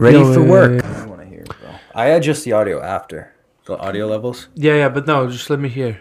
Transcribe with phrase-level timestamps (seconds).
[0.00, 0.82] ready Yo, for work.
[0.82, 1.70] yeah, I want to hear, bro.
[1.94, 3.32] I adjust the audio after
[3.66, 4.48] the audio levels.
[4.54, 6.00] Yeah, yeah, but no, just let me hear.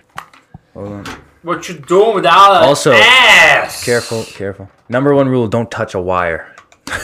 [0.74, 1.06] Hold on.
[1.44, 3.84] What you doing with all that Also, ass?
[3.84, 4.70] Careful, careful.
[4.90, 6.54] Number one rule: don't touch a wire.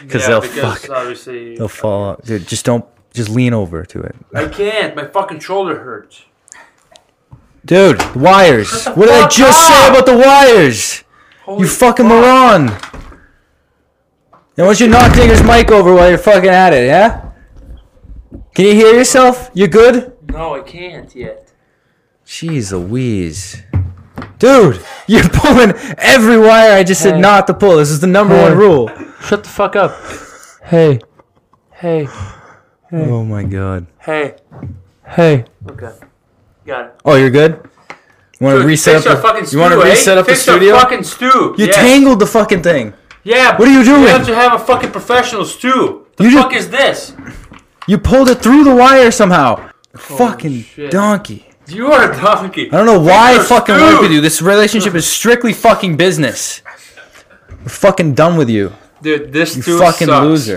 [0.00, 0.90] Because Yeah, they'll because fuck.
[0.90, 2.10] obviously They'll fall.
[2.10, 2.24] out.
[2.26, 2.84] Dude, just don't.
[3.14, 4.14] Just lean over to it.
[4.34, 4.94] I can't.
[4.96, 6.24] My fucking shoulder hurts.
[7.64, 8.86] Dude, wires.
[8.88, 11.04] What did I fuck just say about the wires?
[11.44, 12.12] Holy You fucking fuck.
[12.12, 12.68] moron.
[14.56, 17.30] Now, why don't you knock Digger's mic over while you're fucking at it, yeah?
[18.54, 19.50] Can you hear yourself?
[19.52, 20.12] You good?
[20.30, 21.52] No, I can't yet.
[22.24, 23.62] Jeez Louise.
[24.38, 27.20] Dude, you're pulling every wire I just said Hey.
[27.20, 27.76] not to pull.
[27.78, 28.42] This is the number Hey.
[28.42, 28.90] one rule.
[29.22, 29.92] Shut the fuck up.
[30.62, 31.00] Hey.
[31.72, 32.06] Hey.
[32.92, 33.86] Oh my god.
[33.98, 34.36] Hey.
[35.06, 35.44] Hey.
[35.68, 35.90] Okay.
[36.64, 36.94] Got it.
[37.04, 37.60] Oh, you're good?
[38.40, 39.90] You want to reset fix up the, fucking You want to eh?
[39.90, 40.76] reset up the Fix studio?
[40.76, 41.54] fucking stew.
[41.58, 42.94] You tangled the fucking thing.
[43.24, 43.56] Yeah.
[43.56, 44.02] What are you doing?
[44.02, 46.06] You have to have a fucking professional stew.
[46.16, 47.14] The You ju- fuck is this?
[47.86, 49.70] You pulled it through the wire somehow.
[49.96, 50.90] fucking shit.
[50.90, 51.46] donkey.
[51.66, 52.68] You are a donkey.
[52.70, 53.84] I don't know why I your fucking stew.
[53.84, 54.20] work with you.
[54.20, 56.60] This relationship is strictly fucking business.
[57.62, 58.72] We're fucking done with you.
[59.02, 60.24] Dude, this You fucking sucks.
[60.26, 60.56] loser.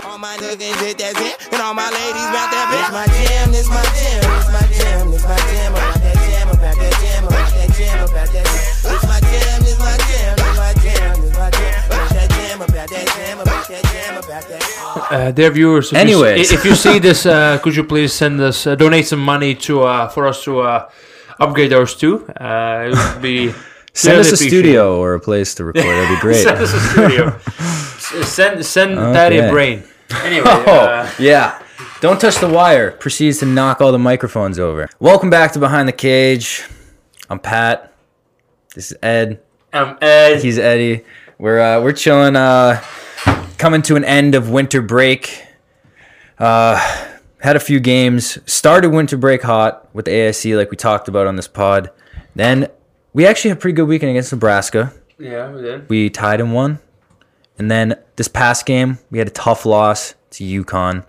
[15.10, 18.40] Uh, dear viewers, if you, see, if you see this, uh, could you please send
[18.40, 20.88] us, uh, donate some money to uh, for us to uh,
[21.40, 22.26] upgrade ours too?
[22.40, 23.52] Uh, it would be
[23.94, 25.84] Send us a studio or a place to record.
[25.84, 26.42] That'd be great.
[26.44, 27.38] send us a studio.
[28.24, 29.50] Send send Daddy a Okay.
[29.50, 29.82] brain.
[30.22, 31.60] Anyway, Oh, yeah.
[32.00, 32.92] Don't touch the wire.
[32.92, 34.88] Proceeds to knock all the microphones over.
[35.00, 36.64] Welcome back to Behind the Cage.
[37.28, 37.92] I'm Pat.
[38.74, 39.40] This is Ed.
[39.72, 41.04] um, Ed, He's Eddie.
[41.38, 42.36] We're uh, we're chilling.
[43.58, 45.44] Coming to an end of winter break.
[46.38, 46.76] Uh,
[47.40, 48.38] had a few games.
[48.50, 51.90] Started winter break hot with the ASC, like we talked about on this pod.
[52.34, 52.68] Then
[53.12, 54.92] we actually had a pretty good weekend against Nebraska.
[55.18, 55.88] yeah, we did.
[55.88, 56.78] We tied in one.
[57.58, 61.04] And then this past game, we had a tough loss to UConn.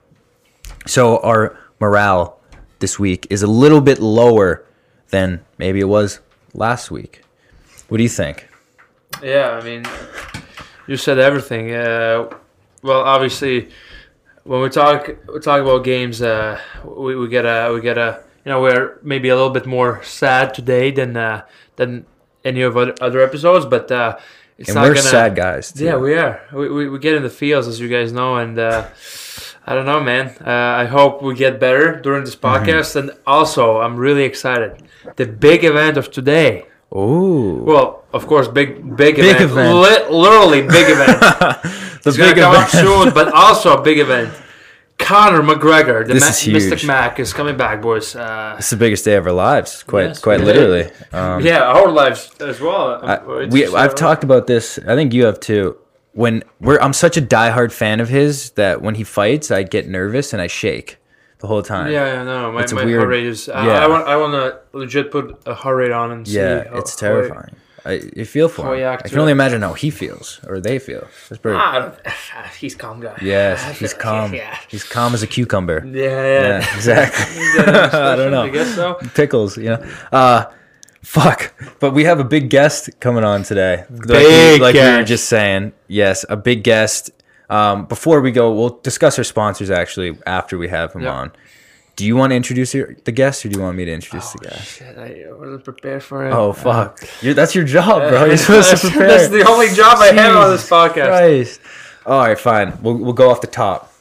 [0.88, 2.40] So our morale
[2.80, 4.66] this week is a little bit lower
[5.10, 6.20] than maybe it was
[6.54, 7.22] last week.
[7.90, 8.48] What do you think?
[9.22, 9.84] Yeah, I mean,
[10.90, 11.66] you said everything.
[11.74, 12.30] Uh,
[12.88, 13.70] well, obviously,
[14.44, 15.00] when we talk
[15.34, 16.60] we talk about games, uh,
[17.04, 18.10] we, we get a we get a
[18.46, 21.46] you know we're maybe a little bit more sad today than uh,
[21.76, 22.06] than
[22.44, 24.18] any of other, other episodes, but uh,
[24.58, 25.08] it's And not we're gonna.
[25.20, 25.72] sad guys.
[25.74, 25.86] Too.
[25.86, 26.42] Yeah, we are.
[26.54, 28.88] We, we, we get in the fields, as you guys know, and uh,
[29.68, 30.26] I don't know, man.
[30.40, 30.50] Uh,
[30.84, 32.66] I hope we get better during this Mm-hmm.
[32.66, 34.72] podcast, and also I'm really excited.
[35.18, 36.66] The big event of today.
[36.96, 37.64] Ooh.
[37.66, 39.76] Well, of course, big big, Big event, event.
[39.76, 41.20] Li- literally big event.
[41.22, 42.88] the it's gonna big come up event.
[42.88, 44.34] soon, but also a big event.
[44.98, 46.54] Conor McGregor, the This Ma- is huge.
[46.56, 48.16] Mystic Mac, is coming back, boys.
[48.16, 50.90] Uh, It's the biggest day of our lives, quite Yes, quite literally.
[51.14, 53.00] Um, yeah, our lives as well.
[53.02, 54.78] I, we, I've uh, talked about this.
[54.80, 55.78] I think you have too.
[56.12, 59.88] When we're, I'm such a diehard fan of his that when he fights, I get
[59.88, 60.98] nervous and I shake
[61.40, 61.92] the whole time.
[61.92, 63.50] Yeah, yeah, no, my, It's my weird- heart rate is.
[63.50, 63.84] I, yeah.
[63.84, 66.36] I want, I want to legit put a heart rate on and see.
[66.36, 67.56] Yeah, how- it's how I- terrifying.
[67.86, 68.86] I, you feel for how him.
[68.92, 71.08] I can only with- imagine how he feels or they feel.
[71.32, 71.58] It's pretty.
[71.58, 71.94] Ah,
[72.60, 73.18] he's calm guy.
[73.22, 74.34] yes, he's calm.
[74.34, 75.82] Yeah, He's calm as a cucumber.
[75.86, 76.42] yeah, yeah.
[76.60, 77.42] Yeah, exactly.
[78.00, 78.44] I don't know.
[78.44, 78.96] I guess so.
[79.16, 79.92] Pickles, you know.
[80.12, 80.46] Uh,
[81.02, 81.54] fuck.
[81.80, 83.86] But we have a big guest coming on today.
[83.90, 85.72] Like, we- Big like we were just saying.
[85.88, 87.12] Yes, a big guest.
[87.50, 91.14] Um, before we go, we'll discuss our sponsors actually after we have him Yep.
[91.14, 91.32] on.
[91.96, 94.32] Do you want to introduce your, the guest, or do you want me to introduce
[94.32, 94.78] the guest?
[94.78, 96.32] Shit, I wasn't prepared for it.
[96.32, 97.02] Oh fuck!
[97.22, 98.24] You're, that's your job, bro.
[98.24, 99.08] You're supposed to prepare.
[99.10, 101.08] that's the only job I have on this podcast.
[101.08, 101.60] Christ.
[102.06, 102.82] All right, fine.
[102.82, 103.92] We'll we'll go off the top.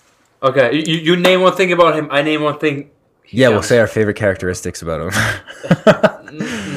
[0.41, 2.07] Okay, you, you name one thing about him.
[2.13, 2.91] I name one thing.
[3.31, 6.15] Yeah, we'll say our favorite characteristics about him.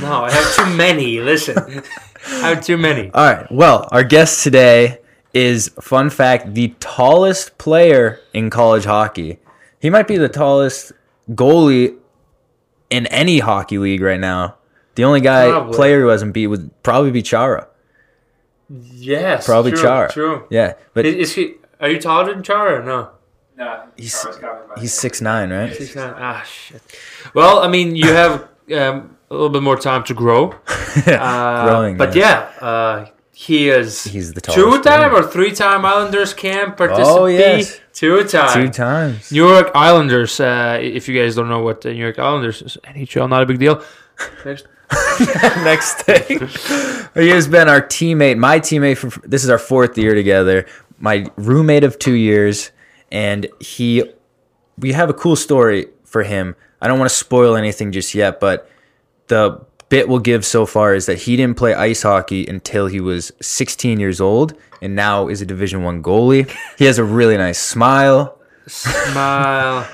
[0.02, 1.20] No, I have too many.
[1.20, 1.56] Listen,
[2.28, 3.12] I have too many.
[3.14, 3.52] All right.
[3.52, 4.98] Well, our guest today
[5.34, 9.40] is fun fact the tallest player in college hockey.
[9.80, 10.92] He might be the tallest
[11.32, 11.98] goalie
[12.90, 14.56] in any hockey league right now.
[14.96, 15.74] The only guy Probably.
[15.74, 17.68] player who hasn't beat would probably be Chara.
[18.70, 20.12] Yes, Probably true, Chara.
[20.12, 20.48] True.
[20.50, 21.54] Yeah, but Is, is he?
[21.80, 23.10] Are you taller than Chara no?
[23.58, 25.74] No, He's- Chara's got me by he's six nine, right?
[25.74, 26.14] Six nine.
[26.18, 26.82] Ah, shit.
[27.34, 28.44] Well, I mean, you have
[28.76, 30.54] um, a little bit more time to grow.
[31.08, 32.50] Uh, Growing, but yeah.
[32.62, 37.10] yeah, uh, he is He's the two-time or three-time Islanders camp participant.
[37.10, 37.80] Oh, yes.
[37.94, 38.54] Two times.
[38.54, 39.32] Two times.
[39.32, 40.40] New York Islanders.
[40.40, 43.46] Uh, if you guys don't know what the New York Islanders is, NHL, not a
[43.46, 43.84] big deal.
[44.46, 44.68] Next.
[45.64, 46.50] Next thing,
[47.14, 48.98] he has been our teammate, my teammate.
[48.98, 50.66] For this is our fourth year together.
[51.00, 52.72] My roommate of two years,
[53.10, 54.04] and he
[54.78, 56.58] we have a cool story for him.
[56.82, 58.70] I don't want to spoil anything just yet, but
[59.28, 63.02] the bit we'll give so far is that he didn't play ice hockey until he
[63.02, 66.50] was 16 years old and now is a division 1 goalie.
[66.78, 68.40] He has a really nice smile.
[68.68, 69.88] Smile.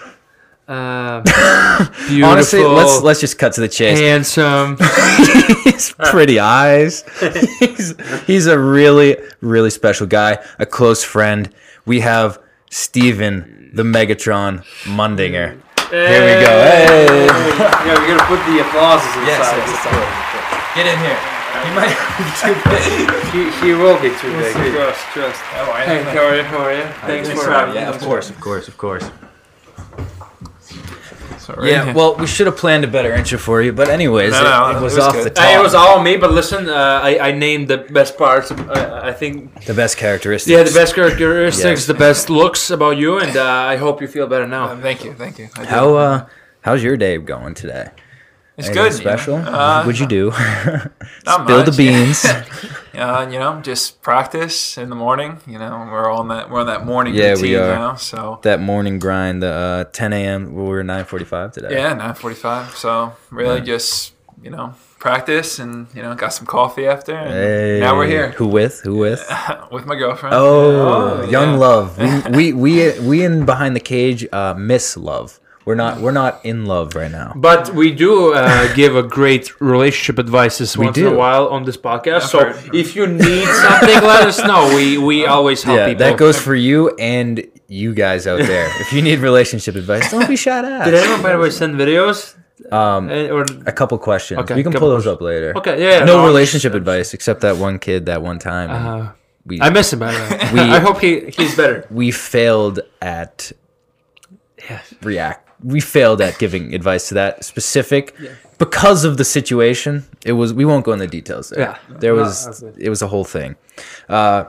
[0.68, 2.24] Um, beautiful.
[2.26, 4.00] Honestly, let's let's just cut to the chase.
[4.00, 4.78] handsome.
[5.64, 7.04] He's pretty eyes.
[7.60, 7.96] he's,
[8.26, 11.54] he's a really, really special guy, a close friend.
[11.86, 12.40] We have
[12.70, 15.62] Steven, the Megatron Mundinger.
[15.90, 16.52] Here we go.
[16.68, 17.28] Hey.
[17.88, 19.64] Yeah, we're gonna put the applauses inside.
[20.76, 21.16] Get in here.
[21.64, 22.84] He might be too big.
[23.32, 24.54] He, he will be too big.
[24.74, 25.42] Trust, trust.
[25.56, 26.44] Oh, hey, how are you?
[26.44, 26.84] How are you?
[27.08, 27.80] Thanks for having me.
[27.80, 29.10] Yeah, of course, of course, of course.
[31.48, 31.94] So right Yeah, here.
[31.94, 34.70] well, we should have planned a better intro for you, but anyways, No, it, no,
[34.70, 35.24] it it was, was off good.
[35.28, 35.46] the top.
[35.46, 38.52] Hey, it was all me, but listen, uh, I, I named the best parts.
[38.52, 40.52] Uh, I think, the best characteristics.
[40.52, 41.86] yeah, the best characteristics, Yes.
[41.88, 44.76] the best looks about you, and uh, I hope you feel better Uh, now.
[44.82, 45.48] thank you, thank you.
[45.76, 46.26] How uh,
[46.66, 47.88] how's your day going today?
[48.58, 48.94] it's Anything good.
[48.94, 49.38] Special?
[49.38, 49.52] You know?
[49.52, 50.26] Uh, What'd you do?
[51.26, 51.78] not Spill the much.
[51.78, 52.26] beans.
[52.98, 55.40] Uh, you know, just practice in the morning.
[55.46, 57.76] You know, we're on that we're on that morning Yeah, we are.
[57.78, 57.96] now.
[57.96, 60.54] So that morning grind, the uh, 10 a.m.
[60.56, 61.74] We were 9:45 today.
[61.76, 62.76] yeah, nine forty five.
[62.76, 67.14] So really, just you know, practice and you know, got some coffee after.
[67.16, 68.82] And Hey, now we're here Who with?
[68.82, 69.22] Who with?
[69.72, 70.36] with my girlfriend.
[70.36, 71.30] Oh, Yeah.
[71.30, 71.68] young Yeah.
[71.68, 71.98] love.
[71.98, 74.28] We, we we we in behind the cage.
[74.32, 75.40] Uh, miss love.
[75.68, 77.34] We're not we're not in love right now.
[77.36, 81.14] But we do uh, give a great relationship advices We once in do.
[81.14, 82.24] a while on this podcast.
[82.24, 82.74] I've So heard.
[82.74, 84.62] if you need something, let us know.
[84.74, 86.06] We we always help Yeah, people.
[86.08, 88.68] that goes for you and you guys out there.
[88.80, 92.18] if you need relationship advice, don't be shut Did anyone, by the way, send videos?
[92.72, 94.40] Um, Eh, Or a couple questions.
[94.42, 95.52] Okay, we can pull those up later.
[95.60, 96.06] okay, yeah.
[96.06, 98.70] No I'm relationship just- advice except that one kid that one time.
[98.72, 99.12] Uh,
[99.46, 100.50] we I miss him by the way.
[100.56, 101.84] We- I hope he he's better.
[101.92, 103.52] we failed at
[104.70, 104.80] Yeah.
[105.04, 105.44] react.
[105.64, 108.16] We failed at giving advice to that specific
[108.60, 110.06] because of the situation.
[110.26, 110.54] It was.
[110.54, 111.60] We won't go into details there.
[111.60, 111.78] Yeah.
[112.00, 112.46] there was.
[112.46, 112.90] that's it.
[112.90, 113.56] Was a whole thing.
[114.08, 114.46] Uh,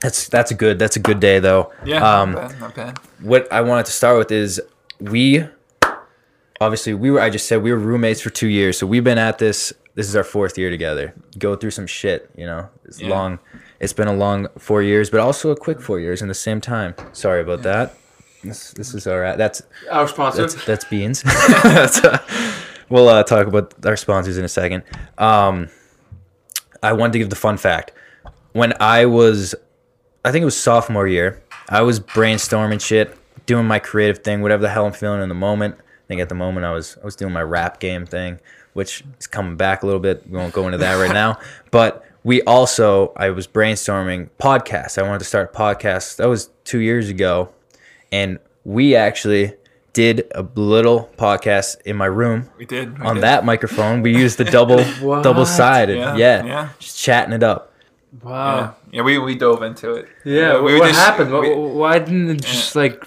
[0.00, 0.78] that's that's a good.
[0.78, 1.72] That's a good day though.
[1.84, 2.98] Yeah, Um, not bad, not bad.
[3.20, 4.60] what I wanted to start with is
[5.00, 5.44] we
[6.60, 8.78] obviously we were I just said we were roommates for 2 years.
[8.78, 11.14] So we've been at this this is our fourth year together.
[11.38, 12.68] Go through some shit, you know.
[12.84, 13.08] It's Yeah.
[13.10, 13.38] long
[13.80, 16.60] it's been a long 4 years, but also a quick 4 years in the same
[16.60, 16.94] time.
[17.12, 17.94] Sorry about that.
[18.48, 19.36] This this is all right.
[19.36, 20.42] That's Our sponsor.
[20.42, 21.22] that's that's beans.
[21.62, 22.18] That's, uh,
[22.88, 24.82] we'll uh, talk about our sponsors in a second.
[25.18, 25.68] Um,
[26.82, 27.92] I wanted to give the fun fact.
[28.52, 29.54] When I was,
[30.24, 33.16] I think it was sophomore year, I was brainstorming shit,
[33.46, 35.74] doing my creative thing, whatever the hell I'm feeling in the moment.
[35.78, 38.38] I think at the moment I was I was doing my rap game thing,
[38.74, 40.28] which is coming back a little bit.
[40.30, 41.38] We won't go into that right now.
[41.70, 44.96] But we also I was brainstorming podcasts.
[44.98, 46.16] I wanted to start a podcast.
[46.16, 47.50] That was two years ago,
[48.12, 49.54] and we actually
[49.92, 53.22] did a little podcast in my room We did we on did.
[53.24, 54.02] that microphone.
[54.02, 54.84] We used the double
[55.22, 55.96] double sided.
[55.98, 56.68] Yeah, Yeah, yeah.
[56.78, 57.72] just chatting it up.
[58.22, 58.74] Wow.
[58.92, 59.02] yeah.
[59.02, 60.08] We we dove into it.
[60.24, 60.60] Yeah.
[60.60, 61.32] we what were just- happened?
[61.32, 63.04] We- Why didn't it just like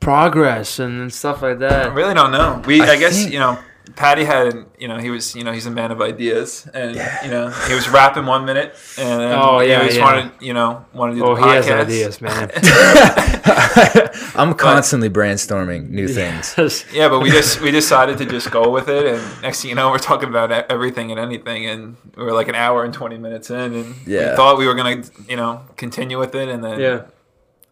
[0.00, 1.72] progress and stuff like that?
[1.72, 1.94] I that?
[1.94, 2.62] really don't know.
[2.66, 3.58] We, I I, guess, think- you know,
[3.96, 7.30] Patty had, you know, he was, you know, he's a man of ideas, and you
[7.30, 10.04] know, he was rapping one minute, and then Oh, he yeah, just yeah.
[10.04, 11.80] wanted, you know, wanted to do Oh, the he has podcast.
[11.80, 12.50] ideas, man.
[14.36, 16.54] I'm constantly brainstorming new things.
[16.62, 16.84] Yes.
[16.92, 19.74] Yeah, but we just we decided to just go with it, and next thing you
[19.76, 22.94] know, we're talking about e- everything and anything, and we were like an hour and
[22.94, 24.30] twenty minutes in, and Yeah.
[24.30, 27.02] we thought we were gonna, you know, continue with it, and then Yeah.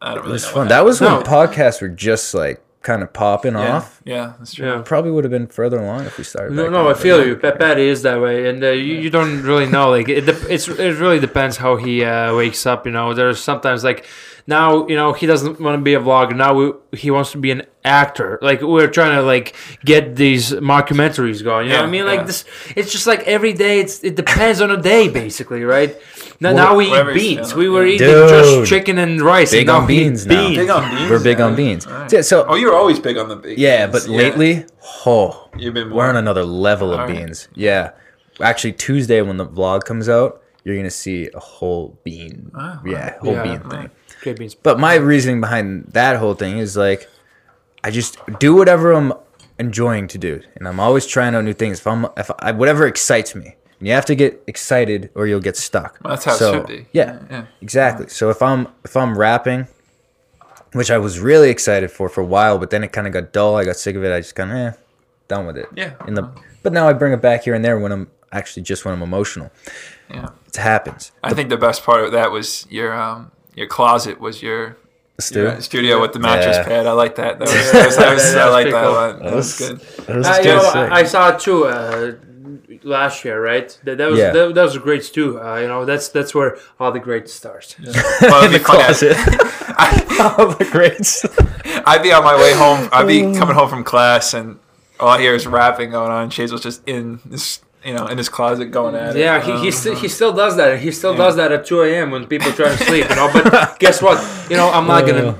[0.02, 0.68] I don't It really was know fun.
[0.68, 3.72] That was when podcasts were just like kind of popping happened.
[3.72, 4.00] off.
[4.04, 4.66] Yeah, yeah, that's true.
[4.66, 4.82] Yeah.
[4.84, 6.54] Probably would have been further along if we started.
[6.54, 7.36] No, back no, I feel you.
[7.36, 9.90] Pat Patty is that way, and uh, you, you don't really know.
[9.90, 12.86] Like it, dep- it's it really depends how he uh, wakes up.
[12.86, 14.06] You know, there's sometimes like
[14.46, 16.34] now you know he doesn't want to be a vlogger.
[16.36, 18.38] Now we, he wants to be an actor.
[18.42, 19.54] Like we're trying to like
[19.84, 21.66] get these mockumentaries going.
[21.66, 22.04] You know what I mean?
[22.06, 22.24] Like yeah.
[22.24, 22.44] this,
[22.76, 23.80] it's just like every day.
[23.80, 25.96] It's it depends on the day, basically, right?
[26.42, 27.54] Now, Well, now we eat whatever beans.
[27.54, 28.28] We were eating Dude.
[28.30, 29.50] just chicken and rice.
[29.50, 30.48] Big and on now we eat beans now.
[30.48, 31.10] Big on beans.
[31.10, 31.56] We're big on yeah.
[31.56, 31.86] beans.
[31.86, 32.12] Alright.
[32.12, 33.58] Yeah, so Oh, you're always big on the big.
[33.58, 34.06] yeah, beans.
[34.06, 34.64] but lately,
[35.04, 37.14] oh, you've been we're on another level of Alright.
[37.16, 37.48] beans.
[37.54, 37.90] Yeah,
[38.40, 42.50] actually, Tuesday when the vlog comes out, you're gonna see a whole bean.
[42.54, 43.42] Ah, yeah, whole Yeah.
[43.42, 43.90] bean thing.
[44.20, 44.54] Okay, beans.
[44.54, 47.08] But my reasoning behind that whole thing is like,
[47.82, 49.12] I just do whatever I'm
[49.58, 51.80] enjoying to do, and I'm always trying out new things.
[51.80, 55.40] If I'm, if I, whatever excites me, and you have to get excited or you'll
[55.40, 55.98] get stuck.
[56.02, 56.86] That's how it should be.
[56.92, 57.46] Yeah, Yeah.
[57.62, 58.08] exactly.
[58.08, 59.68] So if I'm if I'm rapping,
[60.72, 63.32] which I was really excited for for a while, but then it kind of got
[63.32, 63.56] dull.
[63.56, 64.12] I got sick of it.
[64.12, 64.72] I just kind of eh,
[65.28, 65.66] done with it.
[65.74, 65.94] Yeah.
[66.06, 66.30] In the
[66.62, 69.02] but now I bring it back here and there when I'm actually just when I'm
[69.02, 69.50] emotional.
[70.10, 70.28] Yeah.
[70.46, 71.12] It happens.
[71.22, 74.76] I think the best part of that was your um your closet was your
[75.18, 75.42] Stu?
[75.44, 76.64] Yeah, studio with the mattress Yeah.
[76.64, 76.86] pad.
[76.86, 77.38] I like that.
[77.38, 78.92] That was, that was, that was, I like that cool.
[78.94, 79.18] one.
[79.18, 79.80] That That was was- good.
[80.06, 80.80] That was Uh, you good know.
[80.80, 82.12] I, I saw it too uh,
[82.82, 83.78] last year, right?
[83.84, 84.30] That, that was Yeah.
[84.30, 85.40] that, that was great too.
[85.40, 87.76] Uh, you know, that's that's where all the great stars.
[88.22, 88.82] Well, in the funny.
[88.82, 89.16] closet.
[89.82, 91.24] I, All the greats.
[91.86, 92.88] I'd be on my way home.
[92.92, 94.58] I'd be coming home from class, and
[94.98, 96.28] all I hear is rapping going on.
[96.30, 99.20] Chase was just in this, you know, in his closet going at it.
[99.20, 100.78] Yeah, he, he, Um, st- he still does that.
[100.80, 102.10] He still does that at 2 a.m.
[102.10, 103.30] when people try to sleep, you know.
[103.32, 104.18] But guess what?
[104.50, 105.36] You know, I'm not gonna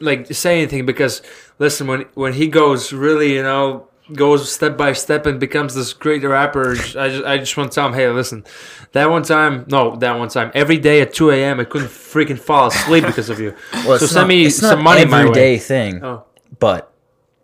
[0.00, 1.22] like say anything because
[1.58, 5.92] listen, when when he goes really, you know, goes step by step and becomes this
[5.92, 8.44] great rapper, I just I just want to tell him, hey, listen,
[8.92, 11.60] that one time, no, that one time, every day at 2 a.m.
[11.60, 13.54] I couldn't freaking fall asleep because of you.
[13.86, 15.58] Well, so send not- me it's some not money my way.
[15.58, 16.24] thing, Oh.
[16.58, 16.91] but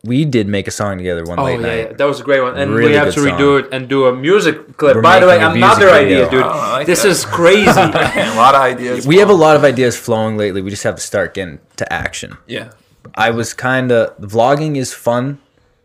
[0.05, 1.76] we did make a song together one Oh late yeah, night.
[1.90, 3.67] yeah, that was a great one, and Really we have to redo song.
[3.67, 4.95] it and do a music clip.
[4.97, 6.00] We're By the way, making a another video.
[6.26, 6.43] idea, dude.
[6.45, 7.09] Oh, like this that.
[7.09, 7.69] is crazy.
[7.71, 9.07] a lot of ideas.
[9.07, 10.62] We have a lot of ideas flowing lately.
[10.62, 12.37] We just have to start getting to action.
[12.47, 12.73] Yeah.
[13.14, 15.40] I was kind of vlogging is fun,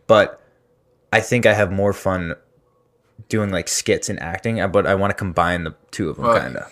[0.08, 0.40] but
[1.12, 2.36] I think I have more fun
[3.30, 4.56] doing like skits and acting.
[4.72, 6.72] But I want to combine the two of them, Well, kind of.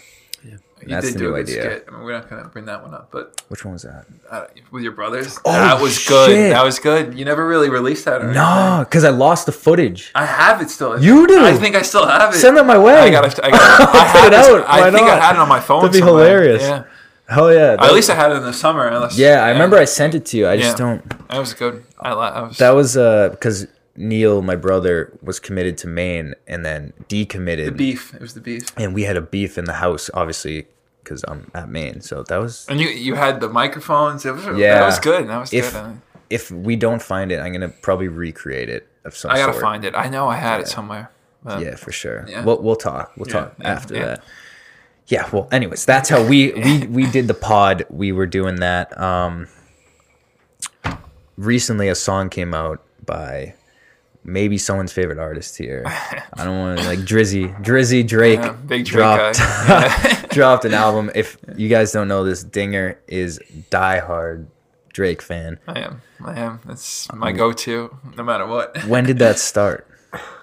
[0.81, 1.61] You That's did the do new a good idea.
[1.61, 1.85] skit.
[1.88, 4.05] I mean, we're not gonna bring that one up, but Which one was that?
[4.29, 6.51] uh, with your brothers, Oh, that was good.
[6.51, 7.17] That was good.
[7.17, 8.13] You never really released that.
[8.21, 8.35] Or anything.
[8.35, 10.11] No, because I lost the footage.
[10.15, 11.01] I have it still.
[11.01, 11.45] You do?
[11.45, 12.38] I think I still have it.
[12.38, 12.95] Send that my way.
[12.95, 13.27] I gotta.
[13.45, 14.65] I, gotta, I Put had it this- out.
[14.69, 15.17] I think not?
[15.17, 15.81] I had it on my phone.
[15.81, 16.25] That'd be somewhere.
[16.25, 16.61] hilarious.
[16.63, 16.83] Yeah.
[17.29, 17.77] Hell yeah!
[17.79, 18.88] At least I had it in the summer.
[18.88, 20.50] Unless, yeah, I remember I sent it to you.
[20.50, 20.85] I just Yeah.
[20.85, 21.27] don't.
[21.29, 21.85] That was good.
[21.97, 22.57] I, I was.
[22.57, 27.65] That was uh because Neil, my brother, was committed to Maine and then decommitted.
[27.65, 28.13] the beef.
[28.13, 28.63] It was the beef.
[28.77, 30.67] and we had a beef in the house, obviously,
[31.03, 32.01] because I'm at Maine.
[32.01, 32.65] So that was.
[32.69, 34.25] And you you had the microphones.
[34.25, 34.79] It was, Yeah.
[34.79, 35.27] That was good.
[35.27, 36.01] That was If good.
[36.29, 39.33] If we don't find it, I'm gonna probably recreate it of some sort.
[39.33, 39.62] I gotta sort.
[39.63, 39.93] find it.
[39.95, 41.12] I know I had it somewhere.
[41.43, 42.24] but- Yeah, for sure.
[42.29, 42.45] Yeah.
[42.45, 43.12] We'll we'll talk.
[43.17, 44.05] We'll Yeah, talk yeah, after yeah.
[44.05, 44.24] that.
[45.07, 45.29] Yeah.
[45.33, 47.86] Well, anyways, that's how we we we did the pod.
[47.89, 48.98] We were doing that.
[48.98, 49.48] Um,
[51.38, 53.55] recently, a song came out by
[54.23, 55.83] maybe someone's favorite artist here.
[56.33, 58.39] I don't want to like Drizzy, Drizzy Drake.
[58.39, 60.21] Yeah, big Drake dropped guy.
[60.29, 61.11] dropped an album.
[61.15, 63.39] If you guys don't know this, Dinger is
[63.71, 64.47] diehard
[64.93, 65.59] Drake fan.
[65.67, 66.01] I am.
[66.23, 66.59] I am.
[66.65, 68.83] That's my go-to, no matter what.
[68.85, 69.87] When did that start?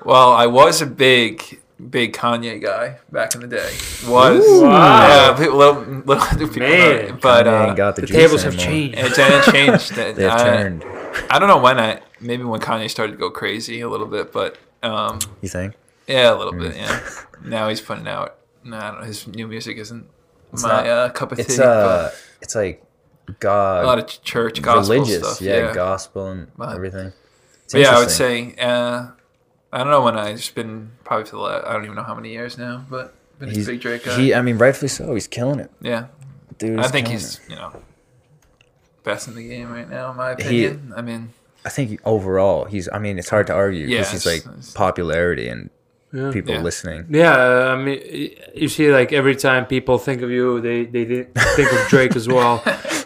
[0.04, 3.70] Well, I was a big, big Kanye guy back in the day.
[4.08, 5.06] Was Wow.
[5.06, 7.06] yeah, people, little, little people, Man.
[7.08, 8.72] know but uh, got the, The juice tables have anymore.
[8.72, 8.98] changed.
[8.98, 9.90] it, it changed.
[10.16, 10.84] They've I, turned.
[11.30, 14.32] I don't know when I maybe when Kanye started to go crazy a little bit,
[14.32, 15.74] but um, You think?
[16.06, 16.74] yeah, a little bit.
[16.74, 16.76] Mm.
[16.76, 17.48] Yeah.
[17.48, 18.36] Now he's putting out.
[18.64, 19.06] No, I don't know.
[19.06, 20.06] His new music isn't
[20.52, 21.62] my not- uh, cup of It's tea.
[21.62, 22.10] uh,
[22.42, 22.82] it's like
[23.40, 23.84] God.
[23.84, 25.40] a lot of church gospel religious, stuff.
[25.40, 27.12] yeah, gospel and But- everything.
[27.64, 29.08] It's yeah, I would say uh,
[29.72, 32.02] I don't know when I just been probably for the last, I don't even know
[32.02, 34.16] how many years now, but been he's a big Drake guy.
[34.18, 34.32] he.
[34.34, 35.12] I mean, rightfully so.
[35.12, 36.06] He's killing it, yeah,
[36.56, 36.78] dude.
[36.80, 37.40] I think he's it.
[37.50, 37.72] you know
[39.04, 40.92] best in the game right now, in my He- opinion.
[40.96, 41.32] I mean,
[41.68, 42.86] I think overall, he's.
[42.96, 45.62] I mean, it's hard to argue because Yeah, he's like it's- popularity and
[46.18, 46.30] Yeah.
[46.36, 46.62] people Yeah.
[46.68, 47.00] listening.
[47.22, 47.36] Yeah,
[47.74, 47.98] I mean,
[48.62, 51.04] you see, like every time people think of you, they they
[51.58, 52.54] think of Drake as well.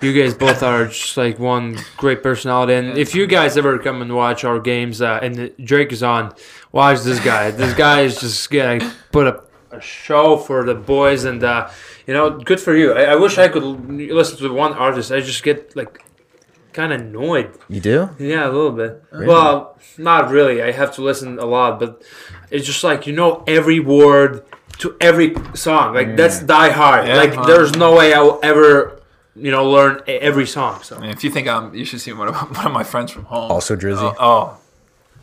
[0.06, 1.66] You guys both are just like one
[2.02, 5.34] great personality, and if you guys ever come and watch our games uh, and
[5.70, 6.22] Drake is on,
[6.70, 7.50] watch this guy.
[7.62, 8.78] This guy is just gonna
[9.16, 9.38] put up
[9.72, 11.60] a show for the boys, and uh,
[12.06, 12.92] you know, good for you.
[13.00, 13.64] I, I wish I could
[14.20, 15.10] listen to one artist.
[15.10, 15.92] I just get like
[16.72, 17.58] kind of annoyed.
[17.68, 18.10] You do?
[18.18, 19.02] Yeah, a little bit.
[19.12, 20.62] Well, not really.
[20.62, 22.02] I have to listen a lot, but
[22.50, 24.44] it's just like you know every word
[24.78, 25.94] to every song.
[25.94, 26.16] Like mm.
[26.16, 27.06] that's die hard.
[27.06, 27.46] Yeah, like huh.
[27.46, 29.00] there's no way I will ever,
[29.34, 30.82] you know, learn every song.
[30.82, 32.84] So I mean, if you think I'm, you should see one of one of my
[32.84, 33.50] friends from home.
[33.50, 34.00] Also Drizzy?
[34.02, 34.58] Oh, oh.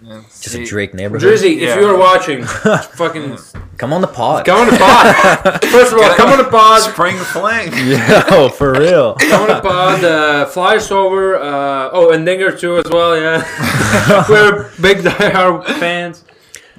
[0.01, 1.27] Yeah, Just see- a Drake neighborhood.
[1.27, 1.79] Drizzy, if Yeah.
[1.79, 2.43] you're watching,
[2.93, 3.37] fucking
[3.77, 4.45] Come on the pod.
[4.45, 5.61] come on the pod.
[5.71, 6.81] First of all, come on the pod.
[6.81, 7.71] Spring Fling.
[8.31, 9.15] Yo, for real.
[9.15, 10.03] Come on the pod.
[10.03, 11.35] Uh, fly us over.
[11.37, 13.17] Uh, oh, and Dinger too as well.
[13.19, 13.43] Yeah,
[14.29, 16.23] we're big diehard fans.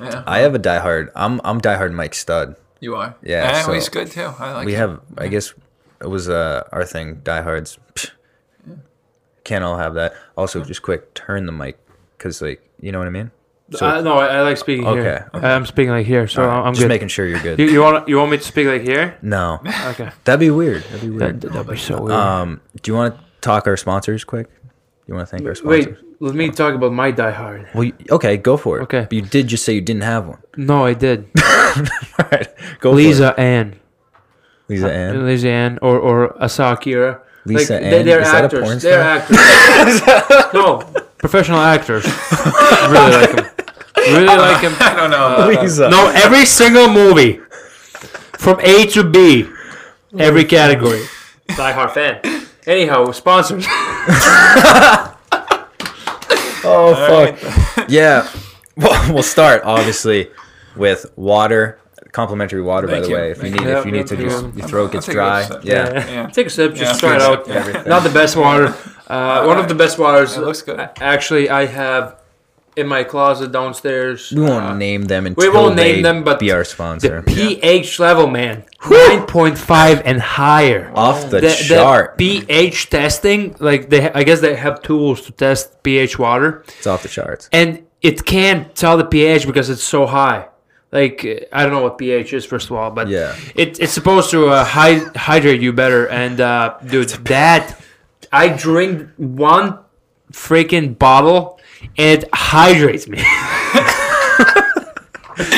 [0.00, 1.10] Yeah, I have a diehard.
[1.14, 2.56] I'm I'm diehard Mike Stud.
[2.80, 3.14] you are.
[3.22, 4.32] Yeah, and so- he's good too.
[4.38, 4.66] I like.
[4.66, 4.90] we him.
[4.90, 5.52] have i guess
[6.00, 8.10] it was uh our thing diehards Psh,
[9.44, 11.78] can't all have that also just quick turn the mic
[12.16, 13.30] because like you know what i mean
[13.72, 15.30] so uh, no, I, I like speaking here.
[15.32, 16.88] Okay, I'm speaking like here, so alright, I'm just good.
[16.88, 19.16] making sure you're good You, you want you want me to speak like here?
[19.22, 19.60] no
[19.90, 20.10] Okay.
[20.24, 22.10] that'd be weird that'd be weird that'd be so weird.
[22.12, 24.48] um do you want to talk our sponsors quick
[25.06, 25.86] you want to thank our sponsors?
[25.86, 27.68] Wait, let me talk about my Die Hard.
[27.72, 29.02] well you- okay go for it Okay.
[29.02, 31.28] but you did just say you didn't have one No, I did.
[32.18, 32.48] all right
[32.80, 33.70] go Lisa Ann.
[33.70, 33.80] for it.
[34.74, 35.26] lisa Ann.
[35.26, 37.22] Lisa Ann or or Asa Akira.
[37.44, 37.90] Lisa like, Ann?
[37.92, 38.82] They, they're Is that actors.
[38.82, 40.52] they're actors.
[40.54, 40.82] no,
[41.20, 42.04] professional actors.
[42.04, 43.46] really like them.
[43.96, 44.74] Really like them.
[44.80, 45.46] I don't know.
[45.62, 47.40] lisa uh, No, every single movie
[48.38, 49.48] from A to B,
[50.18, 51.02] every category.
[51.48, 52.20] Die Hard fan.
[52.66, 53.66] Anyhow, sponsors.
[56.62, 57.88] Oh All fuck.
[57.88, 58.28] yeah.
[58.76, 60.30] Well, we'll start obviously
[60.76, 61.78] with water.
[62.12, 63.16] Complimentary water, by Thank the you.
[63.16, 63.30] way.
[63.30, 63.76] If you Thank need, you.
[63.78, 65.64] if you need to Yeah, just your throat I'll gets take a dry, sip.
[65.64, 65.92] yeah.
[66.10, 66.26] Yeah.
[66.26, 66.74] Take a sip.
[66.74, 67.46] Just Yeah, try it out.
[67.46, 67.88] sip, everything.
[67.88, 68.74] Not the best water.
[69.10, 70.36] Uh, one of the best waters.
[70.36, 70.78] It looks good.
[70.80, 72.16] uh, Actually, I have
[72.76, 74.30] in my closet downstairs.
[74.32, 77.22] We won't uh, name them until won't name they them, but be our the sponsor.
[77.22, 80.92] pH level, man, nine point five and higher.
[80.94, 82.16] Off the, chart.
[82.16, 86.86] The pH testing, like they, I guess they have tools to test pH water, it's
[86.86, 87.48] off the charts.
[87.52, 90.46] and it can't tell the pH because it's so high.
[90.92, 93.34] Like uh, I don't know what pH is first of all, but Yeah.
[93.56, 96.06] it, it's supposed to uh, hy- hydrate you better.
[96.08, 97.76] And uh, dude, that
[98.32, 99.78] I drink one
[100.32, 101.58] freaking bottle,
[101.98, 103.18] and it hydrates me.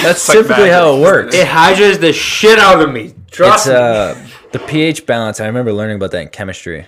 [0.02, 1.35] That's like typically magic, how it isn't works.
[1.35, 3.14] it hydrates the shit out of me.
[3.31, 3.75] Trust It's me.
[3.81, 4.14] uh
[4.52, 5.41] the pH balance.
[5.41, 6.87] I remember learning about that in chemistry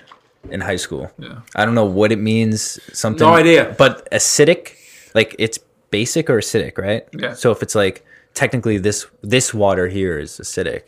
[0.50, 1.10] in high school.
[1.18, 1.40] Yeah.
[1.56, 2.78] I don't know what it means.
[2.92, 3.26] Something.
[3.26, 3.74] No idea.
[3.78, 4.74] But acidic,
[5.14, 5.58] like it's
[5.90, 7.08] basic or acidic, right?
[7.12, 7.32] Yeah.
[7.34, 10.82] So if it's like technically this this water here is acidic,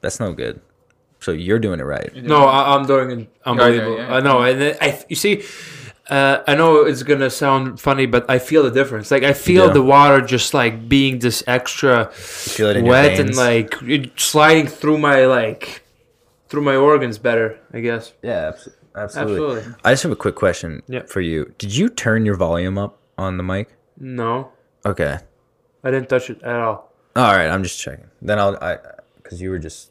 [0.00, 0.60] that's no good.
[1.20, 2.14] So you're doing it right.
[2.14, 3.96] No, I, I'm doing it unbelievable.
[3.96, 4.14] yeah, yeah.
[4.16, 5.42] I know, and I you see,
[6.08, 9.10] uh, I know it's gonna sound funny, but I feel the difference.
[9.10, 9.74] Like I feel do.
[9.74, 14.68] the water just like being this extra feel it in wet and like it sliding
[14.68, 15.82] through my like
[16.48, 17.58] through my organs better.
[17.72, 18.12] I guess.
[18.22, 18.74] Yeah, absolutely.
[18.96, 19.74] Absolutely.
[19.84, 21.02] I just have a quick question Yeah.
[21.06, 21.52] for you.
[21.58, 23.74] Did you turn your volume up on the mic?
[23.98, 24.52] No,
[24.86, 25.18] Okay.
[25.84, 26.92] I didn't touch it at all.
[27.16, 28.06] All right, I'm just checking.
[28.22, 28.78] Then I'll I
[29.22, 29.90] because you were just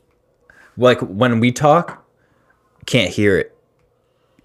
[0.77, 2.05] like when we talk,
[2.85, 3.53] can't hear it.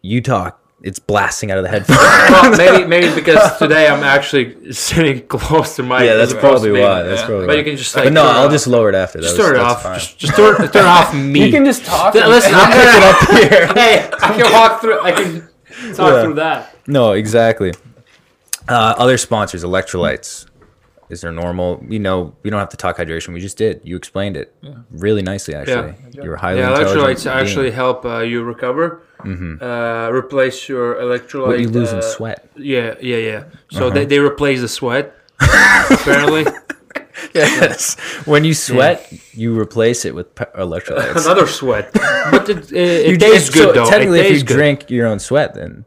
[0.01, 1.99] You talk, it's blasting out of the headphones.
[2.33, 6.03] Well, maybe maybe because today I'm actually sitting close to my.
[6.03, 7.03] yeah, that's as opposed to probably why.
[7.03, 7.27] That's yeah.
[7.27, 7.59] probably But why.
[7.59, 8.05] you can just like.
[8.05, 8.51] but no, I'll off.
[8.53, 9.21] just lower it after.
[9.21, 9.83] Just That was- turn it off.
[9.83, 9.99] fine.
[9.99, 11.45] Just, just turn, turn off me.
[11.47, 12.13] You can just talk.
[12.13, 13.67] Th- Listen, I'm pick it up here.
[13.75, 15.01] Hey, I can walk through.
[15.03, 15.41] I can
[15.95, 16.23] talk Yeah.
[16.23, 16.75] through that.
[16.87, 17.73] No, exactly.
[18.69, 20.47] Uh, other sponsors, electrolytes.
[21.13, 21.85] Is there normal?
[21.89, 23.35] You know, we don't have to talk hydration.
[23.35, 23.83] We just did.
[23.85, 24.55] You explained it
[24.91, 25.95] really nicely, actually.
[26.15, 27.37] You were highly Yeah, electrolytes being.
[27.37, 29.03] actually help uh, you recover.
[29.21, 31.47] Uh, replace your electrolyte.
[31.49, 32.49] what you lose in uh, sweat.
[32.57, 33.45] Yeah, yeah, yeah.
[33.71, 33.91] So Uh-huh.
[33.95, 35.15] they, they replace the sweat.
[35.39, 36.47] apparently,
[37.35, 37.95] Yes.
[38.27, 41.25] When you sweat, you replace it with electrolytes.
[41.27, 41.91] another sweat.
[41.93, 43.89] But it, it, it tastes so good though.
[43.91, 44.55] Technically, if you good.
[44.57, 45.85] drink your own sweat, then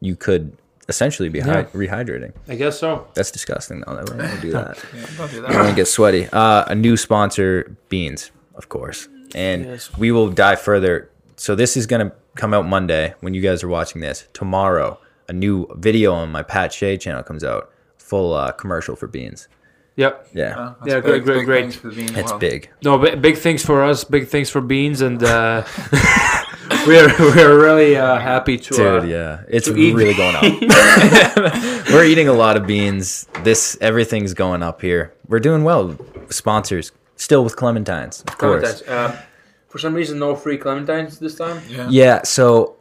[0.00, 0.56] you could
[0.88, 1.64] essentially be hy- Yeah.
[1.74, 2.32] rehydrating.
[2.48, 3.06] I guess so.
[3.14, 3.80] That's disgusting.
[3.86, 3.92] though.
[3.92, 4.78] I wouldn't do that.
[4.94, 5.70] Yeah, don't do I don't want that.
[5.70, 6.28] to get sweaty.
[6.32, 9.90] Uh, a new sponsor, Beans, of course, and Yes.
[9.98, 11.10] we will dive further.
[11.36, 14.28] So this is gonna come out Monday when you guys are watching this.
[14.32, 19.06] Tomorrow, a new video on my Pat Shea channel comes out, full uh, commercial for
[19.08, 19.48] Beans.
[19.96, 20.28] Yep.
[20.34, 21.60] Yeah, that's Yeah, great, big- great, big great.
[21.62, 22.40] things for the bean it's world.
[22.40, 22.68] big.
[22.82, 24.02] No, b- big things for us.
[24.02, 25.62] Big things for beans, and uh,
[26.86, 28.74] we're we're really uh, happy to.
[28.74, 30.42] uh, Dude, yeah, it's really going up.
[31.94, 33.26] We're eating a lot of beans.
[33.42, 35.12] This everything's going up here.
[35.28, 35.96] We're doing well.
[36.30, 38.82] Sponsors still with clementines, of course.
[38.82, 38.88] Clementines.
[38.88, 39.20] Uh,
[39.68, 41.62] for some reason, no free clementines this time.
[41.68, 41.86] Yeah.
[41.90, 42.22] Yeah.
[42.24, 42.76] So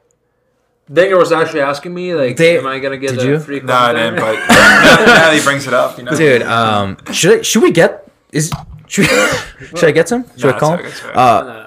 [0.92, 3.40] Daniel was actually asking me, like, They- am I gonna get did a you?
[3.40, 4.14] free No, I clementine?
[4.16, 4.20] didn't.
[4.20, 6.16] But now, now that he brings it up, you know.
[6.16, 8.52] dude, um, should I, should we get is
[8.88, 10.26] should, should I get some?
[10.38, 10.74] Should No, I call?
[10.76, 11.18] it's okay, it's.
[11.18, 11.63] Uh, No, it's good.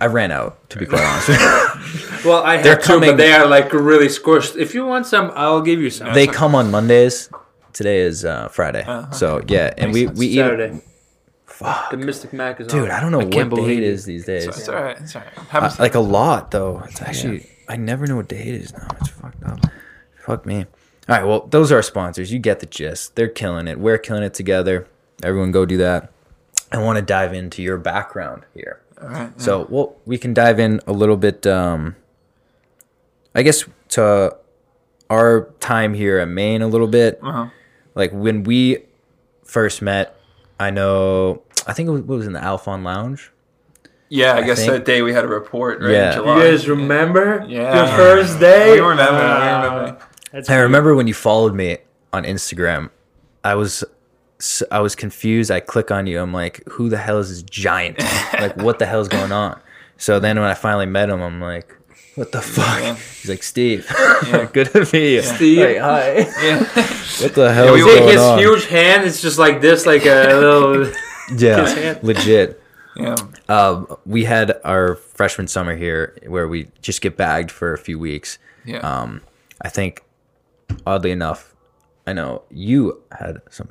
[0.00, 1.28] I ran out to be quite honest.
[2.24, 4.54] Well, I They're have two, coming- but they are like really squished.
[4.56, 6.12] If you want some, I'll give you some.
[6.12, 7.30] they come on Mondays.
[7.72, 10.18] Today is uh, Friday, Uh, so yeah, and we sense.
[10.18, 10.82] we eat.
[11.46, 11.90] Fuck.
[11.90, 12.80] The Mystic Mac is on.
[12.80, 14.46] Dude, I don't know can't what day believe it is these days.
[14.46, 14.98] It's, it's all right.
[15.00, 15.62] It's all right.
[15.62, 16.82] Uh, like a lot though.
[16.88, 18.88] It's actually I never know what day it is now.
[19.00, 19.60] It's fucked up.
[20.26, 20.66] Fuck me.
[21.08, 22.32] All right, well, those are our sponsors.
[22.32, 23.16] You get the gist.
[23.16, 23.78] They're killing it.
[23.80, 24.86] We're killing it together.
[25.22, 26.12] Everyone go do that.
[26.70, 28.80] I want to dive into your background here.
[29.02, 29.40] All right.
[29.40, 31.96] So, well, we can dive in a little bit um
[33.34, 34.36] I guess to
[35.08, 37.18] our time here at Maine a little bit.
[37.22, 37.46] Uh-huh.
[37.94, 38.78] Like when we
[39.44, 40.16] first met,
[40.58, 43.30] I know I think it was, what was in the Alfond Lounge.
[44.08, 45.90] Yeah, I, I guess think- that day we had a report, right?
[45.92, 46.18] Yeah.
[46.20, 47.76] In You guys remember Yeah.
[47.86, 48.72] your first day?
[48.72, 49.14] We remember.
[49.14, 50.06] Uh, we remember.
[50.48, 51.78] I remember when you followed me
[52.12, 52.90] on Instagram.
[53.44, 53.90] I was s-
[54.70, 55.50] I was confused.
[55.50, 56.20] I click on you.
[56.20, 57.98] I'm like, who the hell is this giant?
[58.34, 59.60] like, what the hell's going on?
[59.98, 61.76] So then when I finally met him, I'm like,
[62.14, 62.80] what the fuck?
[62.80, 62.94] Yeah.
[62.96, 63.86] He's like, Steve,
[64.26, 64.44] Yeah.
[64.52, 65.22] good to meet you.
[65.22, 65.58] Steve.
[65.58, 66.14] Like, hi.
[66.42, 66.58] Yeah.
[67.22, 68.38] What the hell Yeah, is we- going take his on?
[68.38, 69.04] huge hand.
[69.06, 70.92] It's just like this, like a little.
[71.38, 72.60] yeah, legit.
[72.96, 73.14] yeah.
[73.48, 77.98] Uh, we had our freshman summer here where we just get bagged for a few
[77.98, 78.38] weeks.
[78.64, 78.78] Yeah.
[78.78, 79.20] Um,
[79.62, 80.02] I think,
[80.86, 81.54] oddly enough,
[82.06, 83.68] I know you had some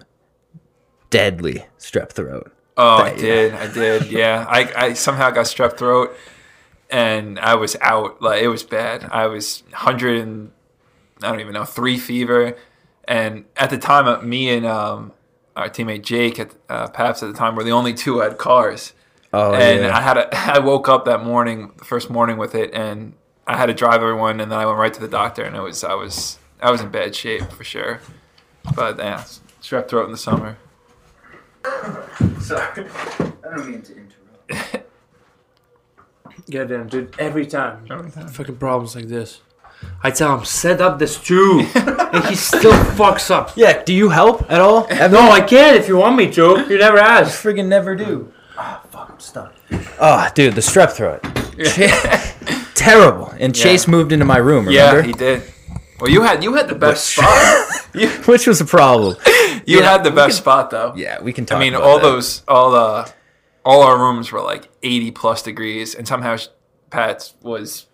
[1.09, 2.51] deadly strep throat.
[2.77, 3.53] Oh, I did.
[3.53, 4.09] I did.
[4.11, 4.45] Yeah.
[4.47, 6.15] I, I somehow got strep throat.
[6.89, 8.21] and I was out.
[8.21, 9.05] Like it was bad.
[9.11, 10.51] I was hundred and
[11.21, 12.55] I don't even know three fever,
[13.05, 15.11] and at the time, uh, me and um,
[15.55, 18.37] our teammate Jake at uh, Paps at the time were the only two who had
[18.37, 18.93] cars.
[19.31, 19.97] Oh and yeah.
[19.97, 23.13] I had a, I woke up that morning, the first morning with it, and
[23.45, 25.61] I had to drive everyone, and then I went right to the doctor, and it
[25.61, 27.99] was I was I was in bad shape for sure.
[28.75, 29.23] But yeah,
[29.61, 30.57] strep throat in the summer.
[32.41, 34.85] Sorry, I don't mean to interrupt.
[36.49, 37.15] Goddamn, dude.
[37.19, 37.85] Every time.
[38.31, 39.41] Fucking problems like this.
[40.03, 41.59] I tell him, set up the stew.
[41.75, 43.51] and he still fucks up.
[43.55, 43.83] Yeah.
[43.83, 44.87] Do you help at all?
[44.89, 45.77] No, I can't.
[45.77, 46.65] if you want me to.
[46.69, 47.43] You never I asked.
[47.43, 48.31] friggin' never do.
[48.57, 49.53] Oh fuck, I'm stuck.
[50.01, 51.21] Oh, dude, the strep throat.
[52.75, 53.33] Terrible.
[53.39, 54.69] And Chase moved into my room.
[54.69, 55.07] Yeah, Remember?
[55.07, 55.43] he did.
[55.99, 57.67] Well, you had you had the best spot.
[57.93, 59.15] You, Which was a problem.
[59.69, 60.93] You Yeah, had the best can- spot though.
[60.95, 61.57] Yeah, we can talk.
[61.57, 62.03] I mean, all that.
[62.03, 63.11] those, all the,
[63.65, 66.37] all our rooms were like 80 plus degrees, and somehow
[66.89, 67.85] Pat's was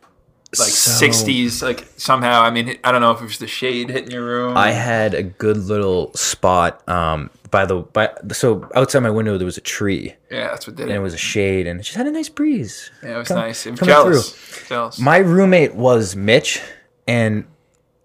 [0.58, 1.62] like So- 60s.
[1.62, 4.56] Like somehow, I mean, I don't know if it was the shade hitting your room.
[4.58, 6.88] I had a good little spot.
[6.88, 10.76] Um, by the by, so outside my window there was a tree yeah, that's what
[10.76, 10.96] did and it.
[10.96, 12.92] And it was a shade and it just had a nice breeze.
[13.02, 13.66] yeah, it was come- nice.
[13.66, 14.68] It was jealous.
[14.68, 15.00] Jealous.
[15.00, 16.62] My roommate was Mitch,
[17.08, 17.46] and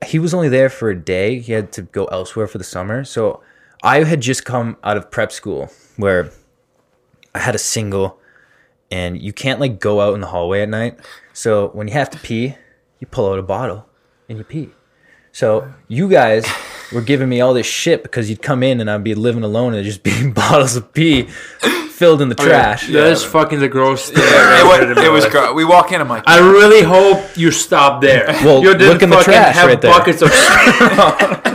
[0.06, 1.40] he was only there for a day.
[1.40, 3.02] He had to go elsewhere for the summer.
[3.04, 3.42] So
[3.82, 6.30] I had just come out of prep school where
[7.34, 8.18] I had a single,
[8.90, 10.98] and you can't like go out in the hallway at night.
[11.32, 12.56] So when you have to pee,
[12.98, 13.86] you pull out a bottle
[14.28, 14.70] and you pee.
[15.32, 16.44] So you guys
[16.92, 19.68] were giving me all this shit because you'd come in and I'd be living alone
[19.68, 21.22] and there'd just be bottles of pee
[21.90, 22.88] filled in the oh, trash.
[22.88, 24.18] That is fucking the gross thing.
[24.18, 25.54] it, I've wa- ever heard in my it was gross.
[25.54, 28.26] We walk in, I'm like, I really hope you stop there.
[28.44, 29.92] Well, you didn't look in the trash have right there.
[29.92, 30.30] buckets of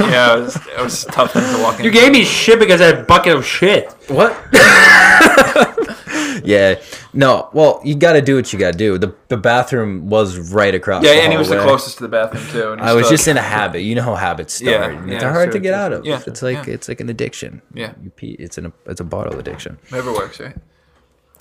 [0.00, 1.84] yeah, it was, it was tough to walk in.
[1.84, 3.90] You gave me shit because I had a bucket of shit.
[4.08, 4.36] What?
[6.44, 6.80] yeah.
[7.12, 7.48] No.
[7.52, 8.98] Well, you got to do what you got to do.
[8.98, 11.04] The the bathroom was right across.
[11.04, 12.72] yeah, the and he was the closest to the bathroom too.
[12.72, 13.80] and I was stood- just in a habit.
[13.80, 14.70] You know how habits start.
[14.70, 15.98] Yeah, and yeah, it's hard to get out sure.
[16.00, 16.06] of.
[16.06, 16.74] Yeah, It's like yeah.
[16.74, 17.62] it's like an addiction.
[17.74, 17.92] Yeah.
[18.02, 18.36] You pee.
[18.38, 19.78] It's an it's a bottle addiction.
[19.90, 20.56] Never works, right?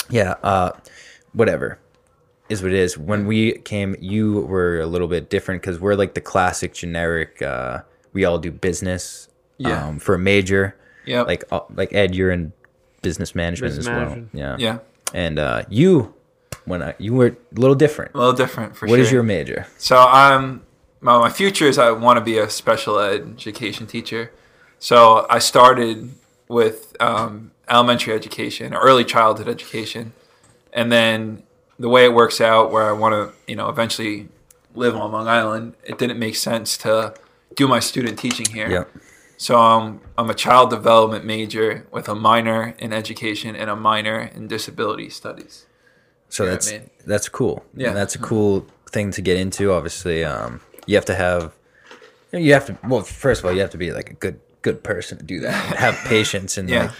[0.10, 0.36] Yeah.
[0.44, 0.72] Uh,
[1.34, 1.80] whatever
[2.50, 2.98] is what it is.
[2.98, 7.42] When we came, you were a little bit different because we're like the classic generic.
[7.42, 7.82] Uh,
[8.14, 9.28] we all do business.
[9.58, 9.88] Yeah.
[9.88, 10.76] Um, for a major.
[11.06, 11.24] Yeah.
[11.24, 12.54] Like uh, like Ed, you're in
[13.02, 14.34] business management Business as management.
[14.34, 14.42] well.
[14.42, 14.56] Yeah.
[14.60, 14.78] yeah,
[15.14, 16.14] And uh, you,
[16.66, 18.14] when I, you were a little different.
[18.14, 19.04] a little different for What sure.
[19.04, 19.68] is your major?
[19.78, 20.62] So I'm
[21.02, 24.32] my, my future is I want to be a special ed education teacher.
[24.80, 26.12] So I started
[26.48, 30.14] with um, elementary education, or early childhood education,
[30.74, 31.44] and then
[31.78, 34.30] the way it works out, where I want to, you know, eventually
[34.76, 37.14] live on Long Island, it didn't make sense to
[37.56, 38.70] do my student teaching here.
[38.70, 38.90] Yep.
[39.38, 44.20] So um, I'm a child development major with a minor in education and a minor
[44.34, 45.66] in disability studies.
[46.28, 46.90] So Yeah, that's man.
[47.06, 47.64] that's cool.
[47.76, 47.94] Yeah.
[47.94, 49.72] that's a cool thing to get into.
[49.72, 51.54] Obviously, um, you have to have,
[52.34, 52.78] you have to.
[52.88, 55.40] Well, first of all, you have to be like a good good person to do
[55.40, 55.54] that.
[55.78, 56.92] have patience and Yeah.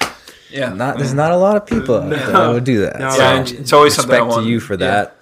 [0.00, 0.10] like,
[0.50, 0.72] Yeah.
[0.72, 2.98] not there's not a lot of people out there that would do that.
[2.98, 3.10] No.
[3.10, 4.78] So, yeah, it's always something I respect to you for yeah.
[4.90, 5.16] that.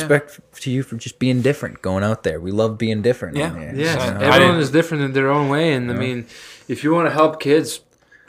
[0.00, 2.40] Respect to you for just being different, going out there.
[2.40, 3.36] We love being different.
[3.36, 3.50] Yeah.
[3.52, 3.72] on here.
[3.74, 6.26] Yeah, I- I everyone is different in their own way, and I mean,
[6.68, 7.80] if you want to help kids,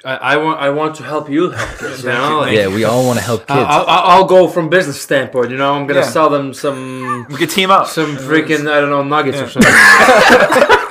[0.06, 2.04] I, I want I want to help you help kids.
[2.04, 2.68] You know, like, yeah.
[2.68, 3.68] We all want to help I- kids.
[3.70, 5.50] I'll, I'll I'll go from business standpoint.
[5.52, 6.16] You know, I'm gonna Yeah.
[6.18, 7.88] sell them some We could team up.
[7.88, 9.46] some freaking I don't know nuggets Yeah.
[9.46, 10.78] or something.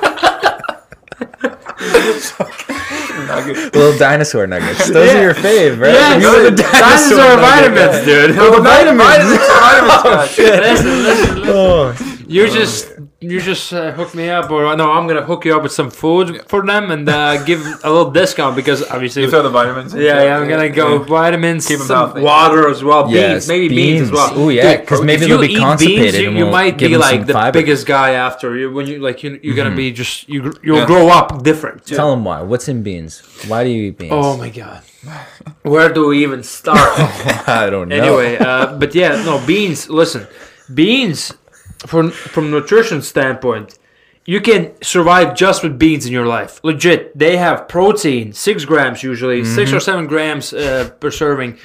[3.73, 4.89] Little dinosaur nuggets.
[4.89, 5.19] Those Yeah.
[5.19, 5.93] are your fave, right?
[5.93, 7.39] Yeah, You were the dinosaur nugget
[7.73, 8.37] vitamins, dude.
[8.37, 9.03] Oh, the vitamins.
[9.03, 9.39] Vitamins,
[10.05, 11.43] oh, listen, listen, listen.
[11.47, 11.95] Oh,
[12.27, 12.92] You just
[13.31, 15.89] you just uh, hook me up, or no, I'm gonna hook you up with some
[15.89, 19.21] food for them and uh, give a little discount because obviously.
[19.23, 19.93] You throw the vitamins.
[19.93, 22.21] Yeah, yeah, I'm gonna go vitamins, Keep 'em some healthy.
[22.21, 24.39] water as well, Yes, beans, maybe beans, as well.
[24.39, 26.51] Ooh, yeah, because if maybe you they'll be eat constipated Beans, you, and you we'll
[26.51, 27.51] might give be 'em like the fiber.
[27.59, 29.63] biggest guy after you when you like you, you're Mm-hmm.
[29.63, 30.85] gonna be just you you'll Yeah.
[30.93, 31.85] grow up different.
[31.85, 32.41] Tell them why.
[32.41, 33.21] What's in beans?
[33.47, 34.11] Why do you eat beans?
[34.13, 34.81] Oh my god,
[35.63, 36.89] where do we even start?
[37.47, 37.95] I don't know.
[37.95, 39.89] anyway, uh, but yeah, no beans.
[39.89, 40.27] Listen,
[40.73, 41.33] beans
[41.85, 43.77] from from nutrition standpoint,
[44.25, 46.59] you can survive just with beans in your life.
[46.63, 49.77] Legit, they have protein, six grams usually, six Mm-hmm.
[49.77, 51.57] or seven grams uh, per serving.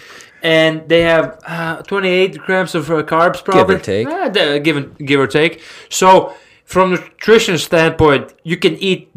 [0.42, 3.74] And they have uh, 28 grams of uh, carbs, probably.
[3.74, 4.06] give or take.
[4.08, 5.62] Uh, give, give or take.
[5.88, 6.32] So,
[6.64, 9.10] from nutrition standpoint, you can eat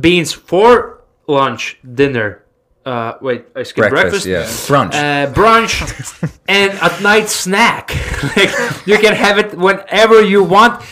[0.00, 2.42] beans for lunch, dinner.
[2.86, 4.26] Uh, wait, I skipped breakfast, breakfast.
[4.26, 4.94] yeah, brunch.
[4.94, 7.90] Uh, brunch and at night snack.
[8.36, 8.52] like
[8.86, 10.82] you can have it whenever you want.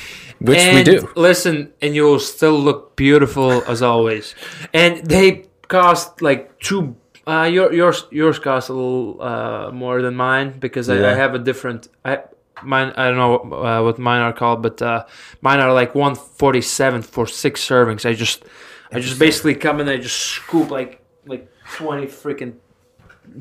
[0.40, 1.08] Which we do.
[1.16, 4.34] Listen, and you'll still look beautiful as always.
[4.74, 10.14] And they cost like two Uh, your yours yours costs a little uh, more than
[10.14, 11.88] mine because I, I have a different.
[12.04, 12.18] I
[12.62, 15.04] mine I don't know uh, what mine are called, but uh,
[15.40, 18.04] mine are like one forty seven for six servings.
[18.04, 18.44] I just
[18.92, 22.54] I just basically come in and I just scoop like like twenty freaking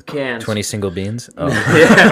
[0.06, 0.44] cans.
[0.44, 1.30] Twenty single beans.
[1.38, 2.10] Oh, yeah.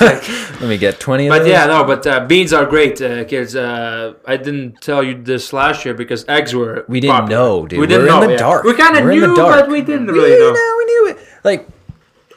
[0.06, 0.28] Like,
[0.60, 1.26] let me get twenty.
[1.26, 3.54] Of but yeah, no, but uh, beans are great, uh, kids.
[3.56, 6.84] Uh, I didn't tell you this last year because eggs were.
[6.88, 7.40] We didn't popular.
[7.40, 7.80] know, dude.
[7.80, 8.38] We didn't We're in the yeah.
[8.38, 8.64] dark.
[8.64, 10.52] We kind of We're in the knew, but we didn't we really know.
[10.78, 11.18] we knew it.
[11.44, 11.68] Like,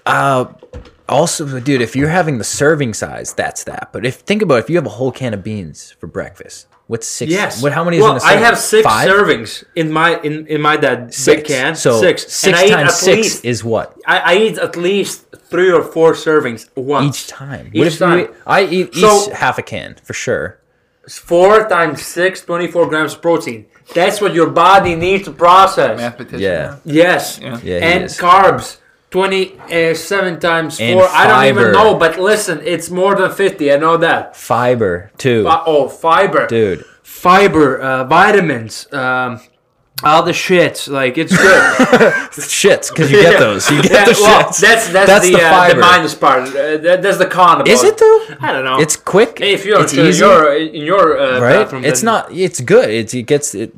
[0.06, 0.46] uh,
[1.08, 3.90] also, dude, if you're having the serving size, that's that.
[3.92, 6.68] But if think about it, if you have a whole can of beans for breakfast,
[6.92, 7.32] what's six?
[7.32, 7.62] Yes.
[7.64, 7.72] What?
[7.78, 8.44] How many is well, in a I serving?
[8.44, 9.08] I have six Five?
[9.10, 11.26] servings in my in, in my dad Six.
[11.38, 11.76] big can.
[11.76, 12.18] So six.
[12.46, 15.16] Six and times six least, is what I, I eat at least
[15.52, 17.08] three or four servings once.
[17.10, 17.66] each time.
[17.74, 18.18] Each what if time.
[18.20, 20.48] You eat, I eat each So- half a can for sure.
[21.08, 23.66] Four times six, 24 grams of protein.
[23.96, 25.98] That's what your body needs to process.
[25.98, 26.42] Mathematician.
[26.42, 26.78] Yeah.
[26.86, 27.40] Yes.
[27.42, 27.60] Yeah.
[27.64, 28.78] Yeah, and carbs.
[29.12, 31.10] 27 times And 4.
[31.10, 33.72] I don't even know, but listen, it's more than 50.
[33.72, 34.36] I know that.
[34.36, 36.48] Fiber too, Fi- oh, fiber.
[36.48, 36.86] dude.
[37.04, 39.42] Fiber, uh, vitamins, um,
[40.04, 41.62] all the shits, Like, it's good.
[42.32, 43.70] Shits, because you get those.
[43.70, 44.60] You get Yeah, the well, shits.
[44.62, 46.48] That's, that's, That's the, the uh, the minus part.
[46.48, 48.26] Uh, that, that's the con about Is it though?
[48.40, 48.80] I don't know.
[48.80, 49.40] It's quick.
[49.40, 50.20] Hey, if you're it's in easy.
[50.24, 51.64] your, in your uh, right?
[51.64, 52.32] bathroom, It's not.
[52.32, 52.90] It's good.
[52.90, 53.74] It's it gets it.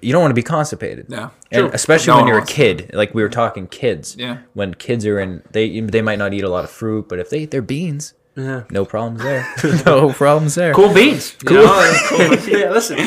[0.00, 1.08] You don't want to be constipated.
[1.10, 1.30] No.
[1.52, 1.70] And True.
[1.72, 2.56] especially No when you're a wants to.
[2.56, 4.16] kid, like we were talking kids.
[4.18, 4.38] Yeah.
[4.54, 7.28] When kids are in, they they might not eat a lot of fruit, but if
[7.30, 8.64] they eat their beans, Yeah.
[8.70, 9.46] no problems there.
[9.86, 10.72] no problems there.
[10.74, 11.36] Cool beans.
[11.42, 11.64] you Cool.
[11.64, 12.38] know?
[12.46, 12.98] yeah, listen.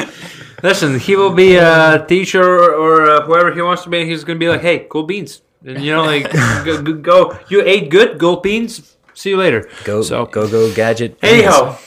[0.64, 4.06] Listen, he will be a teacher or, or uh, whoever he wants to be.
[4.06, 5.42] He's going to be like, hey, cool beans.
[5.64, 6.32] And, you know, like,
[6.66, 7.40] go, go, go.
[7.50, 8.96] You ate good, go beans.
[9.14, 9.70] See you later.
[9.84, 11.18] Go So- go go gadget.
[11.22, 11.78] Anyhow,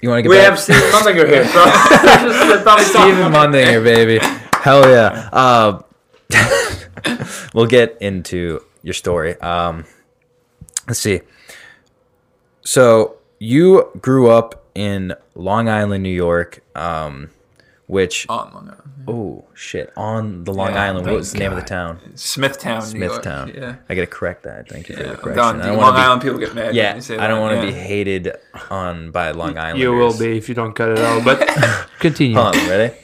[0.00, 0.50] you want to get we back?
[0.50, 1.44] have Steven Mundinger here.
[1.46, 4.18] So just thought we Steven Mundinger, baby.
[4.62, 5.28] Hell yeah.
[5.32, 5.82] Uh,
[7.54, 9.40] we'll get into your story.
[9.40, 9.84] Um,
[10.86, 11.20] let's see.
[12.62, 17.30] So you grew up in Long Island, New York, um,
[17.88, 19.04] which On Long Island.
[19.08, 21.06] oh shit on the Long Yeah, Island.
[21.06, 21.98] What was the name of the town?
[22.14, 23.12] Smithtown, New York.
[23.14, 23.52] Smithtown.
[23.54, 23.76] Yeah.
[23.88, 24.68] I gotta correct that.
[24.68, 25.34] Thank you for the correction.
[25.36, 25.60] done.
[25.62, 26.66] I don't Long want to Island people get mad.
[26.66, 26.74] when.
[26.76, 27.72] Yeah, you say I don't want to yeah.
[27.72, 28.32] be hated
[28.70, 29.80] on by Long Island.
[29.80, 31.24] You will be if you don't cut it out.
[31.24, 31.48] But
[31.98, 32.36] continue.
[32.36, 32.94] Hold on, ready?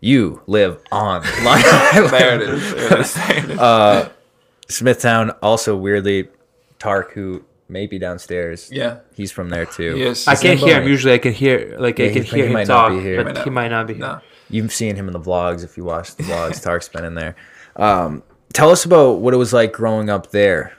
[0.00, 2.10] You live on Long Island.
[2.12, 2.72] There it is.
[2.74, 3.14] There it is.
[3.14, 3.58] There it is.
[3.58, 4.08] Uh,
[4.68, 6.28] Smithtown, also weirdly,
[6.78, 8.68] Tark, who may be downstairs.
[8.70, 8.98] yeah.
[9.14, 9.96] He's from there too.
[9.96, 10.28] Yes.
[10.28, 10.88] I can't hear him.
[10.88, 12.92] Usually I can hear, like, Yeah, I can hear he him might not talk.
[12.98, 13.24] be here.
[13.24, 14.02] But he might not be here.
[14.02, 14.20] No.
[14.50, 16.62] You've seen him in the vlogs if you watch the vlogs.
[16.62, 17.34] Tark's been in there.
[17.76, 20.76] Um, tell us about what it was like growing up there.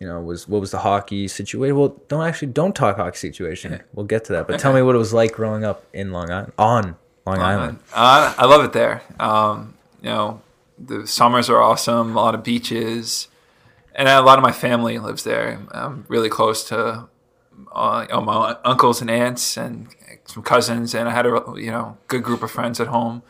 [0.00, 1.76] You know, was what was the hockey situation?
[1.76, 3.80] Well, don't actually don't talk hockey situation.
[3.94, 4.46] We'll get to that.
[4.46, 7.78] But tell me what it was like growing up in Long Island on Long Island.
[7.94, 9.02] Uh, I love it there.
[9.18, 10.42] Um, you know,
[10.78, 12.14] the summers are awesome.
[12.14, 13.28] A lot of beaches,
[13.94, 15.60] and a lot of my family lives there.
[15.70, 17.08] I'm really close to
[17.72, 19.88] uh, you know, my uncles and aunts and
[20.26, 23.22] some cousins, and I had a you know good group of friends at home.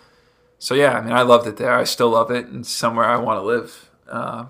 [0.59, 1.75] So yeah, I mean, I loved it there.
[1.75, 3.91] I still love it, and it's somewhere I want to live.
[4.09, 4.47] Uh,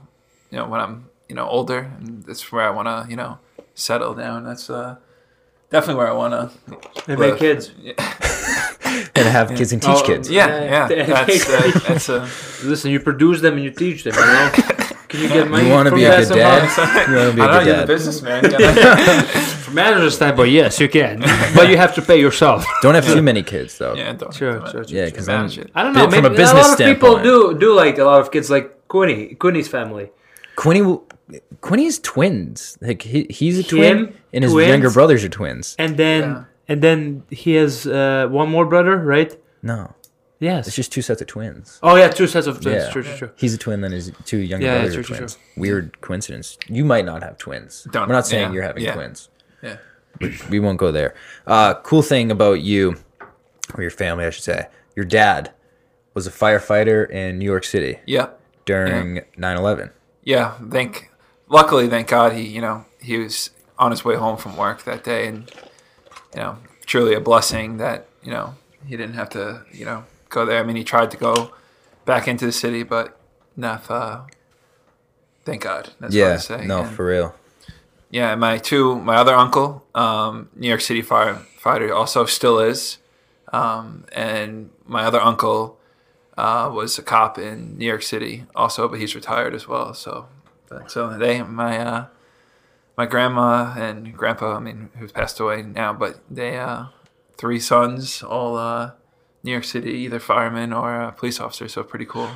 [0.50, 3.38] you know, when I'm you know older, and that's where I want to you know
[3.74, 4.44] settle down.
[4.44, 4.96] That's uh,
[5.70, 7.10] definitely where I want to.
[7.10, 7.72] And make kids.
[9.14, 10.30] And have kids and teach Oh, kids.
[10.30, 10.46] Yeah.
[10.46, 11.24] Yeah, yeah.
[11.26, 12.66] That's uh, that's a.
[12.66, 14.52] Listen, you produce them and you teach them, you know?
[15.16, 17.08] Can you get money You want to be a good dad?
[17.08, 17.58] You want to be I a don't know.
[17.58, 17.86] good You're the dad?
[17.86, 18.44] businessman.
[18.44, 19.22] You gotta-
[19.64, 21.20] From manager's standpoint, yes, you can.
[21.54, 22.64] but you have to pay yourself.
[22.82, 23.94] Don't have too many kids though.
[23.94, 24.32] yeah, don't.
[24.34, 24.96] Sure, sure, sure.
[24.98, 25.70] Yeah, because manage it.
[25.74, 26.08] I don't know.
[26.10, 28.48] From a maybe business a lot of people do do like a lot of kids,
[28.50, 30.10] like Quinny, Quinny's family.
[30.54, 30.82] Quinny,
[31.60, 32.78] Quinny's twins.
[32.80, 34.68] Like he, he's a Him, twin, and his twins.
[34.68, 35.74] younger brothers are twins.
[35.78, 36.44] And then Yeah.
[36.68, 39.36] and then he has uh, one more brother, right?
[39.62, 39.94] No,
[40.38, 40.66] Yes.
[40.66, 41.78] it's just two sets of twins.
[41.82, 42.84] oh yeah, two sets of twins.
[42.84, 42.90] Yeah.
[42.90, 43.30] True, true, true.
[43.36, 45.38] He's a twin, then his two younger Yeah, brothers true, are true, twins.
[45.56, 46.58] Weird coincidence.
[46.68, 47.86] You might not have twins.
[47.90, 48.94] Don't- We're not saying yeah, you're having yeah.
[48.94, 49.28] twins.
[49.62, 49.76] Yeah.
[50.50, 51.14] We won't go there.
[51.46, 52.96] Uh, cool thing about you,
[53.74, 55.52] or your family, I should say, your dad
[56.14, 58.28] was a firefighter in New York City Yeah.
[58.64, 59.90] during 9/11.
[60.22, 60.52] Yeah.
[60.70, 61.10] Thank.
[61.48, 65.04] Luckily, thank God, he you know he was on his way home from work that
[65.04, 65.50] day, and
[66.34, 68.54] you know truly a blessing that you know
[68.86, 70.04] he didn't have to you know
[70.36, 70.60] go there.
[70.60, 71.34] I mean, he tried to go
[72.04, 73.18] back into the city, but
[73.56, 73.90] enough.
[73.90, 74.20] Uh,
[75.44, 75.90] thank God.
[76.00, 76.66] That's what I Yeah, say.
[76.66, 77.34] no, And- for real.
[78.10, 82.98] Yeah, my two, my other uncle, um, New York City firefighter, also still is,
[83.52, 85.78] um, and my other uncle
[86.38, 89.92] uh, was a cop in New York City, also, but he's retired as well.
[89.94, 90.26] So,
[90.68, 92.04] but, so they, my, uh,
[92.96, 96.84] my grandma and grandpa, I mean, who's passed away now, but they, uh,
[97.36, 98.92] three sons, all uh,
[99.46, 101.68] New York City, either fireman or uh, police officer.
[101.68, 102.28] So pretty cool.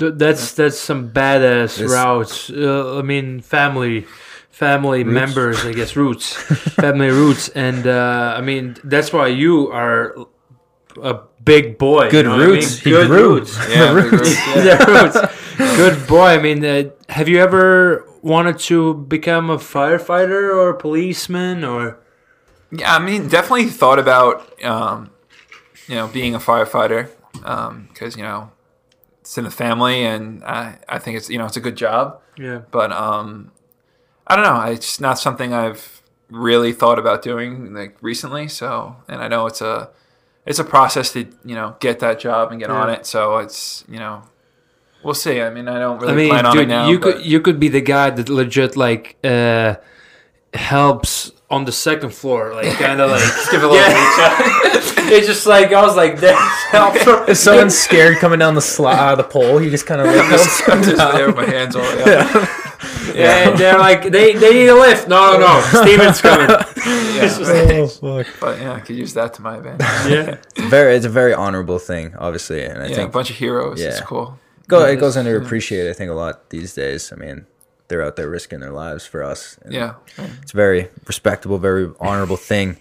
[0.00, 2.50] Th- that's that's some badass This- routes.
[2.50, 4.06] Uh, I mean, family,
[4.50, 6.32] family members, I guess, roots,
[6.82, 10.16] family roots, and uh, I mean that's why you are
[11.02, 12.10] a big boy.
[12.10, 12.54] Good you know what I mean?
[12.56, 12.78] roots.
[12.78, 13.34] He Good grew.
[13.34, 13.56] roots.
[13.70, 14.64] Yeah, big roots, yeah.
[14.64, 15.18] Yeah, roots.
[15.76, 16.26] Good boy.
[16.26, 21.98] I mean, uh, have you ever wanted to become a firefighter or a policeman or?
[22.72, 25.10] Yeah, I mean, definitely thought about um,
[25.88, 27.10] you know being a firefighter
[27.88, 28.50] because you know
[29.20, 32.20] it's in the family, and I I think it's you know it's a good job.
[32.36, 32.62] Yeah.
[32.70, 33.52] But um,
[34.26, 34.60] I don't know.
[34.72, 38.48] It's not something I've really thought about doing like recently.
[38.48, 39.90] So, and I know it's a
[40.46, 43.06] it's a process to you know get that job and get on it.
[43.06, 44.22] So it's you know
[45.02, 45.40] we'll see.
[45.40, 46.88] I mean, I don't really I mean, plan on dude, it now.
[46.88, 49.76] you but- could you could be the guy that legit like uh,
[50.52, 54.36] helps on the second floor, like kind of like give a little Yeah.
[55.16, 56.36] it's just like I was like, that
[56.70, 57.04] helps.
[57.30, 60.28] If someone's scared coming down the sli- uh, the pole, you just kind of like
[60.30, 61.82] just, I'm just there with my hands all
[63.14, 63.48] yeah.
[63.48, 65.08] and they're like, they they need a lift.
[65.08, 66.48] No, no, no, Steven's coming.
[67.22, 68.26] It's just like- Oh, fuck.
[68.40, 69.86] But yeah, I could use that to my advantage.
[70.12, 73.36] yeah, It's very, it's a very honorable thing, obviously, and I Yeah, a bunch of
[73.36, 73.80] heroes.
[73.80, 73.88] Yeah.
[73.88, 74.06] It's Yeah.
[74.06, 74.38] cool.
[74.68, 75.90] go, it goes underappreciated.
[75.90, 77.12] I think a lot these days.
[77.12, 77.46] I mean,
[77.88, 79.58] they're out there risking their lives for us.
[79.62, 79.94] and Yeah.
[80.42, 82.76] it's a very respectable, very honorable thing.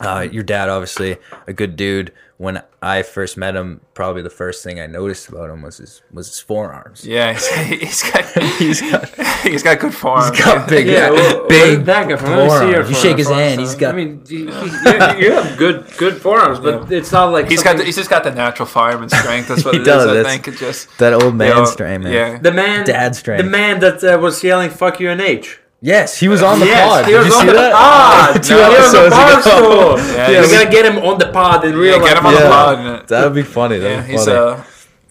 [0.00, 1.16] Uh, your dad, obviously,
[1.46, 2.12] a good dude.
[2.36, 6.02] When I first met him, probably the first thing I noticed about him was his
[6.12, 7.06] was his forearms.
[7.06, 7.48] Yeah, he's,
[8.02, 8.24] he's got
[8.58, 9.08] He's got,
[9.44, 10.32] he's got good form.
[10.36, 11.10] got big, yeah.
[11.10, 12.88] Well, big that guy from let me see your forearms.
[12.90, 13.48] You shake his forearms.
[13.48, 17.26] hand, he's got- I mean, you, you, you have good good forearms, but it's not
[17.26, 19.46] like He's got the, he's just got the natural fireman strength.
[19.46, 19.86] That's what He it is.
[19.86, 22.12] does, I think it just that old man you know, strain, man.
[22.12, 23.44] Yeah, the man, Dad strength.
[23.44, 25.60] the man that uh, was yelling "fuck you" and H.
[25.84, 27.04] Yes, he was on the yes, pod.
[27.04, 27.72] he Did was you on see the that?
[27.72, 28.42] pod.
[28.48, 29.96] Two He was on episodes the ago.
[29.96, 30.14] Barstool.
[30.32, 32.42] Yeah, we're gonna get him on the pod in real yeah, get him on life.
[32.42, 32.96] the Yeah.
[33.00, 33.08] pod.
[33.08, 33.78] That would be funny.
[33.78, 34.38] That yeah, would be he's funny.
[34.38, 34.62] uh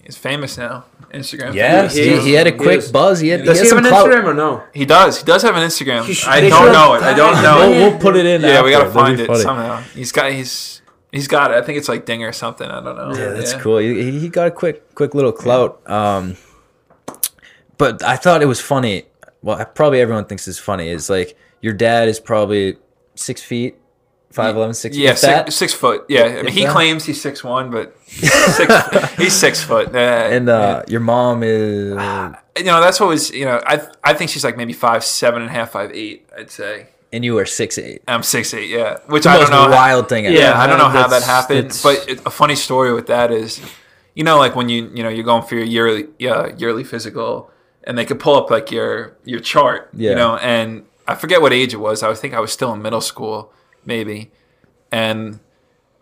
[0.04, 0.84] he's famous now.
[1.12, 1.54] Instagram.
[1.54, 2.90] yeah, he, he had a quick is.
[2.90, 3.20] buzz.
[3.20, 4.08] He had, Does had he have some an clout.
[4.10, 4.64] Instagram or no?
[4.74, 5.18] He does.
[5.20, 6.02] He does have an Instagram.
[6.06, 7.02] He I don't know it.
[7.04, 8.42] I don't know We'll, we'll put it in.
[8.42, 9.38] Yeah, we gotta find it funny.
[9.42, 9.76] somehow.
[9.94, 10.82] He's got he's
[11.12, 11.56] he's got it.
[11.58, 12.68] I think it's like Ding or something.
[12.68, 13.14] I don't know.
[13.14, 13.78] Yeah, that's cool.
[13.78, 15.88] He, he got a quick, quick little clout.
[15.88, 16.36] Um,
[17.78, 19.04] but I thought it was funny.
[19.44, 20.88] Well, probably everyone thinks it's funny.
[20.88, 22.78] Is like your dad is probably
[23.14, 23.76] six feet,
[24.32, 24.96] five eleven, six.
[24.96, 26.06] Yeah, six, six foot.
[26.08, 26.72] Yeah, I mean, he that.
[26.72, 29.94] claims he's six one, but six, he's six foot.
[29.94, 31.90] Uh, and uh, your mom is.
[31.90, 33.30] you know, that's what was.
[33.30, 36.26] You know, I I think she's like maybe five seven and a half, five eight.
[36.36, 38.02] I'd say and you are six eight.
[38.08, 38.70] I'm six eight.
[38.70, 39.62] Yeah, which The I don't know.
[39.64, 40.26] how- wild thing.
[40.26, 40.34] ever.
[40.34, 41.70] yeah, Yeah, I don't know how that happened.
[41.70, 43.60] that's- But it, a funny story with that is,
[44.14, 47.50] you know, like when you you know you're going for your yearly yeah yearly physical,
[47.84, 49.90] and they could pull up like your your chart.
[49.94, 50.10] Yeah.
[50.10, 52.02] You know, and I forget what age it was.
[52.02, 53.52] I was think I was still in middle school,
[53.84, 54.30] maybe,
[54.90, 55.40] and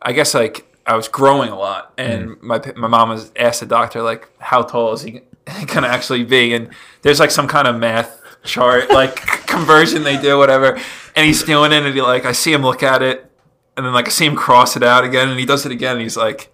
[0.01, 3.67] I guess like I was growing a lot, and my my mom was asked the
[3.67, 5.21] doctor like, how tall is he
[5.67, 6.55] gonna actually be?
[6.55, 6.71] And
[7.03, 9.17] there's like some kind of math chart, like
[9.47, 10.79] conversion they do, whatever.
[11.15, 13.31] And he's doing it, and he like I see him look at it,
[13.77, 15.93] and then like I see him cross it out again, and he does it again,
[15.93, 16.49] and he's like.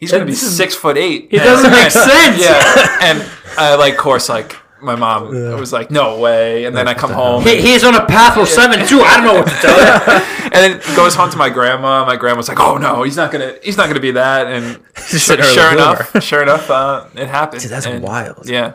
[0.00, 1.26] He's gonna be This is- six foot eight.
[1.32, 2.40] It doesn't make sense.
[2.40, 3.28] Yeah, and
[3.58, 7.10] uh, like, of course, like my mom was like, "No way!" And then I come
[7.10, 9.00] home, He, he's on a path of seven too.
[9.00, 10.24] I don't know what to tell you.
[10.44, 12.04] and then goes home to my grandma.
[12.04, 15.42] My grandma's like, "Oh no, he's not gonna, he's not gonna be that." And sure,
[15.42, 17.62] sure enough, sure enough, uh, it happened.
[17.62, 18.48] Dude, that's And, wild.
[18.48, 18.72] Yeah,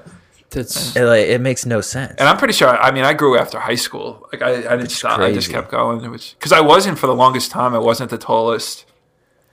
[0.51, 2.13] That's It, like, it makes no sense.
[2.19, 2.69] and I'm pretty sure.
[2.69, 4.27] I mean, I grew after high school.
[4.31, 5.19] Like I, I didn't stop.
[5.19, 6.03] I just kept going.
[6.03, 7.73] It was because I wasn't for the longest time.
[7.73, 8.85] I wasn't the tallest.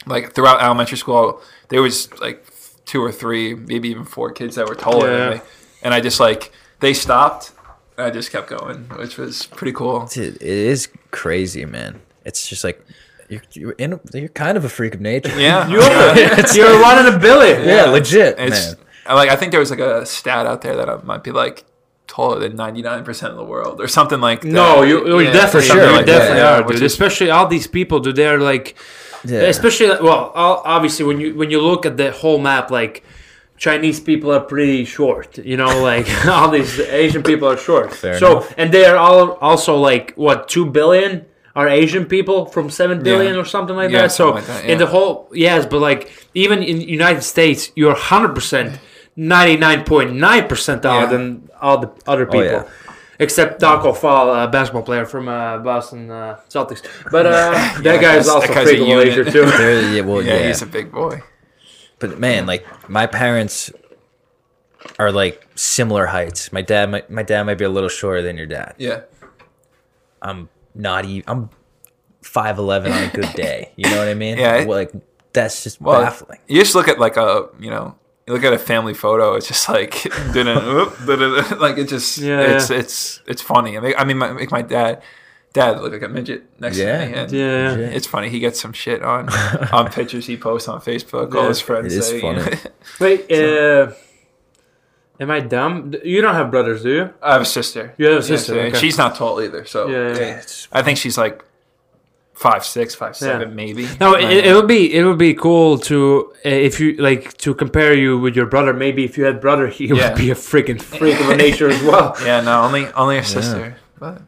[0.07, 2.45] Like throughout elementary school, there was like
[2.87, 5.19] two or three, maybe even four kids that were taller Yeah.
[5.19, 5.45] than me,
[5.83, 7.53] and I just like they stopped.
[7.97, 10.07] And I just kept going, which was pretty cool.
[10.07, 12.01] Dude, it is crazy, man.
[12.25, 12.85] It's just like
[13.29, 15.39] you're you're, in, you're kind of a freak of nature.
[15.39, 15.83] Yeah, you're,
[16.55, 17.67] you're one in a billion.
[17.69, 18.75] yeah, legit, It's
[19.07, 19.17] man.
[19.17, 21.65] like I think there was like a stat out there that I might be like
[22.07, 24.49] taller than ninety nine percent of the world or something like that.
[24.49, 26.77] No, you, you Yeah, definitely, for sure, you like definitely that, yeah, are, dude.
[26.77, 28.17] is- Especially all these people, dude.
[28.17, 28.77] They're like,
[29.25, 29.43] Yeah.
[29.43, 33.05] especially well, obviously when you when you look at the whole map, like
[33.67, 35.29] Chinese people are pretty short.
[35.53, 36.73] You know, like all these
[37.05, 37.93] Asian people are short.
[37.95, 38.55] Fair so enough.
[38.61, 41.11] and they are all also like what two billion
[41.55, 43.41] are Asian people from seven billion Yeah.
[43.43, 44.13] or something like Yeah, that.
[44.13, 45.15] So like that, in the whole
[45.47, 46.03] yes, but like
[46.35, 48.71] even in United States, you're hundred percent.
[49.19, 51.07] 99.9 percentile Yeah.
[51.13, 52.65] than all the other people yeah.
[53.19, 56.81] except Tacko Fall, uh, basketball player from uh, Boston uh, Celtics.
[57.11, 57.31] But uh,
[57.83, 59.45] that Yeah, guy is also that guy's a freak of too.
[59.95, 60.47] Yeah, well, yeah, yeah.
[60.49, 61.21] he's a big boy.
[62.01, 63.71] But man, like my parents
[64.99, 66.53] are like similar heights.
[66.53, 68.75] My dad, might, my dad might be a little shorter than your dad.
[68.79, 69.03] Yeah,
[70.23, 71.25] I'm not even.
[71.29, 71.51] I'm
[72.23, 73.73] five eleven on a good day.
[73.77, 74.39] You know what I mean?
[74.39, 74.93] Yeah, Well, like
[75.33, 76.39] that's just well, baffling.
[76.49, 77.95] you just look at like a you know
[78.27, 80.57] you look at a family photo, it's just like didn't
[81.61, 82.79] like it just Yeah, it's yeah.
[82.79, 83.77] it's it's funny.
[83.77, 85.03] I mean, I mean, my, my dad
[85.53, 86.99] dad look like a midget next Yeah.
[87.05, 87.15] to me.
[87.19, 87.77] And Yeah.
[87.77, 87.97] Yeah.
[87.97, 88.29] It's funny.
[88.29, 89.29] He gets some shit on
[89.73, 91.35] on pictures he posts on Facebook.
[91.35, 92.43] All his friends It is say, funny.
[93.01, 93.93] Wait, uh,
[95.19, 95.95] am I dumb?
[96.05, 97.11] You don't have brothers, do you?
[97.23, 97.95] I have a sister.
[97.99, 98.79] You have a Yeah, sister, and okay.
[98.79, 99.65] she's not tall either.
[99.65, 100.19] So Yeah, yeah.
[100.21, 100.43] yeah,
[100.73, 101.43] I think she's like
[102.35, 103.87] five six, five seven, maybe.
[104.01, 107.37] No, Like, it, it would be it would be cool to uh, if you like
[107.39, 108.73] to compare you with your brother.
[108.73, 109.95] Maybe if you had brother, he Yeah.
[110.11, 112.15] would be a freaking freak of a nature as well.
[112.25, 113.77] yeah, no, only only a sister.
[113.99, 114.23] But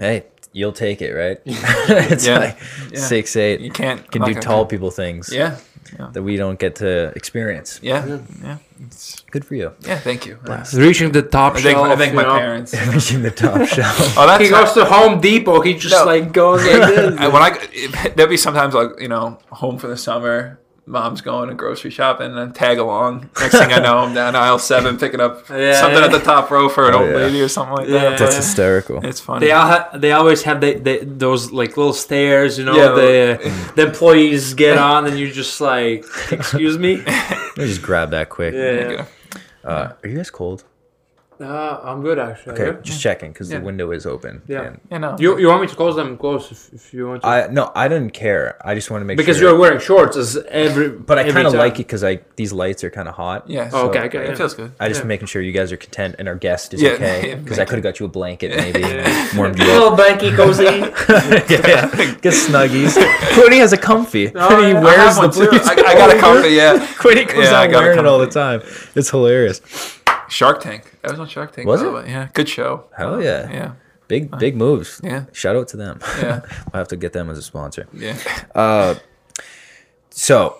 [0.00, 0.24] Hey,
[0.54, 1.38] you'll take it, right?
[1.44, 2.38] it's Yeah.
[2.38, 2.56] like
[2.92, 3.00] Yeah.
[3.00, 3.60] six eight.
[3.60, 5.56] you can't Can do tall gonna- people things Yeah,
[6.12, 7.80] that we don't get to experience.
[7.82, 8.18] yeah, Yeah.
[8.42, 8.56] yeah.
[8.86, 9.72] It's, Good for you.
[9.86, 10.38] yeah, thank you.
[10.74, 11.88] Reaching the top I think, shelf.
[11.88, 12.38] I think my know.
[12.38, 12.72] parents.
[12.94, 14.14] Reaching the top shelf.
[14.18, 15.60] Oh, that's He goes to Home Depot.
[15.60, 16.04] He just No.
[16.12, 17.14] like goes like this.
[17.18, 17.50] I, when I
[18.16, 22.26] there'd be sometimes like you know home for the summer, mom's going to grocery shopping
[22.26, 23.30] and then tag along.
[23.40, 26.04] Next thing I know, I'm down aisle seven picking up Yeah, something yeah.
[26.06, 27.16] at the top row for an Oh, old yeah.
[27.16, 28.10] lady or something like Yeah.
[28.10, 28.18] that.
[28.18, 29.04] That's But hysterical.
[29.04, 29.46] it's funny.
[29.46, 32.76] They all ha- they always have the, the, those like little stairs, you know.
[32.76, 36.96] Yeah, the the employees get on, and you just like, excuse me.
[37.06, 38.52] Let me just grab that quick.
[38.54, 39.06] Yeah.
[39.64, 40.64] Uh, are you guys cold?
[41.40, 42.52] Uh, I'm good actually.
[42.54, 42.80] Okay, Yeah.
[42.82, 43.58] just checking because Yeah.
[43.58, 44.42] the window is open.
[44.46, 44.62] Yeah.
[44.62, 47.22] and you know, You you want me to close them close if, if you want
[47.22, 47.28] to?
[47.28, 48.56] I no, I didn't care.
[48.64, 49.50] I just want to make because sure.
[49.50, 50.88] you're wearing shorts as every.
[50.90, 53.44] but I kind of like it because I these lights are kind of hot.
[53.50, 53.68] yeah.
[53.72, 54.70] Oh, okay, so okay, It feels good.
[54.78, 55.06] I just Yeah.
[55.08, 57.76] making sure you guys are content and our guest is Yeah, okay because I could
[57.78, 59.28] have got you a blanket maybe Yeah.
[59.36, 59.74] warmed you A up.
[59.82, 60.64] little blanky cozy.
[61.50, 61.90] yeah,
[62.22, 62.94] get snuggies.
[63.34, 64.30] Quinny has a comfy.
[64.34, 64.76] Oh, Quinny.
[64.76, 66.50] I wears I have the one I, I got a comfy.
[66.50, 68.62] Yeah, Quinny comes Yeah, I out got a wearing it all the time.
[68.94, 69.60] It's hilarious.
[70.28, 70.98] Shark Tank.
[71.02, 71.66] That was on Shark Tank.
[71.66, 71.92] Was it?
[71.92, 72.04] way.
[72.08, 72.84] Yeah, good show.
[72.96, 73.50] Hell yeah.
[73.50, 73.72] Yeah,
[74.08, 75.00] Big big moves.
[75.02, 75.24] Yeah.
[75.32, 76.00] Shout out to them.
[76.18, 76.40] Yeah.
[76.72, 77.86] I'll have to get them as a sponsor.
[77.92, 78.16] yeah.
[78.54, 78.94] Uh,
[80.10, 80.58] so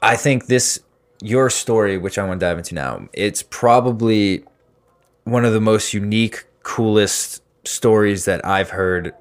[0.00, 0.80] I think this
[1.22, 4.44] your story, which I want to dive into now, it's probably
[5.24, 9.12] one of the most unique, coolest stories that I've heard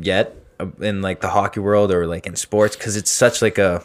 [0.00, 3.58] yet uh, in like the hockey world or like in sports because it's such like
[3.58, 3.84] a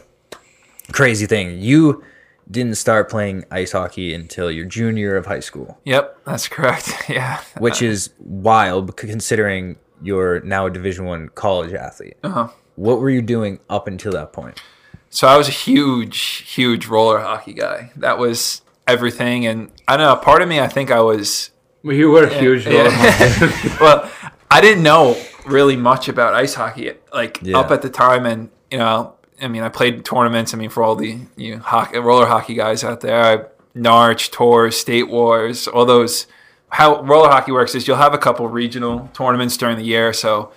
[0.92, 1.60] crazy thing.
[1.60, 2.04] You
[2.52, 6.94] didn't start playing ice hockey until your junior year of high school, Yep, that's correct.
[7.10, 7.42] Yeah.
[7.58, 12.18] which is wild considering you're now a Division One college athlete.
[12.24, 12.48] Uh-huh.
[12.76, 14.62] What were you doing up until that point?
[15.10, 16.20] So I was a huge,
[16.54, 17.92] huge roller hockey guy.
[17.98, 20.16] That was everything, and I don't know.
[20.22, 21.50] Part of me, I think I was.
[21.84, 22.66] you were a huge.
[22.68, 23.78] Yeah.
[23.82, 24.10] well,
[24.52, 27.58] I didn't know really much about ice hockey like Yeah.
[27.60, 30.54] up at the time, and you know, I mean, I played tournaments.
[30.54, 33.46] I mean, for all the you know, hockey, roller hockey guys out there, I,
[33.78, 36.28] Narch, Tours, State Wars, all those.
[36.72, 40.14] How roller hockey works is you'll have a couple regional tournaments during the year.
[40.14, 40.52] So,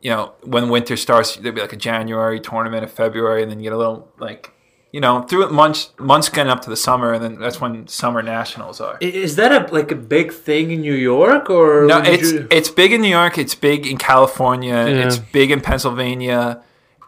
[0.00, 3.58] you know, when winter starts, there'll be like a January tournament, a February, and then
[3.60, 4.52] you get a little like,
[4.90, 8.22] you know, through months months getting up to the summer, and then that's when summer
[8.22, 8.96] nationals are.
[9.02, 11.84] Is that a like a big thing in New York or?
[11.86, 13.36] No, it's you- it's big in New York.
[13.36, 14.72] It's big in California.
[14.74, 15.06] Yeah.
[15.06, 16.62] It's big in Pennsylvania,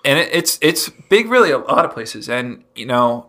[0.04, 2.28] and it, it's it's big really a lot of places.
[2.28, 3.28] And you know,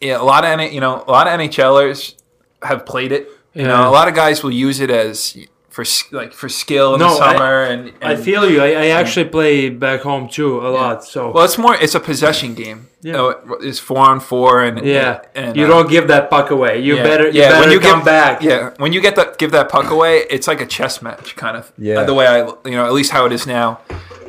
[0.00, 2.14] yeah, a lot of N- you know a lot of NHLers
[2.62, 3.28] have played it.
[3.54, 5.36] You know, a lot of guys will use it as
[5.68, 7.62] for like for skill in the No, I- summer.
[7.64, 8.62] and, I feel you.
[8.62, 11.04] I, I actually play back home too a lot.
[11.04, 12.88] So well, it's more it's a possession game.
[13.02, 13.06] Yeah.
[13.06, 16.50] You know, it's four on four, and yeah, and, you uh, don't give that puck
[16.50, 16.80] away.
[16.80, 17.02] You yeah.
[17.02, 17.26] better.
[17.28, 18.42] You Yeah, better when you come give- back.
[18.42, 21.56] Yeah, when you get that, give that puck away, it's like a chess match, kind
[21.56, 21.72] of.
[21.76, 22.00] Yeah.
[22.00, 23.80] Uh, the way I, you know, at least how it is now.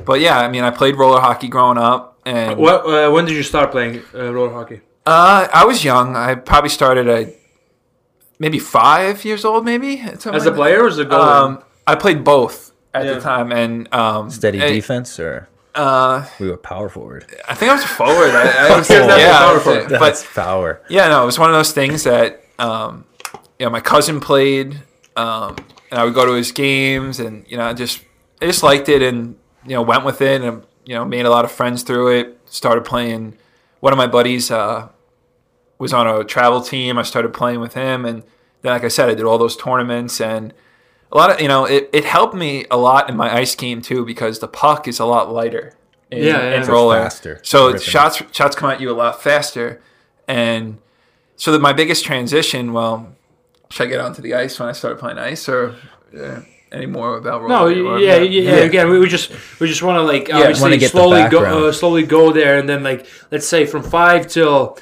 [0.05, 2.85] But yeah, I mean, I played roller hockey growing up, and What?
[2.85, 4.81] Uh, when did you start playing uh, roller hockey?
[5.05, 6.15] uh, I was young.
[6.15, 7.35] I probably started at
[8.39, 11.43] maybe five years old, maybe something As a like player or as a goalie?
[11.43, 13.13] Um, I played both at Yeah.
[13.15, 17.25] the time, and um, Steady and, defense or Uh, we were power forward?
[17.49, 18.29] I think I was forward.
[18.31, 19.89] I, I was, That's a yeah, power I was- forward.
[19.89, 20.81] but That's power.
[20.89, 23.05] Yeah, no, it was one of those things that um,
[23.59, 24.79] you know my cousin played,
[25.15, 25.55] um,
[25.89, 28.01] and I would go to his games, and you know, I just
[28.41, 29.35] I just liked it, and
[29.65, 32.39] you know, went with it, and you know, made a lot of friends through it.
[32.45, 33.37] Started playing.
[33.79, 34.89] One of my buddies uh,
[35.77, 36.97] was on a travel team.
[36.97, 38.23] I started playing with him, and
[38.61, 40.53] then, like I said, I did all those tournaments, and
[41.11, 43.81] a lot of you know, it, it helped me a lot in my ice game
[43.81, 45.73] too because the puck is a lot lighter.
[46.11, 46.61] In, Yeah, yeah.
[46.61, 47.01] in roller.
[47.01, 47.39] faster.
[47.43, 47.81] So Ripping.
[47.81, 49.81] shots shots come at you a lot faster,
[50.27, 50.77] and
[51.35, 52.71] so that my biggest transition.
[52.73, 53.15] Well,
[53.69, 55.75] should I get onto the ice when I started playing ice, or
[56.19, 56.41] uh,
[56.73, 57.71] any more about roller?
[57.71, 58.55] No, or- yeah, yeah, yeah.
[58.63, 61.71] Again, we, we just we just want to like wanna obviously get slowly go uh,
[61.71, 64.77] slowly go there, and then like let's say from five till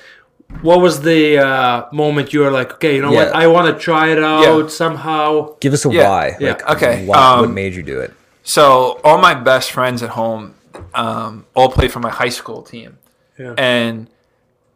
[0.62, 3.82] what was the uh, moment you were like, okay, you know what, I want to
[3.82, 4.68] try it out Yeah.
[4.68, 5.56] somehow.
[5.62, 6.10] Give us a Yeah.
[6.10, 6.36] why.
[6.40, 6.50] Yeah.
[6.50, 8.14] Like, Okay, Why, what um, made you do it?
[8.44, 10.56] So all my best friends at home
[10.94, 12.98] um, all played for my high school team,
[13.40, 13.54] Yeah.
[13.58, 14.10] and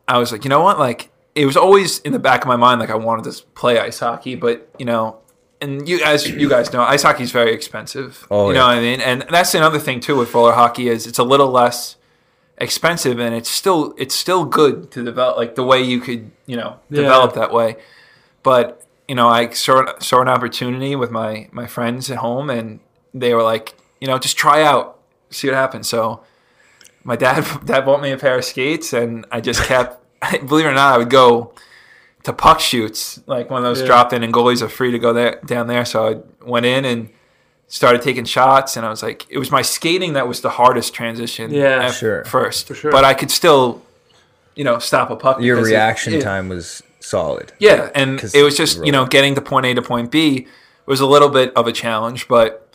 [0.07, 2.55] I was like, you know what, like it was always in the back of my
[2.55, 5.17] mind like I wanted to play ice hockey, but you know,
[5.61, 8.27] and you as you guys know, ice hockey is very expensive.
[8.29, 8.67] Oh, you know yeah.
[8.67, 9.01] what I mean?
[9.01, 11.95] And that's another thing too with roller hockey is it's a little less
[12.57, 16.55] expensive and it's still it's still good to develop like the way you could you
[16.55, 17.01] know Yeah.
[17.01, 17.77] develop that way.
[18.43, 22.79] But you know, I saw saw an opportunity with my my friends at home, and
[23.13, 24.99] they were like, you know, just try out,
[25.29, 25.87] see what happens.
[25.87, 26.23] So
[27.03, 30.01] my dad dad bought me a pair of skates, and I just kept.
[30.47, 31.53] believe it or not, I would go
[32.25, 33.87] to puck shoots, like when those Yeah.
[33.87, 35.85] dropped in, and goalies are free to go there down there.
[35.85, 37.09] So I went in and
[37.67, 40.93] started taking shots, and I was like, it was my skating that was the hardest
[40.93, 41.51] transition.
[41.53, 41.85] Yeah.
[41.87, 42.23] at Sure.
[42.25, 42.91] first, For sure.
[42.91, 43.81] but I could still,
[44.55, 45.39] you know, stop a puck.
[45.41, 47.53] Your because it- reaction it- time was solid.
[47.59, 50.47] yeah, and it was just you're know getting to point A to point B
[50.87, 52.67] was a little bit of a challenge, but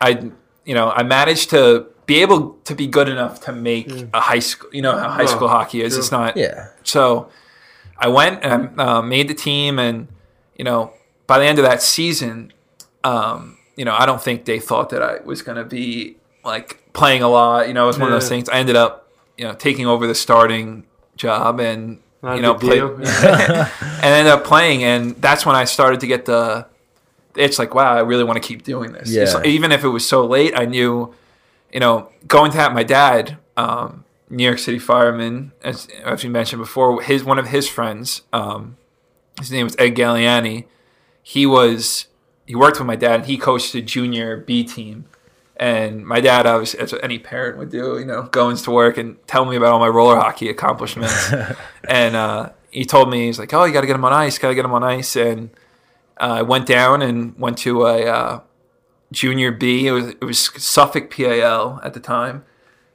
[0.00, 0.30] I
[0.64, 4.08] you know I managed to be able to be good enough to make mm.
[4.14, 4.70] a high school.
[4.72, 5.92] You know how high Oh, school hockey is.
[5.94, 6.00] sure.
[6.00, 6.36] It's not.
[6.36, 6.68] Yeah.
[6.84, 7.28] So
[7.98, 10.08] I went and uh, made the team, and
[10.56, 10.92] you know
[11.26, 12.52] by the end of that season,
[13.04, 16.82] um, you know I don't think they thought that I was going to be like
[16.92, 17.68] playing a lot.
[17.68, 18.48] You know, it was one of those things.
[18.48, 20.84] I ended up you know taking over the starting
[21.16, 26.00] job and Not you know play, and ended up playing, and that's when I started
[26.00, 26.66] to get the.
[27.36, 29.10] It's like wow, I really want to keep doing this.
[29.10, 29.24] Yeah.
[29.34, 31.14] like- even if it was so late, I knew,
[31.72, 36.28] you know, going to have my dad, um, New York City fireman, as, as we
[36.28, 38.76] mentioned before, his one of his friends, um,
[39.38, 40.66] his name was Ed Galliani.
[41.22, 42.06] He was
[42.46, 43.20] he worked with my dad.
[43.20, 45.04] and He coached the junior B team,
[45.56, 49.16] and my dad, obviously, as any parent would do, you know, goes to work and
[49.26, 51.32] tell me about all my roller hockey accomplishments.
[51.88, 54.38] and uh, he told me he's like, "Oh, you got to get him on ice.
[54.38, 55.50] Got to get him on ice." And
[56.18, 58.40] uh, I went down and went to a uh,
[59.12, 59.86] junior B.
[59.86, 62.44] It was it was Suffolk PAL at the time.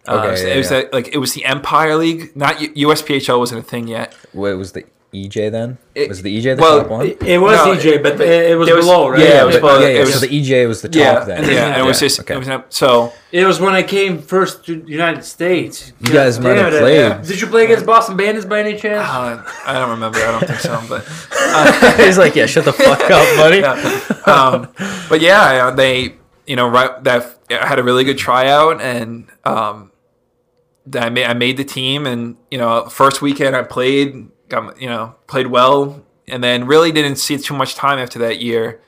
[0.07, 0.81] Uh, Okay, it was, yeah, it was yeah.
[0.81, 4.13] the- like it was the Empire League, not U- USPHL wasn't a thing yet.
[4.33, 4.83] What was the
[5.13, 5.77] EJ then?
[5.95, 7.05] It- was the EJ the well, top one?
[7.05, 9.19] It, it was No, DJ, but but it, it was there was- below, right?
[9.21, 10.95] yeah, it was But- below- yeah, it yeah, was- so the EJ was the top
[10.99, 11.43] Yeah, then.
[11.49, 12.33] yeah, and it was just okay.
[12.33, 15.93] it was so It was when I came first to the United States.
[16.05, 16.95] You guys might have damn it, played.
[16.99, 17.21] yeah.
[17.21, 19.07] Did you play against Boston Bandits by any chance?
[19.07, 20.19] uh, I don't remember.
[20.19, 21.05] I don't think so, but
[22.05, 23.59] He's like, yeah, shut the fuck up, buddy.
[23.59, 24.23] yeah.
[24.25, 24.67] Um,
[25.09, 29.92] but yeah, they you know right that had a really good tryout and um, that
[30.95, 34.87] I made I made the team and you know first weekend I played got you
[34.89, 38.81] know played well and then really didn't see too much time after that year.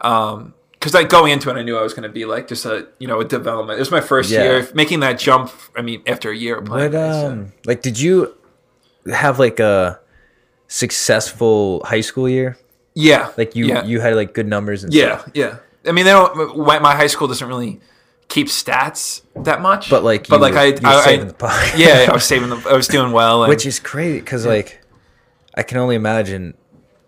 [0.00, 2.64] Um, because like going into it, I knew I was going to be like just
[2.64, 3.76] a you know a development.
[3.78, 4.42] It was my first Yeah.
[4.44, 5.52] year making that jump.
[5.76, 8.34] I mean, after a year of playing, What um like did you
[9.12, 10.00] have like a
[10.80, 12.56] successful high school year?
[12.94, 13.84] yeah, Like you yeah.
[13.84, 15.30] you had like good numbers and Yeah, stuff.
[15.34, 15.56] yeah.
[15.86, 16.56] I mean, they don't.
[16.56, 17.80] My high school doesn't really
[18.30, 19.90] keep stats that much.
[19.90, 21.72] But like but you like were- I, you were I, saving I the puck.
[21.76, 22.56] yeah, I was saving the.
[22.68, 23.42] I was doing well.
[23.44, 24.80] And, Which is crazy because like
[25.54, 26.54] I can only imagine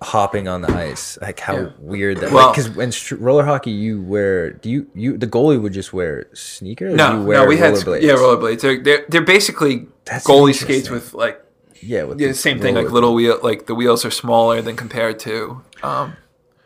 [0.03, 1.69] hopping on the ice like how Yeah.
[1.79, 5.63] weird that Well- because when str- roller hockey you wear do you you the goalie
[5.63, 8.03] would just wear sneakers no, you wear no, we had rollerblades?
[8.03, 8.61] yeah rollerblades.
[8.63, 11.41] They're they're, they're basically That's goalie skates with like
[11.81, 14.61] yeah with yeah, the same thing like roller- little wheel like the wheels are smaller
[14.61, 16.17] than compared to um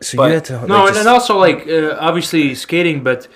[0.01, 3.03] so but- you had to like, No, and just- then also like uh, obviously skating,
[3.03, 3.27] but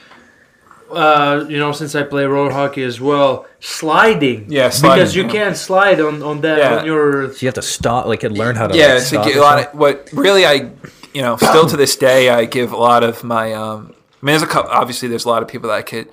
[0.93, 4.45] uh, you know since I play roller hockey as well, sliding.
[4.51, 6.75] Yeah, because you can't slide on on that Yeah.
[6.75, 7.33] when you're.
[7.33, 9.35] so you have to stop like and learn how to yeah, like, it's stop like
[9.35, 10.71] a lot of what really I,
[11.13, 13.53] you know, still to this day I give a lot of my.
[13.53, 14.71] Um, I mean, there's a couple.
[14.71, 16.09] Obviously, there's a lot of people that I could,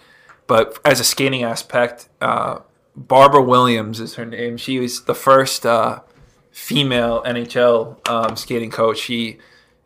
[0.47, 2.61] but as a skating aspect, uh,
[2.97, 4.57] Barbara Williams is her name.
[4.57, 6.01] She was the first uh,
[6.51, 8.99] female NHL um, skating coach.
[8.99, 9.39] She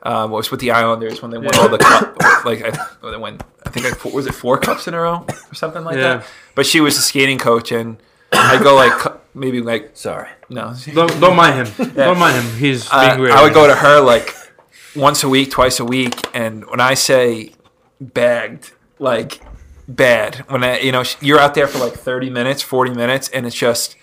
[0.05, 2.17] um, was with the Islanders when they won all the cup.
[2.45, 2.71] Like I,
[3.01, 5.85] when they won, I think like, was it four cups in a row or something
[5.85, 6.19] like Yeah.
[6.19, 6.27] that.
[6.55, 7.97] But she was the skating coach, and
[8.33, 8.93] I'd go like
[9.35, 10.75] maybe like sorry no.
[10.93, 11.93] Don't, don't mind him.
[11.95, 12.57] Don't mind him.
[12.57, 13.33] He's Uh, being weird.
[13.33, 14.35] I would go to her like
[14.95, 17.53] once a week, twice a week, and when I say
[18.01, 19.41] bagged, like
[19.89, 23.47] bad, when I, you know, you're out there for like 30 minutes, 40 minutes, and
[23.47, 23.97] it's just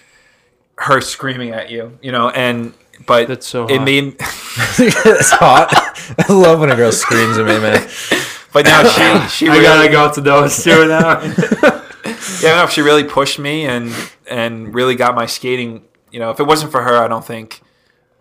[0.78, 2.74] her screaming at you, you know, and
[3.05, 3.86] but That's so it hot.
[3.86, 5.70] made, it's hot
[6.30, 7.88] I love when a girl screams at me man
[8.53, 11.21] but now she she I really, gotta go to those two now.
[12.41, 13.93] yeah, no, she really pushed me and
[14.29, 15.83] and really got my skating.
[16.11, 17.61] You know, if it wasn't for her, I don't think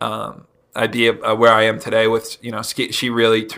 [0.00, 2.06] um, I'd be uh, where I am today.
[2.06, 3.48] With you know, sk- she really.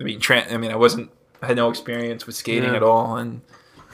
[0.00, 1.10] I mean, tran I mean, I wasn't.
[1.42, 2.76] I had no experience with skating Yeah.
[2.76, 3.42] at all, and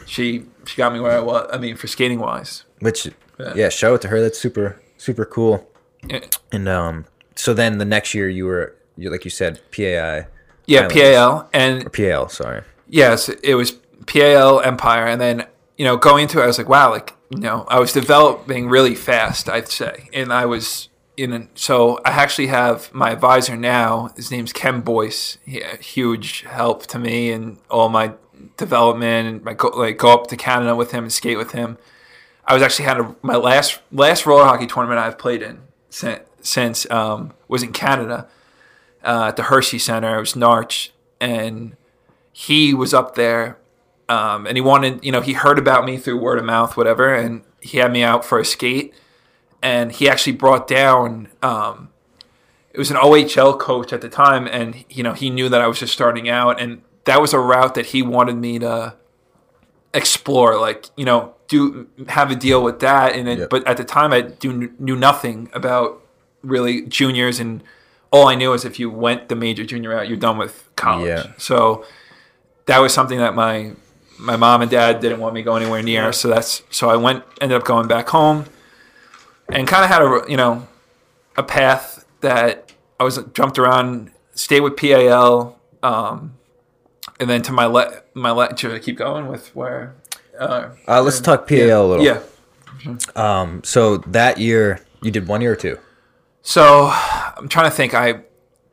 [0.06, 1.48] she she got me where I was.
[1.52, 2.64] I mean, for skating wise.
[2.80, 3.06] which
[3.38, 3.52] Yeah.
[3.54, 5.68] yeah shout out to her that's super super cool
[6.08, 7.04] Yeah, and um
[7.34, 10.26] so then the next year you were you like you said PAI
[10.66, 10.88] yeah.
[10.88, 13.72] PAL and or PAL sorry yes, it was
[14.06, 15.46] PAL Empire, and then
[15.76, 18.68] you know going into it, I was like, wow, like you know, I was developing
[18.68, 24.10] really fast, I'd say, and I was in so I actually have my advisor now.
[24.16, 25.38] His name's Ken Boyce.
[25.44, 28.12] He, a huge help to me and all my
[28.56, 31.78] development and my go, like go up to Canada with him and skate with him.
[32.44, 36.20] I was actually had a, my last last roller hockey tournament I've played in since,
[36.42, 38.28] since um, was in Canada
[39.07, 40.16] uh, at the Hershey Center.
[40.16, 40.90] It was Narch,
[41.20, 41.76] and
[42.32, 43.57] he was up there,
[44.09, 47.14] um, and he wanted you know he heard about me through word of mouth, whatever,
[47.14, 48.92] and he had me out for a skate,
[49.62, 51.28] and he actually brought down.
[51.42, 51.88] Um,
[52.72, 55.66] it was an OHL coach at the time, and you know he knew that I
[55.66, 58.94] was just starting out, and that was a route that he wanted me to
[59.94, 60.61] explore.
[60.61, 63.50] Like you know, do have a deal with that, and Yep.
[63.50, 66.02] but at the time I do knew nothing about
[66.42, 67.62] really juniors, and
[68.11, 71.07] all I knew is if you went the major junior route, you're done with college.
[71.09, 71.32] Yeah.
[71.38, 71.84] So
[72.66, 73.72] that was something that my
[74.18, 76.04] my mom and dad didn't want me to go anywhere near.
[76.04, 76.11] Yeah.
[76.12, 78.46] So that's so I went ended up going back home,
[79.48, 80.66] and kind of had a you know
[81.36, 86.34] a path that I was jumped around, stayed with PAL, um,
[87.20, 89.94] and then to my le- my le- should I keep going with where?
[90.38, 92.04] Uh, Uh, let's talk PAL a little.
[92.04, 92.20] yeah.
[93.14, 95.78] Um, so that year you did one year or two.
[96.49, 97.92] So I'm trying to think.
[97.92, 98.20] I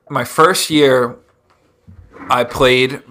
[0.08, 1.16] my first year,
[2.30, 3.02] I played.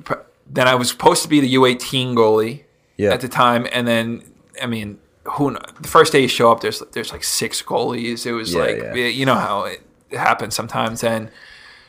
[0.49, 2.63] Then I was supposed to be the U18 goalie
[2.97, 3.11] Yeah.
[3.13, 4.23] at the time, and then
[4.63, 5.57] I mean, who?
[5.81, 8.25] The first day you show up, there's there's like six goalies.
[8.25, 8.95] It was Yeah, like yeah.
[9.07, 9.83] you know how it
[10.13, 11.29] happens sometimes, and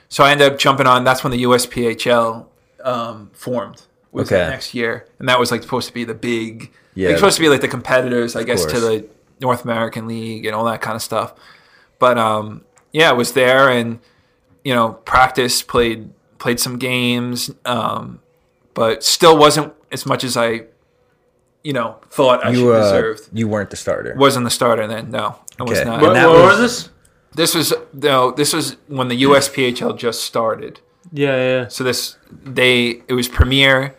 [0.10, 1.04] so I ended up jumping on.
[1.04, 2.48] That's when the USPHL
[2.84, 3.84] um, formed.
[4.12, 4.48] Was Okay.
[4.50, 6.72] next year, and that was like supposed to be the big.
[6.96, 7.10] Yeah.
[7.10, 9.06] Yeah, supposed to be like the competitors, I guess, to the
[9.40, 11.34] North American League and all that kind of stuff.
[12.04, 12.46] But um,
[12.92, 13.90] yeah, I was there and
[14.68, 16.00] you know practice, played
[16.38, 18.20] played some games, um,
[18.74, 20.50] but still wasn't as much as I
[21.64, 23.30] you know thought I You should uh, deserved.
[23.40, 24.14] you weren't the starter.
[24.18, 25.12] Wasn't the starter then?
[25.12, 25.26] No,
[25.60, 26.02] I was not.
[26.02, 26.90] But- What, what was- was this?
[27.36, 30.74] This was no, this was when the USPHL just started.
[31.14, 31.68] Yeah, yeah.
[31.70, 32.18] So this
[32.56, 33.96] they it was Premier,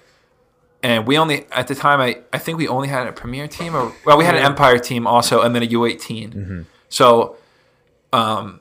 [0.83, 3.75] and we only at the time I I think we only had a Premier team
[3.75, 6.67] or well we had an Empire team also and then a U18.
[6.91, 7.07] So,
[8.15, 8.61] um,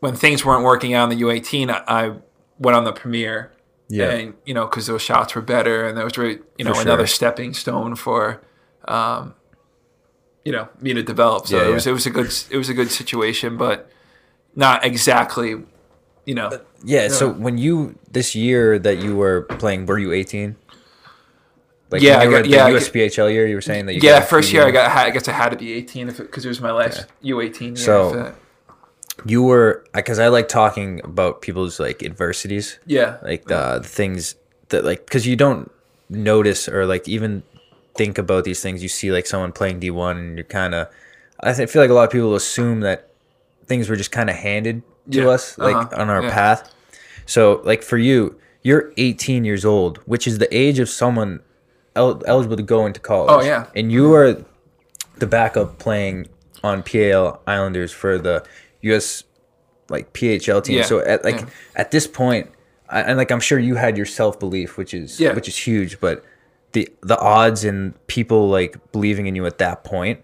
[0.00, 2.16] when things weren't working out in the U18, I, I
[2.58, 3.52] went on the premiere.
[3.90, 4.10] Yeah.
[4.10, 6.82] and you know because those shots were better and that was really you know For
[6.82, 7.14] another sure.
[7.20, 8.42] stepping stone for,
[8.86, 9.34] um,
[10.44, 11.46] you know me to develop.
[11.46, 11.74] So Yeah, it yeah.
[11.74, 13.90] was it was a good it was a good situation, but
[14.54, 15.50] not exactly,
[16.26, 16.50] you know.
[16.84, 20.56] Yeah, So when you this year that you were playing, were you eighteen?
[21.90, 24.20] Like Yeah, I got- yeah, the got- USPHL year, you were saying that you yeah,
[24.20, 26.72] first year I got I guess I had to be 18 because it was my
[26.72, 27.76] last U18 year.
[27.76, 28.34] So-.
[29.26, 34.34] You were because I like talking about people's like adversities, yeah, like the, the things
[34.68, 35.70] that like because you don't
[36.08, 37.42] notice or like even
[37.94, 38.82] think about these things.
[38.82, 40.88] You see like someone playing D one, and you're kind of.
[41.40, 43.10] I th- feel like a lot of people assume that
[43.66, 46.30] things were just kind of handed to Yeah, us like uh-huh, on our yeah.
[46.30, 46.74] path.
[47.26, 51.40] So like for you, you're 18 years old, which is the age of someone
[51.94, 53.44] el- eligible to go into college.
[53.44, 53.66] Oh, yeah.
[53.76, 54.42] and you are
[55.18, 56.26] the backup playing
[56.64, 58.44] on PAL Islanders for the
[58.82, 59.24] US
[59.88, 60.78] like PHL team.
[60.78, 61.46] Yeah, So at like yeah.
[61.76, 62.50] at this point,
[62.88, 65.34] I, and like I'm sure you had your self belief, which is Yeah.
[65.34, 66.24] which is huge, but
[66.72, 70.20] the the odds and people like believing in you at that point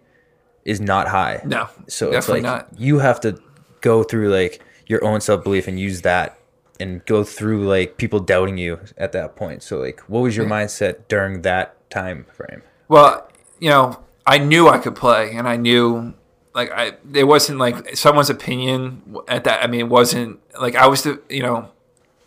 [0.64, 1.42] is not high.
[1.44, 2.68] no, So definitely it's like not.
[2.80, 3.38] you have to
[3.80, 6.38] go through like your own self belief and use that
[6.80, 9.62] and go through like people doubting you at that point.
[9.62, 12.62] So like what was your mindset during that time frame?
[12.88, 13.30] Well,
[13.60, 16.14] you know, I knew I could play, and I knew
[16.54, 19.62] like I it wasn't like someone's opinion at that.
[19.62, 21.68] I mean, it wasn't like I was the you know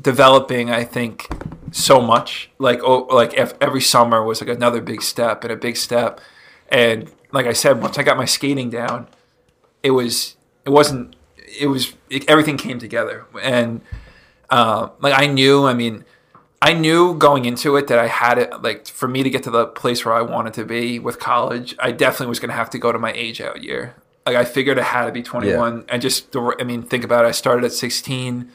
[0.02, 0.70] developing.
[0.70, 1.28] I think
[1.72, 5.56] so much like oh like ev- every summer was like another big step and a
[5.56, 6.20] big step,
[6.70, 9.08] and like I said, once I got my skating down,
[9.82, 11.16] it was it wasn't
[11.60, 13.82] it was it, everything came together and
[14.50, 16.04] uh, like I knew I mean
[16.62, 19.52] I knew going into it that I had it like for me to get to
[19.52, 22.70] the place where I wanted to be with college I definitely was going to have
[22.72, 23.96] to go to my age out year
[24.28, 27.30] like I figured it had to be 21 and just I mean think about it
[27.30, 28.52] I started at 16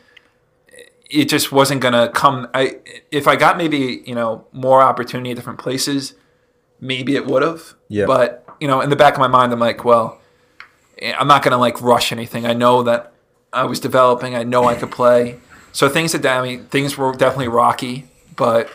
[1.10, 2.78] it just wasn't going to come I
[3.10, 6.14] if I got maybe you know more opportunity at different places
[6.80, 8.06] maybe it would have Yeah.
[8.06, 10.20] but you know in the back of my mind I'm like well
[11.00, 12.46] eh, I'm not going to like rush anything.
[12.46, 13.12] I know that
[13.52, 14.34] I was developing.
[14.34, 15.38] I know I could play.
[15.72, 18.08] So things that I mean, things were definitely rocky.
[18.36, 18.70] But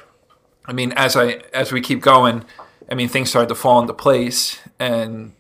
[0.66, 2.44] I mean, as I as we keep going,
[2.92, 5.34] I mean, things started to fall into place, and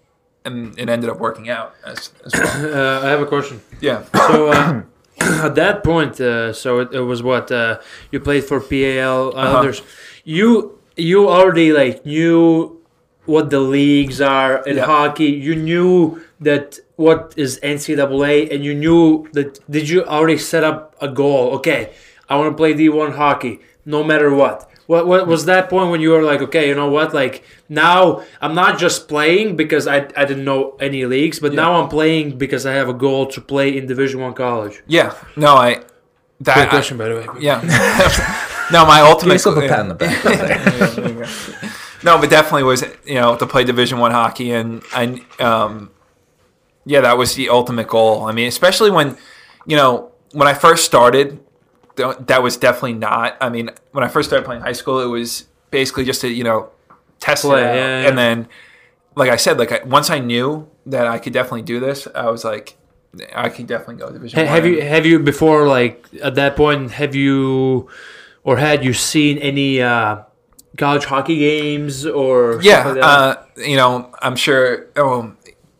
[0.47, 2.75] and it ended up working out as, as well.
[2.77, 3.61] Uh, I have a question.
[3.87, 3.99] Yeah.
[4.27, 4.81] So uh,
[5.47, 7.79] at that point, uh, so it, it was what uh,
[8.11, 9.71] you played for PAL Uh-huh.
[10.23, 10.49] You
[11.09, 12.41] you already like knew
[13.25, 14.85] what the leagues are in Yeah.
[14.85, 15.31] hockey.
[15.47, 15.93] You knew
[16.47, 19.49] that what is NCAA, and you knew that.
[19.69, 21.43] Did you already set up a goal?
[21.57, 21.81] Okay,
[22.29, 24.57] I want to play D1 hockey, no matter what.
[24.87, 27.13] What, what was that point when you were like, okay, you know what?
[27.13, 31.73] Like now, I'm not just playing because I, I didn't know any leagues, but now
[31.81, 34.81] I'm playing because I have a goal to play in Division One college.
[34.87, 35.13] Yeah.
[35.35, 35.83] No, I.
[36.39, 37.25] That, Great I- question, by the way.
[37.41, 37.59] yeah.
[38.71, 39.33] no, my Give ultimate.
[39.33, 40.23] yourself a pat on the back.
[42.03, 45.91] no, but definitely was you know to play Division One hockey, and and um,
[46.85, 48.25] yeah, that was the ultimate goal.
[48.25, 49.17] I mean, especially when
[49.65, 51.41] you know when I first started, th-
[51.97, 53.37] that was definitely not.
[53.41, 56.43] I mean, when I first started playing high school, it was basically just to you
[56.43, 56.69] know
[57.19, 58.07] test it out, yeah, yeah.
[58.07, 58.47] and then
[59.15, 62.29] like I said, like I, once I knew that I could definitely do this, I
[62.29, 62.77] was like,
[63.35, 64.39] I could definitely go Division.
[64.39, 64.53] Ha- one.
[64.53, 67.89] have you have you before like at that point have you
[68.43, 70.21] or had you seen any uh,
[70.77, 74.87] college hockey games or Yeah, like uh, you know, I'm sure.
[74.95, 75.33] Oh,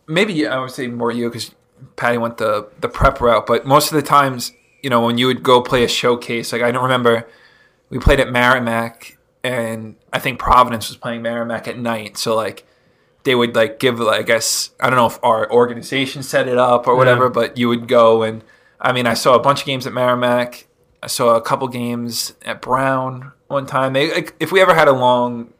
[0.06, 1.54] maybe I would say more you because
[1.96, 3.46] Patty went the the prep route.
[3.46, 4.52] But most of the times,
[4.82, 7.28] you know, when you would go play a showcase, like I don't remember,
[7.90, 12.16] we played at Merrimack, and I think Providence was playing Merrimack at night.
[12.16, 12.66] So like,
[13.24, 16.58] they would like give, like, I guess I don't know if our organization set it
[16.58, 17.30] up or whatever, Yeah.
[17.30, 18.42] but you would go and
[18.80, 20.68] I mean, I saw a bunch of games at Merrimack.
[21.02, 23.92] I saw a couple games at Brown one time.
[23.92, 25.52] They like, if we ever had a long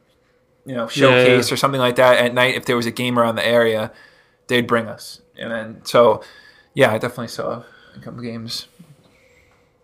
[0.69, 1.55] you know showcase yeah.
[1.55, 3.91] or something like that at night if there was a game around the area
[4.49, 6.23] they'd bring us and then so
[6.75, 7.63] yeah i definitely saw
[7.97, 8.67] a couple games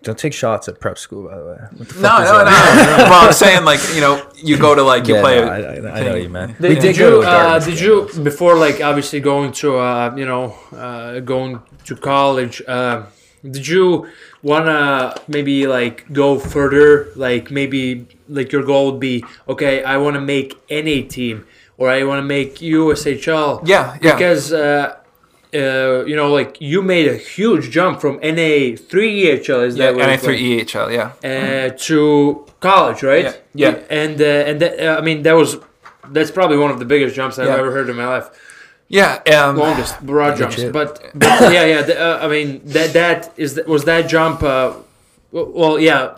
[0.05, 1.59] Don't take shots at prep school, by the way.
[1.78, 4.74] What the fuck no is no no well i'm saying like you know you go
[4.74, 6.48] to like you Yeah, play no, a I, I, I know you, man.
[6.61, 7.84] Did, We did did you go to a uh, did game.
[7.84, 10.44] you before like obviously going to uh, you know
[10.76, 13.02] uh, going to college uh,
[13.57, 14.07] did you
[14.42, 20.14] wanna maybe like go further like maybe like your goal would be okay I want
[20.14, 21.46] to make NA team
[21.78, 24.52] or I want to make USHL yeah yeah because
[25.55, 29.86] uh, you know like you made a huge jump from NA three EHL is yeah
[29.86, 30.38] that what and it's I like?
[30.38, 33.24] through ehl yeah uh, to college, right?
[33.55, 34.02] Yeah, yeah.
[34.02, 35.57] And uh, and that, uh, I mean that was
[36.16, 37.57] that's probably one of the biggest jumps I've Yeah.
[37.62, 38.28] ever heard in my life.
[38.88, 40.72] yeah um, Longest broad jumps, shit.
[40.72, 41.82] but, but yeah, yeah.
[41.88, 44.42] The, uh, I mean that that is that, was that jump.
[44.42, 44.74] Uh,
[45.32, 46.14] well, yeah.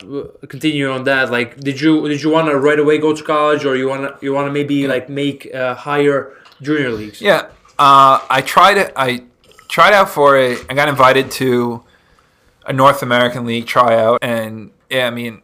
[0.47, 1.31] Continue on that.
[1.31, 4.01] Like, did you did you want to right away go to college, or you want
[4.03, 7.19] to you want to maybe like make uh, higher junior leagues?
[7.19, 7.41] Yeah,
[7.79, 8.93] uh, I tried it.
[8.95, 9.23] I
[9.69, 10.65] tried out for it.
[10.69, 11.83] I got invited to
[12.65, 15.41] a North American League tryout, and yeah, I mean,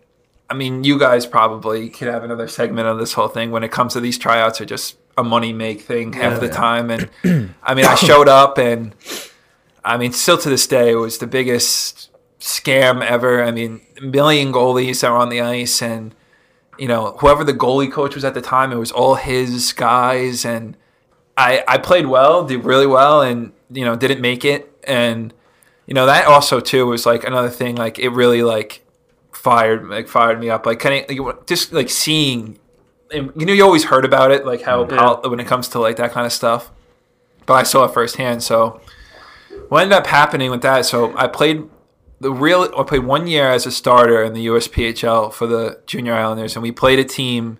[0.50, 3.52] I mean, you guys probably could have another segment on this whole thing.
[3.52, 6.52] When it comes to these tryouts, are just a money make thing half the Yeah.
[6.54, 7.10] time, and
[7.64, 8.96] I mean, I showed up, and
[9.86, 12.10] I mean, still to this day, it was the biggest
[12.40, 13.44] scam ever.
[13.44, 16.14] I mean, a million goalies that were on the ice, and
[16.80, 20.44] you know, whoever the goalie coach was at the time, it was all his guys,
[20.46, 20.76] and
[21.38, 25.34] I I played well, did really well, and you know, didn't make it, and
[25.86, 27.76] you know that also too was like another thing.
[27.76, 28.86] Like it really like
[29.32, 30.66] fired like fired me up.
[30.66, 32.60] Like kind of like, just like seeing,
[33.12, 34.96] and you know, you always heard about it, like how mm-hmm.
[34.96, 35.30] Yeah.
[35.30, 36.72] when it comes to like that kind of stuff,
[37.46, 38.44] but I saw it firsthand.
[38.44, 38.82] So
[39.70, 40.86] what ended up happening with that?
[40.86, 41.64] So I played
[42.20, 42.72] the real.
[42.78, 46.64] I played one year as a starter in the USPHL for the Junior Islanders, and
[46.64, 47.60] we played a team,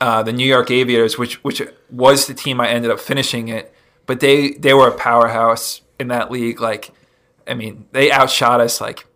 [0.00, 3.72] uh, the New York Aviators, which which was the team I ended up finishing it.
[4.06, 6.60] But they they were a powerhouse in that league.
[6.60, 6.90] Like,
[7.46, 9.06] I mean, they outshot us like.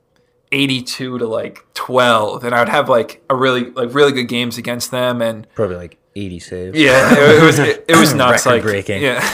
[0.53, 4.57] 82 to like 12 and I would have like a really like really good games
[4.57, 6.78] against them and Probably like 80 saves.
[6.78, 8.47] yeah, it, it was it, it was nuts.
[8.47, 9.03] like Record-breaking.
[9.03, 9.26] yeah,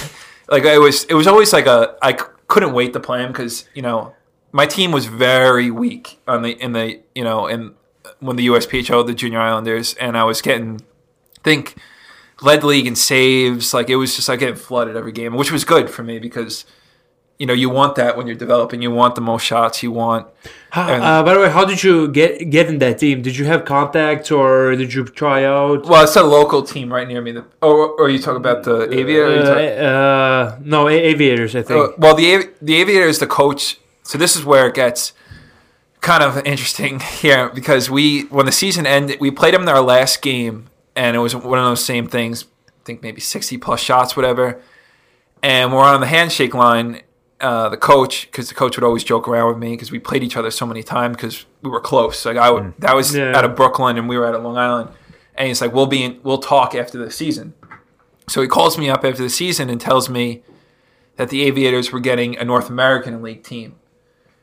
[0.49, 2.13] like it was it was always like a I
[2.47, 4.15] couldn't wait to play him because you know
[4.53, 7.75] my team was very weak on the in the you know in
[8.21, 10.81] when the USPHL the Junior Islanders and I was getting
[11.43, 11.77] think
[12.43, 15.65] led league in saves like it was just like getting flooded every game which was
[15.65, 16.65] good for me because
[17.39, 20.27] you know you want that when you're developing you want the most shots you want
[20.71, 23.23] How, And- uh, by the way, how did you get get in that team?
[23.23, 25.85] Did you have contacts or did you try out?
[25.87, 28.77] well it's a local team right near me that, or, or you talk about the
[29.01, 31.55] Aviator or talk- Uh, uh, no, A- aviators.
[31.57, 31.79] I think.
[31.81, 33.79] Uh, well, the the aviator is the coach.
[34.03, 35.13] So this is where it gets
[36.01, 39.83] kind of interesting here because we when the season ended, we played them in our
[39.83, 40.57] last game,
[40.97, 42.45] and it was one of those same things.
[42.69, 44.61] I think maybe sixty plus shots, whatever.
[45.43, 47.03] And we're on the handshake line.
[47.41, 50.23] Uh, the coach, because the coach would always joke around with me because we played
[50.23, 52.27] each other so many times because we were close.
[52.27, 53.35] Like I would, that was Yeah.
[53.35, 54.91] out of Brooklyn and we were out of Long Island.
[55.37, 57.55] And he's like, "We'll be, in, we'll talk after the season."
[58.29, 60.43] So he calls me up after the season and tells me
[61.17, 63.77] that the Aviators were getting a North American League team.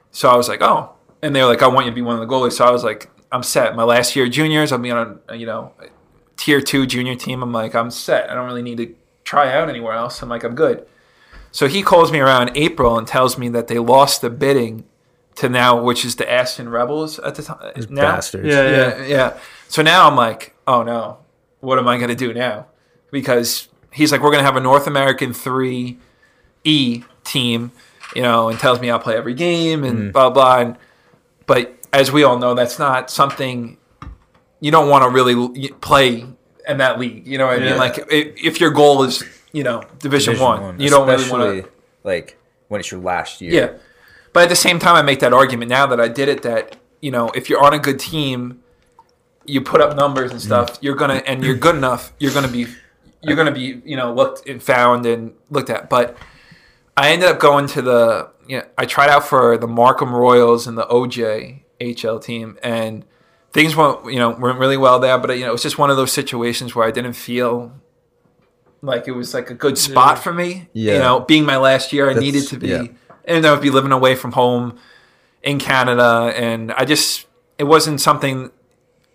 [0.09, 0.93] So I was like, oh.
[1.21, 2.53] And they were like, I want you to be one of the goalies.
[2.53, 3.75] So I was like, I'm set.
[3.75, 5.85] My last year juniors, I'll be on a, you know, a
[6.37, 7.43] tier two junior team.
[7.43, 8.29] I'm like, I'm set.
[8.29, 10.21] I don't really need to try out anywhere else.
[10.21, 10.85] I'm like, I'm good.
[11.51, 14.85] So he calls me around April and tells me that they lost the bidding
[15.35, 17.73] to now, which is the Aston Rebels at the time.
[17.89, 18.01] Now.
[18.01, 18.47] Bastards.
[18.47, 18.97] Yeah, yeah.
[18.97, 19.39] Yeah, yeah.
[19.67, 21.19] So now I'm like, oh no,
[21.59, 22.67] what am I gonna do now?
[23.11, 25.97] Because he's like, we're gonna have a North American three
[26.63, 27.71] E team,
[28.15, 30.11] you know, and tells me I'll play every game and mm.
[30.11, 30.59] blah blah.
[30.59, 30.77] And,
[31.45, 33.77] but as we all know, that's not something
[34.59, 36.25] you don't want to really play
[36.67, 37.27] in that league.
[37.27, 37.69] You know what I Yeah.
[37.71, 37.79] mean?
[37.79, 41.69] Like if, your goal is, you know, Division, Division One, you don't really want to.
[42.03, 42.37] like
[42.67, 43.53] when it's your last year.
[43.53, 43.77] Yeah.
[44.33, 46.75] But at the same time, I make that argument now that I did it that,
[47.01, 48.61] you know, if you're on a good team,
[49.45, 50.77] you put up numbers and stuff, mm.
[50.83, 52.67] you're going to, and you're good enough, you're to be,
[53.21, 55.89] you're going to be, you know, looked and found and looked at.
[55.89, 56.17] But
[56.95, 60.67] I ended up going to the, you know, I tried out for the Markham Royals
[60.67, 63.05] and the OJ HL team and
[63.57, 65.17] things went, you know, went really well there.
[65.17, 67.71] But, you know, it was just one of those situations where I didn't feel
[68.83, 70.21] like it was like a good spot Yeah.
[70.21, 70.69] for me.
[70.73, 70.93] Yeah.
[70.93, 72.83] You know, being my last year, I That's- needed to be, yeah.
[73.25, 74.77] and I would be living away from home
[75.41, 77.25] in Canada, and I just
[77.57, 78.51] it wasn't something.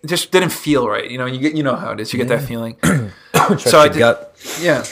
[0.03, 1.09] It just didn't feel right.
[1.09, 2.11] You know, you get you know how it is.
[2.11, 2.75] You get that feeling.
[3.59, 4.35] So I your did- gut.
[4.61, 4.83] yeah.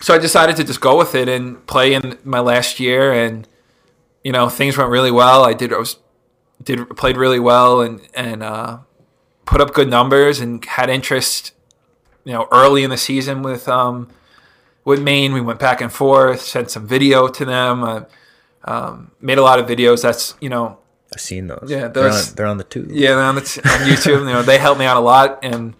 [0.00, 3.46] So I decided to just go with it and play in my last year, and
[4.24, 5.44] you know things went really well.
[5.44, 5.96] I did I was
[6.62, 8.78] did played really well and and uh,
[9.44, 11.52] put up good numbers and had interest.
[12.24, 14.08] You know, early in the season with um,
[14.84, 18.00] with Maine, we went back and forth, sent some video to them, uh,
[18.64, 20.02] um, made a lot of videos.
[20.02, 20.78] That's you know
[21.14, 21.68] I've seen those.
[21.68, 22.90] Yeah, they're, those- on, they're on the tube.
[22.90, 24.20] yeah on, the t- on YouTube.
[24.20, 25.74] you know, they helped me out a lot and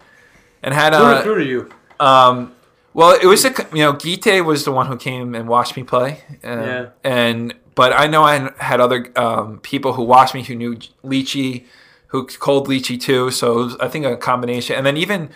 [0.63, 1.69] and had Who, uh, who are you?
[1.99, 2.53] um,
[2.95, 5.83] well, it was a you know Guite was the one who came and watched me
[5.83, 6.23] play.
[6.43, 6.85] Uh, Yeah.
[7.03, 8.35] And but I know I
[8.69, 10.73] had other um, people who watched me who knew
[11.11, 11.63] Lychee,
[12.11, 13.31] who called Lychee too.
[13.31, 14.73] So it was, I think a combination.
[14.77, 15.29] And then even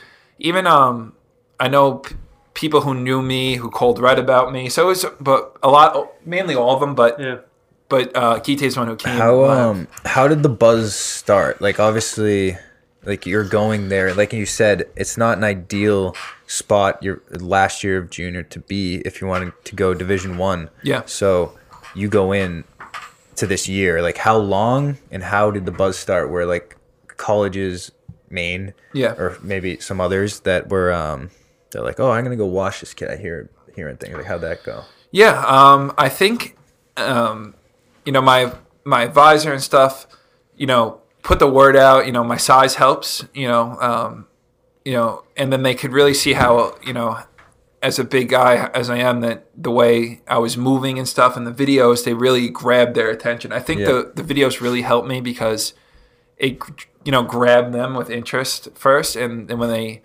[0.49, 1.13] even um,
[1.65, 2.15] I know p-
[2.61, 4.67] people who knew me who called read about me.
[4.69, 5.87] So it was but a lot
[6.25, 6.95] mainly all of them.
[6.95, 7.37] But Yeah.
[7.93, 9.17] but uh, Guite's the one who came.
[9.17, 9.57] How live.
[9.67, 11.61] um how did the buzz start?
[11.61, 12.57] Like obviously
[13.05, 16.15] like you're going there, like you said, it's not an ideal
[16.47, 17.21] spot your
[17.55, 20.69] last year of junior to be if you wanted to go division one.
[20.91, 21.03] Yeah.
[21.05, 21.29] So
[21.95, 22.63] you go in
[23.35, 24.01] to this year.
[24.01, 26.75] Like how long and how did the buzz start where like
[27.17, 27.91] colleges
[28.29, 29.13] Maine Yeah.
[29.13, 31.29] or maybe some others that were um
[31.71, 33.09] they're like, Oh, I'm gonna go watch this kid.
[33.09, 34.15] I hear hearing things.
[34.15, 34.83] Like how'd that go?
[35.11, 36.57] Yeah, um, I think
[36.97, 37.53] um,
[38.05, 40.07] you know my my advisor and stuff.
[40.55, 42.05] You know, put the word out.
[42.05, 43.23] You know, my size helps.
[43.33, 44.27] You know, um,
[44.85, 47.19] you know, and then they could really see how you know,
[47.83, 51.37] as a big guy as I am, that the way I was moving and stuff
[51.37, 53.51] in the videos, they really grabbed their attention.
[53.51, 53.87] I think Yeah.
[53.87, 55.73] the the videos really helped me because
[56.37, 56.57] it
[57.03, 60.01] you know grabbed them with interest first, and and when they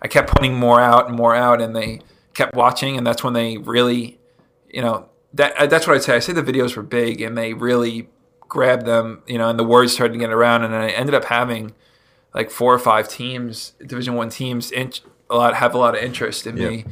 [0.00, 2.00] I kept putting more out and more out, and they
[2.34, 4.18] kept watching, and that's when they really
[4.70, 6.14] you know that uh, that's what I'd say.
[6.14, 8.08] I say the videos were big and they really
[8.48, 11.24] grabbed them, you know, and the words started to get around, and I ended up
[11.24, 11.72] having
[12.34, 14.92] like four or five teams, Division One teams, in,
[15.30, 16.84] a lot have a lot of interest in me,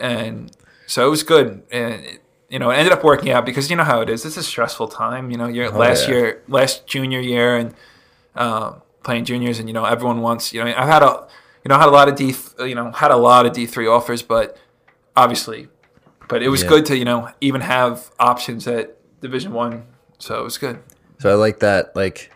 [0.00, 0.50] and
[0.86, 3.76] so it was good, and it, you know, it ended up working out because you
[3.76, 4.24] know how it is.
[4.24, 5.46] It's a stressful time, you know.
[5.46, 6.14] Your last yeah.
[6.14, 7.74] year, last junior year, and
[8.34, 8.72] uh,
[9.04, 10.52] playing juniors, and you know, everyone wants.
[10.52, 11.28] You know, I've had a,
[11.64, 13.86] you know, had a lot of D, you know, had a lot of D three
[13.86, 14.56] offers, but
[15.16, 15.68] obviously
[16.28, 16.68] but it was Yeah.
[16.68, 19.84] good to you know even have options at division one
[20.18, 20.78] so it was good
[21.18, 21.94] So I like that.
[21.94, 22.30] Like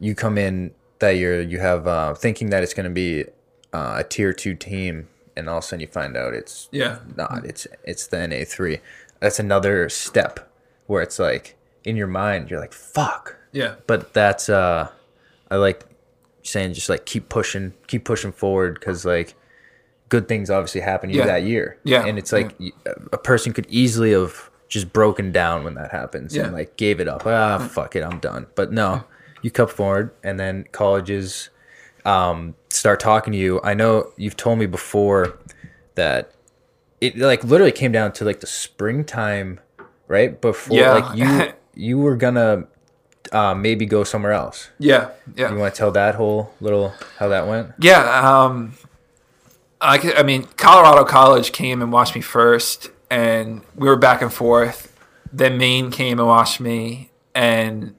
[0.00, 3.24] you come in that year, you have uh, thinking that it's going to be
[3.72, 6.98] uh, a tier two team, and all of a sudden you find out it's yeah
[7.16, 7.44] not.
[7.44, 8.80] It's it's the NA three.
[9.20, 10.50] That's another step
[10.86, 13.36] where it's like in your mind you're like fuck.
[13.52, 14.90] yeah But that's uh,
[15.50, 15.84] I like
[16.42, 19.34] saying just like keep pushing, keep pushing forward because like
[20.08, 21.26] good things obviously happen to you Yeah.
[21.26, 21.78] that year.
[21.84, 22.04] Yeah.
[22.06, 22.54] and it's like
[23.12, 26.44] a person could easily have just broken down when that happens Yeah.
[26.44, 27.26] and like gave it up.
[27.26, 28.46] Ah, fuck it, I'm done.
[28.54, 29.04] But no,
[29.42, 31.50] you come forward, and then colleges
[32.06, 33.60] um, start talking to you.
[33.62, 35.38] I know you've told me before
[35.96, 36.32] that
[37.00, 39.60] it like literally came down to like the springtime,
[40.08, 40.40] right?
[40.40, 40.92] Before Yeah.
[40.92, 42.66] like you you were gonna
[43.32, 44.70] uh, maybe go somewhere else.
[44.78, 47.72] yeah yeah You want to tell that whole little how that went?
[47.80, 48.00] yeah
[48.44, 48.74] um
[49.80, 54.32] I, I mean colorado college came and watched me first and we were back and
[54.32, 54.96] forth
[55.32, 57.94] then maine came and watched me and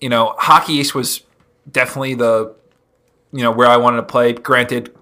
[0.00, 1.22] you know hockey east was
[1.70, 2.54] definitely the
[3.32, 4.32] you know where i wanted to play.
[4.32, 4.94] Granted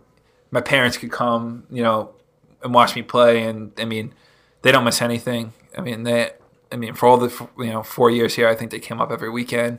[0.50, 2.14] my parents could come you know
[2.62, 4.14] and watch me play and i mean
[4.62, 5.52] they don't miss anything.
[5.76, 6.30] I mean they
[6.72, 9.10] i mean for all the you know four years here i think they came up
[9.10, 9.78] every weekend.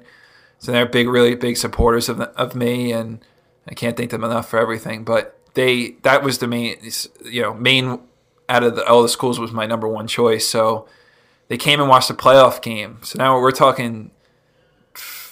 [0.59, 3.23] So they're big really big supporters of, of me and
[3.67, 5.03] i can't thank them enough for everything.
[5.03, 6.77] But they that was the main
[7.25, 7.99] you know main
[8.49, 10.47] out of the, all the schools was my number one choice.
[10.47, 10.87] So
[11.47, 12.97] they came and watched the playoff game.
[13.03, 14.11] So now we're talking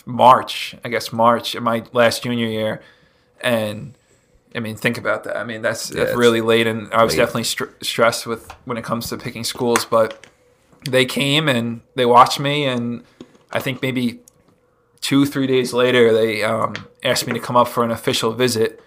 [0.06, 2.82] March, I guess March, in my last junior year,
[3.42, 3.94] and
[4.56, 5.38] I mean, think about that.
[5.38, 7.20] I mean, that's, Yeah, that's really late, and I was late.
[7.20, 9.86] definitely str- stressed with when it comes to picking schools.
[9.86, 10.26] But
[10.90, 13.04] they came and they watched me, and
[13.52, 14.20] I think maybe
[15.02, 16.74] two, three days later, they um,
[17.04, 18.82] asked me to come up for an official visit.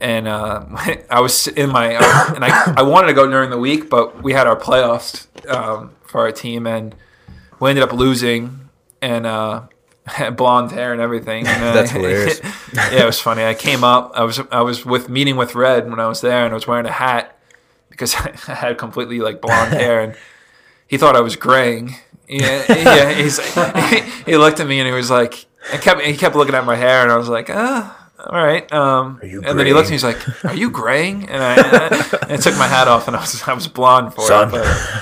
[0.00, 0.64] And uh,
[1.10, 1.92] I was in my,
[2.34, 5.92] and I, I wanted to go during the week, but we had our playoffs um,
[6.04, 6.94] for our team, and
[7.58, 8.68] we ended up losing.
[9.02, 9.62] And uh,
[10.36, 11.46] blonde hair and everything.
[11.46, 12.40] And, uh, That's hilarious.
[12.74, 13.44] yeah, it was funny.
[13.44, 14.12] I came up.
[14.14, 16.66] I was I was with meeting with Red when I was there, and I was
[16.66, 17.38] wearing a hat
[17.88, 20.16] because I had completely like blonde hair, and
[20.88, 21.94] he thought I was graying.
[22.28, 23.12] Yeah, yeah.
[23.12, 24.00] He's he,
[24.32, 26.76] he looked at me and he was like, I kept he kept looking at my
[26.76, 27.96] hair, and I was like, ah.
[28.26, 28.70] All right.
[28.70, 29.98] Um, Are you and then he looked at me.
[29.98, 30.14] graying?
[30.18, 33.20] He's like, "Are you graying?" And I, and I took my hat off, and I
[33.20, 34.48] was I was blonde for Son.
[34.48, 34.50] it.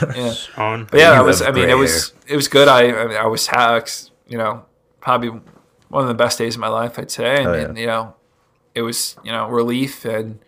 [0.00, 0.34] But, yeah.
[0.56, 0.84] On.
[0.84, 1.42] But yeah, I was.
[1.42, 2.68] I mean, gray it was it was good.
[2.68, 3.80] I I, I was ha-
[4.28, 4.64] you know
[5.08, 5.30] probably
[5.88, 6.98] one of the best days of my life.
[6.98, 7.30] I'd say.
[7.42, 7.66] I Oh, yeah.
[7.68, 8.14] mean, you know,
[8.74, 10.38] it was you know relief and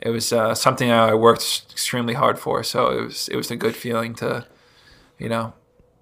[0.00, 2.62] it was uh, something I worked extremely hard for.
[2.64, 4.46] So it was it was a good feeling to,
[5.18, 5.52] you know,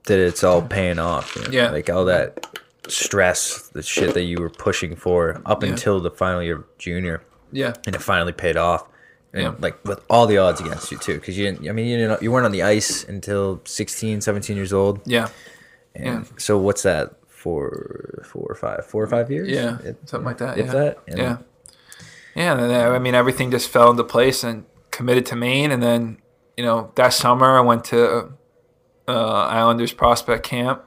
[0.07, 1.35] that it's all paying off.
[1.37, 1.51] you know?
[1.61, 1.71] Yeah.
[1.71, 2.47] Like all that
[2.89, 5.71] stress, the shit that you were pushing for up Yeah.
[5.71, 7.23] until the final year of junior,
[7.53, 8.83] yeah, and it finally paid off.
[9.33, 9.53] And Yeah.
[9.61, 11.69] like with all the odds against you too, because you didn't.
[11.69, 12.23] I mean, you didn't.
[12.23, 15.01] You weren't on the ice until 16, 17 years old.
[15.05, 15.29] yeah,
[15.95, 16.23] And Yeah.
[16.39, 17.15] So what's that?
[17.41, 19.49] Four, four or five, four or five years?
[19.49, 20.59] yeah, something like that.
[20.59, 20.65] yeah.
[20.65, 21.37] that, yeah, yeah.
[22.35, 22.53] yeah.
[22.53, 26.19] And then, I mean, everything just fell into place and committed to Maine, and then
[26.59, 28.33] you know that summer I went to
[29.09, 30.85] uh, Islanders prospect camp.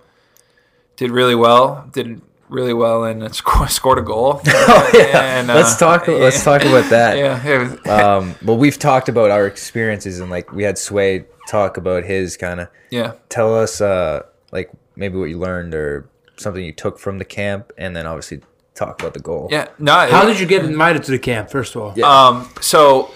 [0.95, 1.89] Did really well.
[1.91, 4.39] Did really well and sc- scored a goal.
[4.45, 5.39] Oh yeah.
[5.39, 6.07] And, uh, let's talk.
[6.07, 7.17] Let's talk about that.
[7.23, 11.77] Yeah, was, Um, well, we've talked about our experiences, and like we had Sway talk
[11.77, 12.67] about his kind of.
[12.91, 13.13] yeah.
[13.29, 16.07] Tell us, uh, like maybe what you learned or
[16.37, 18.41] something you took from the camp, and then obviously
[18.75, 19.47] talk about the goal.
[19.51, 19.93] Yeah, no.
[19.93, 21.49] How it- did you get invited to the camp?
[21.49, 22.05] First of all, Yeah.
[22.27, 23.11] Um, so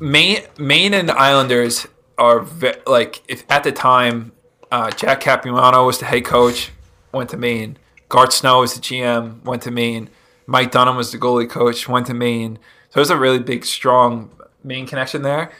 [0.00, 1.86] Maine, Maine and Islanders
[2.18, 4.32] are ve- like if at the time,
[4.70, 6.70] uh, Jack Capuano was the head coach,
[7.12, 7.76] went to Maine.
[8.08, 10.08] Garth Snow was the GM, went to Maine.
[10.46, 12.58] Mike Dunham was the goalie coach, went to Maine.
[12.90, 14.30] So there's a really big, strong
[14.62, 15.50] Maine connection there.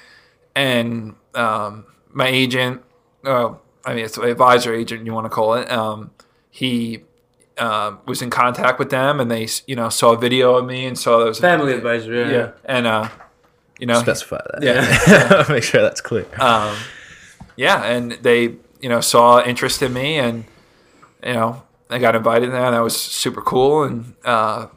[0.55, 2.83] And um, my agent,
[3.25, 5.71] uh, I mean, it's an advisor agent, you want to call it.
[5.73, 6.11] Um,
[6.55, 7.03] he
[7.59, 10.87] uh, was in contact with them, and they, you know, saw a video of me
[10.87, 12.15] and saw there was a family advisor.
[12.15, 12.31] Yeah.
[12.31, 13.09] yeah, and uh,
[13.81, 14.63] you know, Specify that.
[14.63, 15.45] Yeah.
[15.53, 16.29] Make sure that's clear.
[16.39, 16.77] um,
[17.57, 20.45] yeah, and they you know saw interest in me, and
[21.27, 24.69] you know I got invited there, and that was super cool, and uh,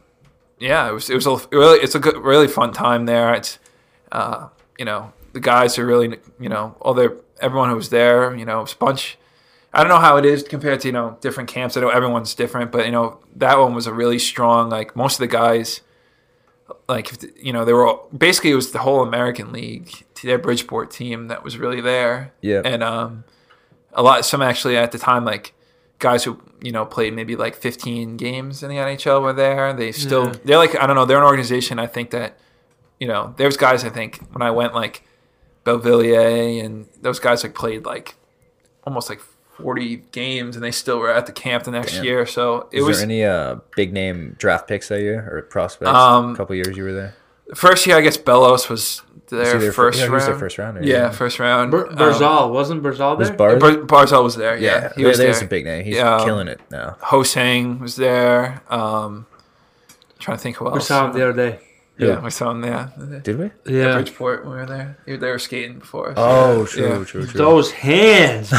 [0.57, 3.35] yeah, it was it was a really it's a good really fun time there.
[3.35, 3.59] It's
[4.11, 4.49] uh,
[4.79, 8.45] you know the guys are really you know all their everyone who was there, you
[8.45, 9.19] know, it was a bunch.
[9.77, 11.77] I don't know how it is compared to you know different camps.
[11.77, 14.69] I know everyone's different, but you know that one was a really strong.
[14.69, 15.81] Like most of the guys,
[16.89, 17.11] like
[17.41, 21.27] you know they were all, basically it was the whole American League, their Bridgeport team
[21.27, 22.33] that was really there.
[22.41, 22.61] Yeah.
[22.65, 23.23] and um,
[23.93, 25.53] a lot some actually at the time like
[25.99, 29.73] guys who you know played maybe like 15 games in the NHL were there.
[29.73, 30.35] They still Yeah.
[30.43, 31.77] they're like I don't know they're an organization.
[31.79, 32.37] I think that
[32.99, 35.03] you know there's guys I think when I went like
[35.65, 38.15] Beauvilliers and those guys like played like
[38.83, 39.21] almost like
[39.57, 42.03] 40 games and they still were at the camp the next Damn.
[42.05, 42.25] year.
[42.25, 45.89] So it Is was there any uh, big name draft picks that year or prospects?
[45.89, 47.15] Um, a couple years you were there.
[47.55, 50.13] first year I guess Bellows was Was their he their first yeah, he round.
[50.15, 50.83] was their first rounder.
[50.83, 51.71] Yeah, first round.
[51.71, 53.37] Ber- Um, Barzal wasn't Barzal Was there?
[53.37, 54.55] Bar- Bar- Barzal was there.
[54.57, 55.47] Yeah, yeah, he was there's there.
[55.47, 55.83] a big name.
[55.85, 56.23] He's Yeah.
[56.23, 56.95] killing it now.
[57.01, 58.61] Hosang was there.
[58.69, 59.25] Um,
[60.19, 60.73] trying to think who else.
[60.73, 60.87] we else.
[60.87, 61.59] saw him the other day.
[61.99, 62.91] Yeah, we saw him there.
[63.23, 63.51] Did we?
[63.65, 63.93] Yeah.
[63.93, 64.97] Bridgeport, when we were there.
[65.07, 66.09] They they were skating before.
[66.11, 66.15] us.
[66.17, 66.65] Oh, Yeah.
[66.67, 67.03] true, Yeah.
[67.05, 67.37] true, true.
[67.39, 68.53] Those hands.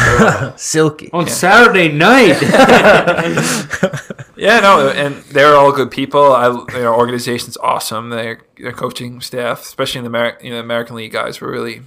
[0.60, 1.08] Silky.
[1.12, 1.32] on Yeah.
[1.32, 2.38] Saturday night.
[4.36, 6.32] Yeah, no, and they're all good people.
[6.32, 8.10] I, their organization's awesome.
[8.10, 11.82] Their their coaching staff, especially in the Ameri- you know, American League guys, were really,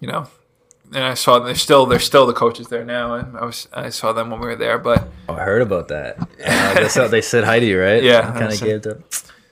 [0.00, 0.26] you know,
[0.94, 1.44] and I saw them.
[1.46, 3.14] they're still they're still the coaches there now.
[3.16, 5.88] And I was I saw them when we were there, but Oh, I heard about
[5.88, 6.18] that.
[6.18, 8.02] Uh, I guess how they said hi to you, right?
[8.02, 9.04] Yeah, Kind of that's- gave them.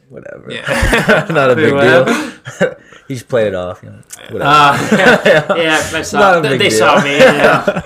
[0.09, 0.51] Whatever.
[0.53, 2.75] yeah, Not a big deal.
[3.09, 3.83] he just played it off.
[3.83, 4.45] You know, whatever.
[4.45, 4.89] Uh,
[5.25, 6.19] yeah, yeah, I saw.
[6.21, 6.79] Not a They, big they deal.
[6.79, 7.17] saw me.
[7.19, 7.83] Yeah,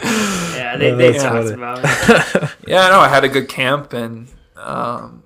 [0.57, 1.53] yeah they, Oh, they talked funny.
[1.53, 2.49] about me.
[2.67, 2.89] yeah.
[2.89, 5.23] No, I had a good camp and, um,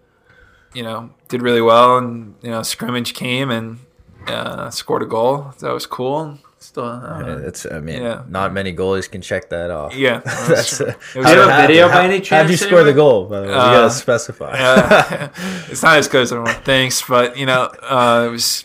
[0.74, 1.99] you know, did really well.
[1.99, 3.78] And you know, scrimmage came and
[4.26, 5.55] uh, scored a goal.
[5.61, 6.38] That was cool.
[6.62, 7.76] Still, uh, Yeah.
[7.76, 8.22] I mean, Yeah.
[8.28, 9.94] not many goalies can check that off.
[9.96, 10.18] yeah.
[10.48, 10.80] That's.
[10.80, 12.92] Uh, It was- Do you have a video how- by any How'd you score the
[12.92, 13.24] goal?
[13.26, 14.52] By the way, you Uh, gotta specify.
[14.58, 15.28] uh,
[15.70, 18.64] it's not as good as everyone thinks, but you know, uh, it was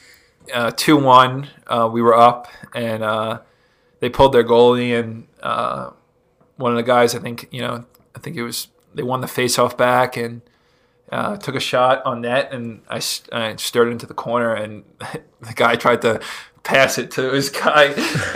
[0.53, 1.47] uh, two one.
[1.65, 3.39] Uh, we were up, and uh,
[3.99, 5.89] they pulled their goalie and uh,
[6.57, 7.15] one of the guys.
[7.15, 7.83] I think you know.
[8.15, 10.41] I think it was they won the faceoff back and
[11.11, 12.99] uh, took a shot on net, and I,
[13.31, 14.83] I, stirred into the corner, and
[15.41, 16.19] the guy tried to
[16.67, 17.85] pass it to his guy,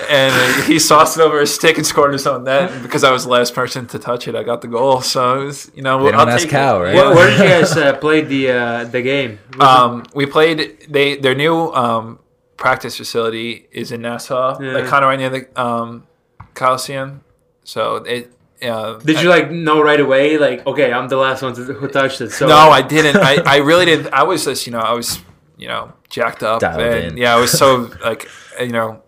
[0.10, 2.72] and he sauced it over his stick and scored his own net.
[2.72, 5.02] And because I was the last person to touch it, I got the goal.
[5.02, 6.84] So it was, you know, They don't I'll take how, it.
[6.86, 6.96] right?
[6.96, 9.40] Where, where did you guys uh, play the uh, the game?
[9.60, 10.60] Um, we played.
[10.90, 12.20] They their new um,
[12.58, 14.74] practice facility is in Nassau, Yeah.
[14.74, 16.08] like kind of right near the um,
[16.54, 17.22] Coliseum.
[17.64, 18.32] So it.
[18.64, 20.38] Uh, did you like know right away?
[20.38, 22.30] Like, okay, I'm the last one to, who touched it.
[22.32, 23.18] So No, I didn't.
[23.18, 24.14] I, I really didn't.
[24.14, 25.18] I was just, you know, I was,
[25.62, 26.60] you know, jacked up.
[26.60, 27.18] Dialed and in.
[27.18, 28.28] yeah, it was so like,
[28.60, 29.02] you know,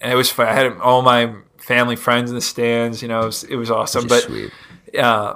[0.00, 0.46] and it was fun.
[0.48, 3.02] I had all my family friends in the stands.
[3.02, 4.06] You know, it was, it was awesome.
[4.06, 4.50] But sweet.
[4.98, 5.34] uh,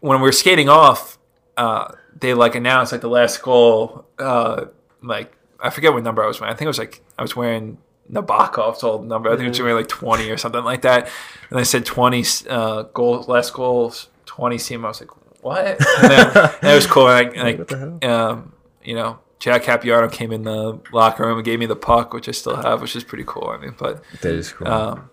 [0.00, 1.18] when we were skating off,
[1.56, 4.06] uh, they like announced like the last goal.
[4.18, 4.66] Uh,
[5.02, 6.54] like I forget what number I was wearing.
[6.54, 7.78] I think it was like I was wearing
[8.10, 9.28] Nabokov's old number.
[9.30, 11.08] I think it was wearing like twenty or something like that.
[11.50, 14.84] And they said twenty uh, goals, last goals, twenty seam.
[14.84, 15.10] I was like,
[15.42, 15.64] what?
[15.66, 17.08] And, then, and it was cool.
[17.08, 18.10] And I, like, What the hell?
[18.30, 19.18] um, you know.
[19.38, 22.56] Jack Capuano came in the locker room and gave me the puck, which I still
[22.56, 23.48] have, which is pretty cool.
[23.48, 24.66] I mean, but That is cool.
[24.68, 25.10] um,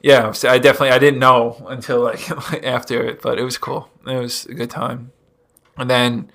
[0.00, 2.28] yeah, so I definitely I didn't know until like
[2.64, 3.88] after it, but it was cool.
[4.06, 5.12] It was a good time.
[5.76, 6.30] And then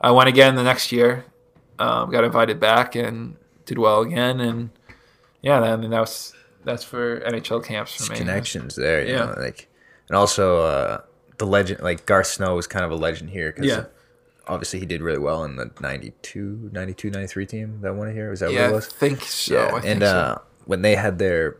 [0.00, 1.24] I went again the next year.
[1.78, 4.40] Um, got invited back and did well again.
[4.40, 4.70] And
[5.40, 8.18] yeah, then that was that's for NHL camps for me.
[8.18, 9.04] connections there.
[9.04, 9.26] You Yeah.
[9.26, 9.68] know, like,
[10.08, 11.00] and also uh,
[11.38, 13.84] the legend, like Garth Snow was kind of a legend here because Yeah.
[14.48, 18.30] Obviously he did really well in the 92, 92, 93 team that won it here.
[18.30, 18.86] Was that Yeah, what it I was?
[18.86, 19.54] think so.
[19.54, 20.06] yeah, I think and so.
[20.06, 21.56] uh, when they had their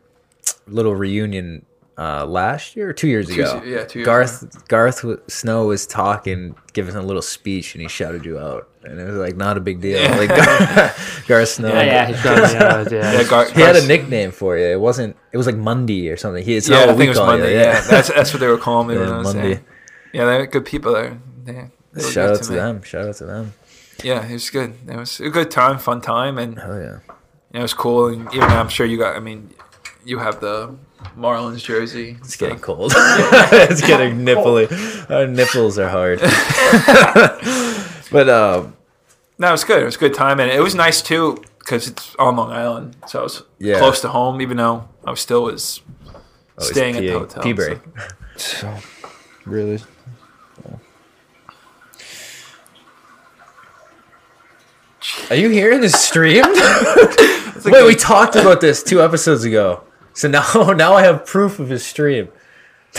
[0.66, 1.64] little reunion
[1.98, 5.66] uh, last year or two years Two ago, se- yeah, two years Garth Garth Snow
[5.66, 9.36] was talking, giving a little speech, and he shouted you out, and it was like
[9.36, 10.00] not a big deal.
[10.00, 10.16] Yeah.
[10.16, 10.94] Like Gar-
[11.28, 13.12] Garth Snow, yeah, yeah, he shot me out, yeah.
[13.12, 14.64] yeah, Gar- he had a nickname for you.
[14.64, 15.16] It wasn't.
[15.32, 16.42] It was like Mundy or something.
[16.42, 17.52] He, it's Yeah, not I think it was call Monday.
[17.52, 17.60] you.
[17.60, 19.54] Yeah, that's that's what they were calling me Yeah, when I was Monday.
[19.54, 19.62] there.
[20.14, 21.18] Yeah, they're good people there.
[21.44, 21.70] They, they were
[22.00, 22.56] Shout out to me.
[22.56, 22.82] them.
[22.82, 23.52] Shout out to them.
[24.02, 24.74] Yeah, it was good.
[24.88, 26.98] It was a good time, fun time, and Oh yeah.
[27.58, 28.06] it was cool.
[28.08, 29.14] And even I'm sure you got.
[29.16, 29.50] I mean,
[30.04, 30.74] you have the
[31.16, 32.16] Marlins jersey.
[32.20, 32.92] It's getting cold.
[32.96, 34.66] it's getting nipply.
[35.10, 36.20] Our nipples are hard.
[38.10, 38.74] but um,
[39.38, 39.82] No, it was good.
[39.82, 42.96] It was a good time, and it was nice too because it's on Long Island,
[43.06, 43.78] so I was Yeah.
[43.78, 44.40] close to home.
[44.40, 45.80] Even though I was still was
[46.58, 47.42] oh, staying at the PA hotel.
[47.44, 47.80] Peabury.
[48.36, 48.74] So,
[49.44, 49.80] really?
[55.32, 56.44] Are you hearing this stream?
[57.64, 59.82] Wait, we talked about this two episodes ago.
[60.12, 60.44] So now,
[60.76, 62.28] now I have proof of his stream.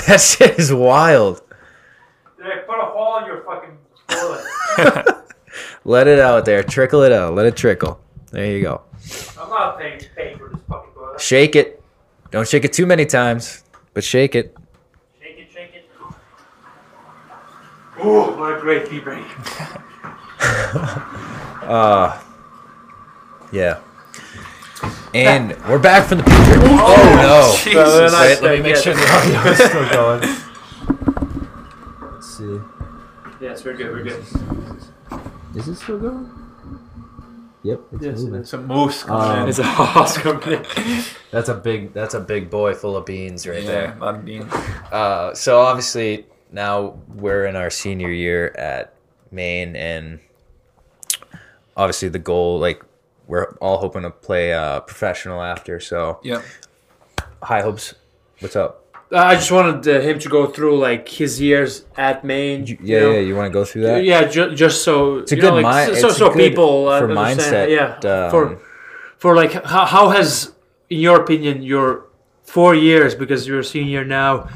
[0.08, 1.44] That shit is wild.
[2.38, 3.78] put a hole in your fucking
[4.08, 5.26] toilet.
[5.86, 6.64] Let it out there.
[6.64, 7.36] Trickle it out.
[7.36, 8.02] Let it trickle.
[8.32, 8.82] There you go.
[9.40, 11.22] I'm not paying to pay for this fucking toilet.
[11.22, 11.84] Shake it.
[12.32, 13.64] Don't shake it too many times,
[13.94, 14.58] but shake it.
[15.22, 15.88] Shake it, shake it.
[18.04, 19.24] Ooh, what a great tea break.
[21.68, 22.20] Uh,
[23.52, 23.80] yeah.
[25.14, 26.60] And we're back from the picture.
[26.64, 27.56] Oh, no.
[27.64, 28.14] Jesus.
[28.14, 30.22] Wait, let me make sure the audio is still going.
[32.14, 32.60] Let's see.
[33.40, 34.24] Yes, we're good, we're good.
[35.56, 36.30] Is it still going?
[37.64, 38.42] Yep, it's Yes, it moving.
[38.42, 38.50] is.
[38.50, 39.48] Some moose Um.
[39.48, 40.34] It's a Oscar.
[41.32, 41.94] That's a big.
[41.94, 43.96] That's a big boy full of beans right Yeah, there.
[43.98, 44.52] a lot of beans.
[44.92, 48.94] Uh, so obviously now we're in our senior year at
[49.32, 50.20] Maine, and
[51.78, 52.84] obviously the goal, like
[53.28, 55.80] we're all hoping to play uh, professional after.
[55.80, 56.42] So Yeah.
[57.42, 57.96] high hopes.
[58.40, 58.80] What's up?
[59.12, 62.66] Uh, I just wanted uh, him to go through like his years at Maine.
[62.66, 63.12] Yeah, you know?
[63.12, 63.20] yeah.
[63.20, 64.04] You want to go through that?
[64.04, 67.00] Yeah, ju- just so It's a good know, like, mi- so, so good people uh,
[67.00, 68.60] for mindset, Yeah, um, for
[69.20, 70.54] for like how, how has
[70.90, 72.06] in your opinion your
[72.44, 74.48] four years because you're a senior now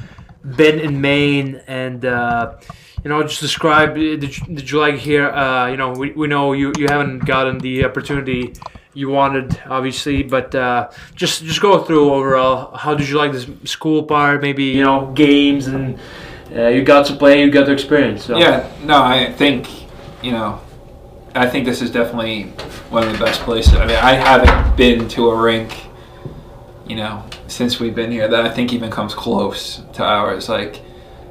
[0.44, 2.56] been in Maine and uh,
[3.08, 6.28] you know just describe did you, did you like here uh, you know we, we
[6.28, 8.54] know you, you haven't gotten the opportunity
[8.94, 13.48] you wanted obviously but uh, just just go through overall how did you like this
[13.64, 15.98] school part maybe you know games and
[16.54, 18.38] uh, you got to play you got to experience so.
[18.38, 19.70] Yeah, no, I think,
[20.22, 20.60] you know,
[21.34, 22.44] I think this is definitely
[22.90, 23.76] one of the best places.
[23.76, 25.88] I mean, I haven't been to a rink,
[26.86, 30.50] you know, since we've been here that I think even comes close to ours.
[30.50, 30.82] Like,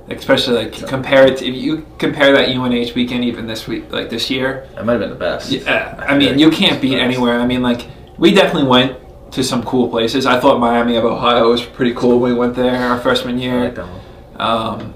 [0.09, 4.09] especially like compare it to, if you compare that UNH weekend even this week, like
[4.11, 4.69] this year.
[4.77, 5.51] it might have been the best.
[5.51, 7.41] Yeah, I mean, you can't beat anywhere.
[7.41, 7.87] I mean, like
[8.19, 8.99] we definitely went
[9.33, 10.27] to some cool places.
[10.27, 12.21] I thought Miami of Ohio was pretty cool.
[12.21, 13.65] when We went there our freshman I year.
[13.65, 14.01] like that one.
[14.39, 14.95] Um,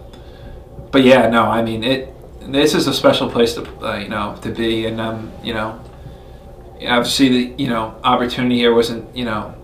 [0.92, 2.14] but yeah, no, I mean it.
[2.40, 5.80] This is a special place to uh, you know to be, and um, you know,
[6.86, 9.54] obviously the you know opportunity here wasn't you know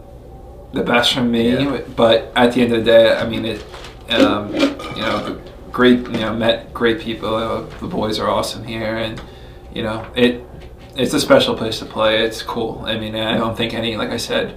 [0.73, 1.53] the best for me.
[1.53, 1.81] Yeah.
[1.97, 3.65] But at the end of the day, I mean, it.
[4.09, 5.41] Um, you know, the
[5.73, 5.99] great.
[6.01, 7.35] You know, met great people.
[7.35, 9.21] Uh, the boys are awesome here, and
[9.75, 10.45] you know, it.
[10.97, 12.23] It's a special place to play.
[12.25, 12.83] It's cool.
[12.87, 13.97] I mean, I don't think any.
[13.97, 14.57] Like I said,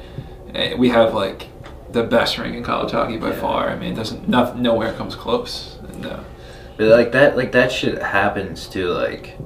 [0.55, 1.47] eh, we have like
[1.91, 3.41] the best ring in college hockey by Yeah.
[3.41, 3.69] far.
[3.69, 4.30] I mean, it doesn't.
[4.30, 5.77] No, nowhere comes close.
[6.03, 6.19] Uh,
[6.77, 8.88] But like that, like that shit happens too.
[8.91, 9.38] Like,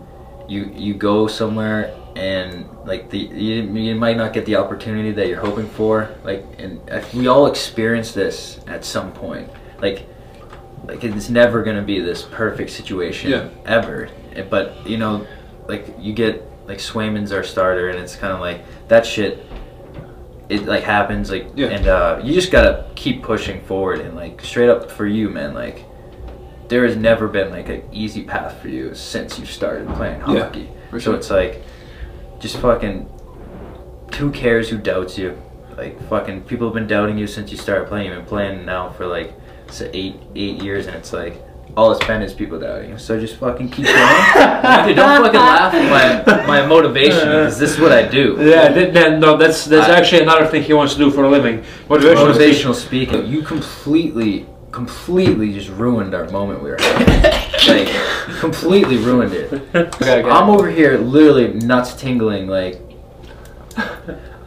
[0.48, 5.28] you you go somewhere and like the you, you might not get the opportunity that
[5.28, 6.10] you're hoping for.
[6.24, 9.50] Like, and uh, we all experience this at some point.
[9.82, 10.08] Like,
[10.88, 13.50] like it's never gonna be this perfect situation Yeah.
[13.66, 14.10] ever.
[14.50, 15.26] But you know,
[15.68, 19.46] like you get like Swayman's our starter, and it's kind of like that shit.
[20.50, 21.68] It like happens like, Yeah.
[21.68, 25.54] and uh, you just gotta keep pushing forward and like straight up for you, man.
[25.54, 25.86] Like
[26.68, 30.44] there has never been like an easy path for you since you started playing Yeah,
[30.46, 30.70] hockey.
[30.90, 31.62] for so it's like,
[32.40, 33.08] just fucking,
[34.18, 35.38] who cares who doubts you?
[35.78, 38.08] Like fucking people have been doubting you since you started playing.
[38.08, 39.34] You've been playing now for like
[39.74, 41.42] so eight eight years, and it's like
[41.76, 42.98] all it's been is people doubting you.
[42.98, 43.96] So just fucking keep going.
[44.86, 48.38] Dude, don't fucking laugh at my my motivation because this is what I do.
[48.40, 51.64] Yeah, no, that's that's I- actually another thing he wants to do for a living.
[51.88, 52.34] Motivational.
[52.34, 57.24] Motivational speaking, you completely, completely just ruined our moment we were having.
[57.68, 59.52] like, completely ruined it.
[59.74, 60.30] Okay, okay.
[60.30, 62.80] I'm over here literally nuts tingling, like,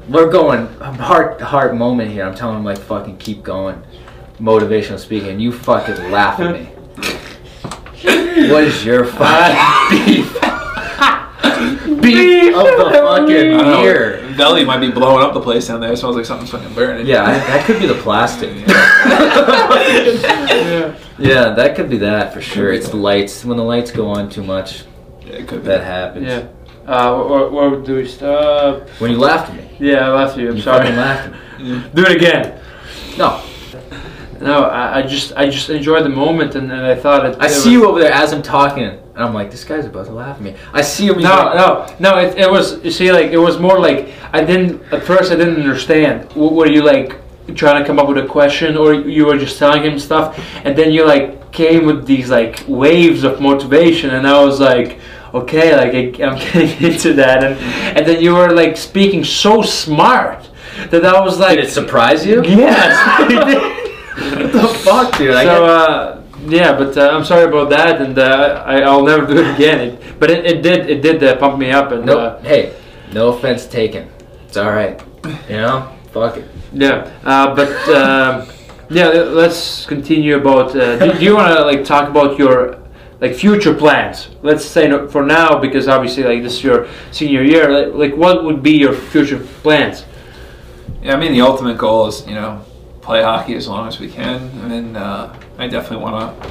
[0.08, 2.24] we're going, heart heart moment here.
[2.24, 3.82] I'm telling him, like, fucking keep going.
[4.40, 6.68] Motivational speaking, and you fucking laugh at me.
[8.50, 10.32] What is your fucking beef?
[12.02, 13.82] beef of the I don't fucking know.
[13.82, 14.34] year.
[14.36, 15.92] Belly might be blowing up the place down there.
[15.92, 17.06] It smells like something's fucking burning.
[17.06, 18.50] Yeah, I, that could be the plastic.
[18.66, 18.74] Yeah.
[21.18, 22.72] Yeah, that could be that for sure.
[22.72, 23.42] It's the lights.
[23.44, 24.84] When the lights go on too much,
[25.22, 25.68] Yeah, it could be.
[25.68, 26.26] that happens.
[26.26, 26.48] Yeah.
[26.86, 28.86] Uh, where, where do we stop?
[29.00, 30.50] When you laughed at me, Yeah, I laughed at you.
[30.50, 30.82] I'm you sorry.
[30.84, 31.82] fucking laughed at me.
[31.94, 32.60] Do it again.
[33.16, 33.42] No,
[34.40, 37.36] No, I, I just I just enjoyed the moment, and, and I thought it.
[37.40, 39.86] I it see was- you over there as I'm talking, and I'm like, this guy's
[39.86, 40.54] about to laugh at me.
[40.72, 41.18] I see him.
[41.20, 42.18] No, like- no, no.
[42.18, 45.32] It, it was you see, like it was more like I didn't at first.
[45.32, 46.28] I didn't understand.
[46.30, 47.16] W- were you like
[47.54, 50.76] trying to come up with a question, or you were just telling him stuff, and
[50.76, 54.98] then you like came with these like waves of motivation, and I was like,
[55.32, 57.56] okay, like I, I'm getting into that, and
[57.96, 60.48] and then you were like speaking so smart
[60.90, 62.42] that I was like, Did it surprise you?
[62.44, 63.82] yes.
[64.16, 64.54] it did.
[64.54, 65.34] what the fuck, dude?
[65.34, 69.26] I so uh, yeah, but uh, I'm sorry about that, and uh, I, I'll never
[69.26, 69.80] do it again.
[69.80, 72.74] It, but it, it did it did uh, pump me up, and no, uh, hey,
[73.12, 74.08] no offense taken.
[74.46, 75.00] It's all right.
[75.48, 76.48] You know, fuck it.
[76.72, 77.10] yeah.
[77.24, 78.48] Uh, but um,
[78.90, 80.76] yeah, let's continue about.
[80.76, 82.82] Uh, do, do you want to like talk about your
[83.20, 84.28] like future plans?
[84.42, 87.70] Let's say no, for now, because obviously like this is your senior year.
[87.70, 90.04] Like, like what would be your future plans?
[91.02, 92.64] Yeah, I mean the ultimate goal is you know
[93.06, 96.50] play hockey as long as we can, and uh, I definitely want to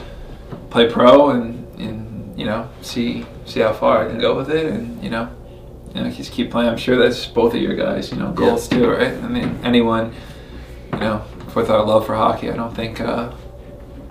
[0.70, 4.66] play pro and, and you know see see how far I can go with it,
[4.68, 5.30] and you know
[5.94, 6.70] you know just keep playing.
[6.70, 9.14] I'm sure that's both of your guys you know goals too, right?
[9.14, 10.14] I mean anyone
[10.94, 11.24] you know
[11.54, 13.34] with our love for hockey, I don't think uh,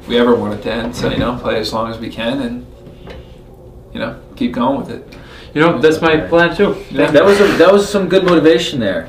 [0.06, 0.94] we ever want it to end.
[0.94, 2.66] So you know play as long as we can and
[3.94, 5.18] you know keep going with it.
[5.54, 6.84] You know, that's my plan too.
[6.90, 7.12] Yeah.
[7.12, 9.08] That was a, that was some good motivation there.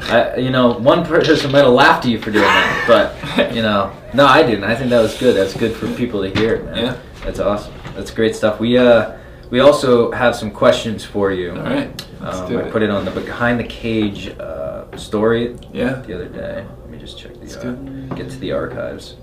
[0.00, 3.62] I, you know, one person might have laughed at you for doing that, but you
[3.62, 4.64] know, no, I didn't.
[4.64, 5.34] I think that was good.
[5.34, 6.76] That's good for people to hear, man.
[6.76, 6.96] Yeah.
[7.24, 7.72] that's awesome.
[7.94, 8.60] That's great stuff.
[8.60, 9.16] We uh,
[9.50, 11.50] we also have some questions for you.
[11.52, 11.88] All right,
[12.20, 16.02] let's Um, do I put it on the behind the cage uh, story yeah.
[16.06, 16.66] the other day.
[16.82, 17.72] Let me just check the Let's uh,
[18.14, 19.16] get to the archives.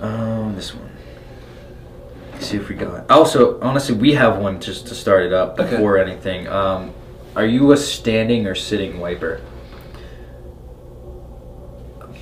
[0.00, 0.90] Um, this one.
[2.40, 3.10] See if we got.
[3.10, 5.70] Also, honestly, we have one just to start it up Okay.
[5.70, 6.46] before anything.
[6.46, 6.92] Um,
[7.36, 9.40] are you a standing or sitting wiper?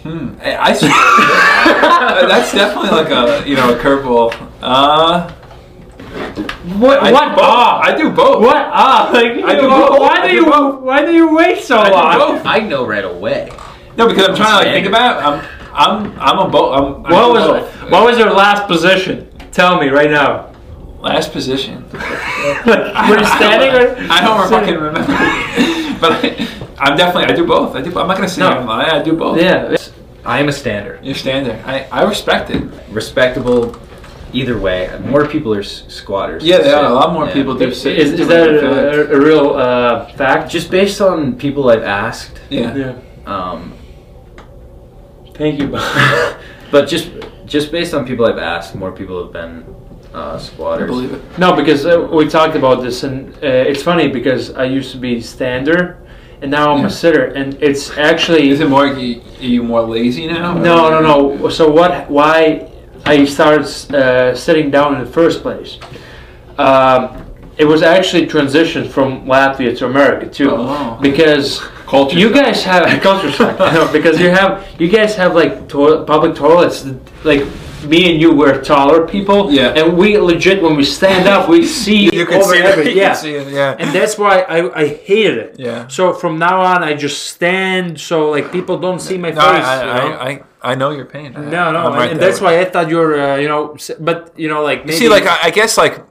[0.02, 0.34] Hmm.
[0.40, 0.80] I, I s-
[2.28, 4.32] that's definitely like a you know a curveball.
[4.62, 5.30] Uh,
[6.78, 7.00] What?
[7.02, 7.28] I what?
[7.30, 7.44] do both.
[7.44, 7.80] Ah.
[7.82, 8.40] I do both.
[8.42, 8.56] What?
[8.56, 9.10] Ah.
[9.12, 9.98] Like, I do both.
[10.00, 10.44] Why I do do you?
[10.46, 10.80] both.
[10.82, 12.18] Why do you wait so I do long?
[12.36, 12.46] both.
[12.46, 13.50] I know right away.
[13.96, 15.16] No, because I'm trying to like think about.
[15.18, 15.50] It.
[15.74, 16.72] I'm I'm I'm a both.
[16.78, 17.90] I'm, I What was both.
[17.90, 19.28] what was your last position?
[19.52, 20.52] Tell me right now.
[21.06, 21.84] Last position?
[21.92, 23.84] Were you standing or?
[24.10, 24.58] I don't sitting?
[24.58, 25.98] fucking remember.
[26.02, 26.26] but I,
[26.84, 27.74] I'm definitely I do both.
[27.76, 27.88] I do.
[27.98, 28.48] I'm not gonna say No.
[28.50, 28.90] I'm lying.
[28.90, 29.38] I do both.
[29.40, 29.76] Yeah.
[30.24, 30.98] I am a stander.
[31.02, 31.62] You stand there.
[31.64, 32.60] I, I respect it.
[32.90, 33.76] Respectable,
[34.32, 34.90] either way.
[35.04, 36.42] More people are s- squatters.
[36.42, 36.90] Yeah, than they are.
[36.90, 37.32] A lot more Yeah.
[37.38, 37.96] people do sit.
[37.98, 40.50] Is, is that a, a, a real uh, fact?
[40.50, 42.74] Just based on people I've asked, yeah.
[42.74, 42.94] Yeah.
[43.26, 43.72] um,
[45.34, 45.68] Thank you.
[46.72, 47.10] but just
[47.46, 49.62] just based on people I've asked, more people have been
[50.16, 51.22] uh, I believe it.
[51.38, 54.98] No, because uh, we talked about this, and uh, it's funny because I used to
[54.98, 55.98] be stander,
[56.42, 58.86] and now I'm a sitter, and it's actually Is it more?
[58.86, 60.54] You, are you more lazy now?
[60.54, 61.48] no, no, no.
[61.50, 62.08] So what?
[62.10, 62.68] Why
[63.04, 65.78] I started uh, sitting down in the first place?
[66.58, 67.22] Um,
[67.58, 70.98] it was actually transition from Latvia to America too, Oh.
[71.00, 73.58] because Culture you guys have culture shock.
[73.58, 76.84] No, because you have you guys have like to- public toilets.
[77.24, 77.44] Like
[77.86, 79.72] me and you, we're taller people, Yeah.
[79.78, 82.64] and we legit when we stand up, we see You can over see it.
[82.64, 82.96] everything.
[82.96, 83.48] You Yeah, see it.
[83.52, 83.76] Yeah.
[83.78, 85.56] and that's why I, I hated it.
[85.58, 85.86] Yeah.
[85.88, 89.64] So from now on, I just stand so like people don't see my No, face.
[89.64, 90.16] I, you I, know?
[90.16, 90.42] I, I,
[90.72, 91.34] I know your pain.
[91.36, 93.76] I- No, no, right and there that's why I thought you were, uh, you know,
[94.00, 94.92] but you know, like you.
[94.92, 96.02] See, like I, I guess, like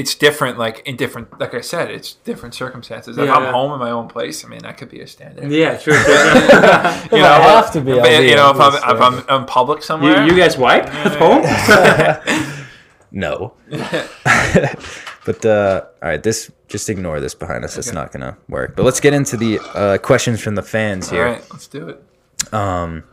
[0.00, 0.54] it's different.
[0.58, 3.18] Like in different, like I said, it's different circumstances.
[3.18, 3.52] If Yeah, I'm yeah.
[3.58, 5.50] home in my own place, I mean, that could be a stand-in.
[5.50, 5.94] yeah, sure.
[5.94, 6.22] sure, sure.
[6.32, 9.00] You If know, I have to be, If, I'll be you know, if I'm, if
[9.28, 11.42] I'm in public somewhere, you, you guys wipe at home?
[13.10, 13.54] No.
[15.24, 17.76] but uh, all right, this just ignore this behind us.
[17.78, 18.76] It's not gonna work.
[18.76, 21.24] But let's get into the uh, questions from the fans here.
[21.26, 21.98] All right, let's do it.
[22.52, 23.04] Um,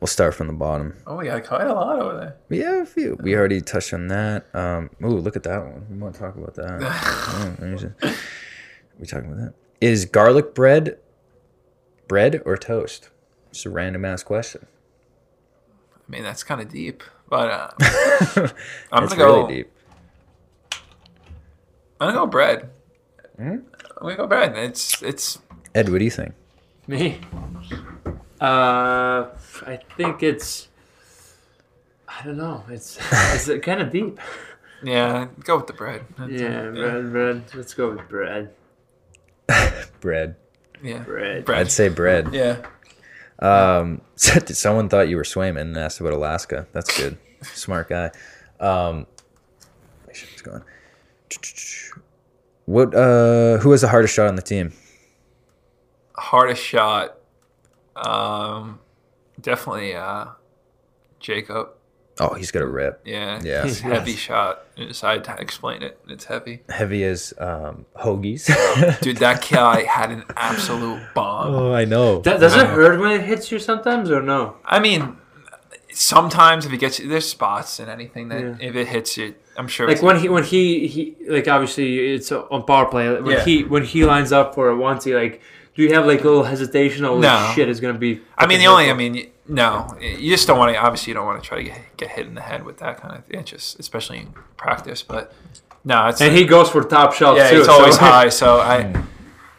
[0.00, 0.94] we'll start from the bottom.
[1.06, 2.36] Oh, we got quite a lot over there.
[2.48, 3.16] We have a few.
[3.20, 4.46] We already touched on that.
[4.54, 5.86] Um, ooh, look at that one.
[5.90, 6.78] We want to talk about that.
[6.82, 7.88] oh, let me see.
[8.98, 9.54] we talking about that?
[9.80, 10.98] Is garlic bread
[12.08, 13.10] bread or toast?
[13.52, 14.66] Just a random ass question.
[15.96, 17.70] I mean, that's kind of deep, but uh,
[18.92, 19.42] I'm It's gonna go.
[19.42, 19.72] really deep.
[22.00, 22.70] I'm gonna go bread.
[23.36, 23.48] Hmm?
[23.50, 23.62] I'm
[24.02, 24.56] gonna go bread.
[24.56, 25.38] It's it's
[25.74, 26.34] Ed, what do you think?
[26.86, 27.20] Me?
[28.40, 29.28] Uh,
[29.66, 30.68] I think it's.
[32.08, 32.64] I don't know.
[32.68, 32.98] It's
[33.48, 34.18] it's kind of deep.
[34.82, 35.28] yeah.
[35.44, 36.04] Go with the bread.
[36.16, 37.42] That's- Yeah, bread, bread.
[37.54, 38.50] Let's go with bread.
[40.00, 40.36] Bread.
[40.82, 40.98] Yeah.
[40.98, 41.44] Bread.
[41.44, 41.58] Bread.
[41.58, 42.32] I'd say bread.
[42.34, 42.58] Yeah.
[43.40, 46.66] Um, someone thought you were Swayman and asked about Alaska.
[46.72, 47.16] That's good.
[47.42, 48.10] Smart guy.
[48.60, 49.06] Um,
[50.06, 50.62] make sure it's going.
[52.66, 52.94] What?
[52.94, 54.72] Uh, who has the hardest shot on the team?
[56.16, 57.17] Hardest shot.
[58.06, 58.78] Um,
[59.40, 60.26] definitely uh,
[61.20, 61.70] Jacob.
[62.20, 63.00] Oh, he's gonna rip.
[63.04, 63.40] Yeah.
[63.44, 63.64] Yeah.
[63.64, 64.64] It's a heavy shot.
[64.76, 66.00] It's, I explain it.
[66.08, 66.62] It's heavy.
[66.68, 68.46] Heavy as um, hoagies.
[69.02, 71.54] Dude, that guy had an absolute bomb.
[71.54, 72.18] oh, I know.
[72.20, 74.56] That, does it hurt when it hits you sometimes or no?
[74.64, 75.16] I mean,
[75.92, 78.56] sometimes if it gets you, there's spots and anything that Yeah.
[78.68, 79.86] if it hits you, I'm sure.
[79.88, 83.20] Like when he when he he like obviously it's on power play.
[83.20, 83.44] When Yeah.
[83.44, 85.40] he when he lines up for a one he like.
[85.78, 87.04] Do you have like a little hesitation?
[87.04, 87.52] Oh No.
[87.54, 87.68] shit!
[87.68, 88.20] It's gonna be.
[88.36, 90.78] I mean, the fucking only, I mean, no, you just don't want to.
[90.80, 93.00] Obviously, you don't want to try to get, get hit in the head with that
[93.00, 95.04] kind of thing, just especially in practice.
[95.04, 95.32] But
[95.84, 97.36] no, it's And he goes for top shelf.
[97.38, 97.60] yeah, too.
[97.60, 98.28] it's always so- high.
[98.28, 98.92] So I,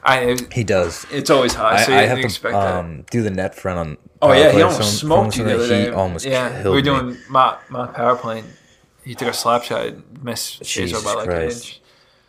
[0.04, 1.06] I, He does.
[1.10, 1.76] it's always high.
[1.78, 2.76] I, So I you, have you to expect that.
[2.76, 3.98] um, do the net front on.
[4.22, 5.84] Oh yeah, he almost smoked you the other day.
[5.86, 6.82] He almost yeah, killed we were me.
[7.14, 8.44] doing my my power plane.
[9.06, 11.64] He took a slap shot, and missed Chaser Jesus by like Christ.
[11.64, 11.79] an inch.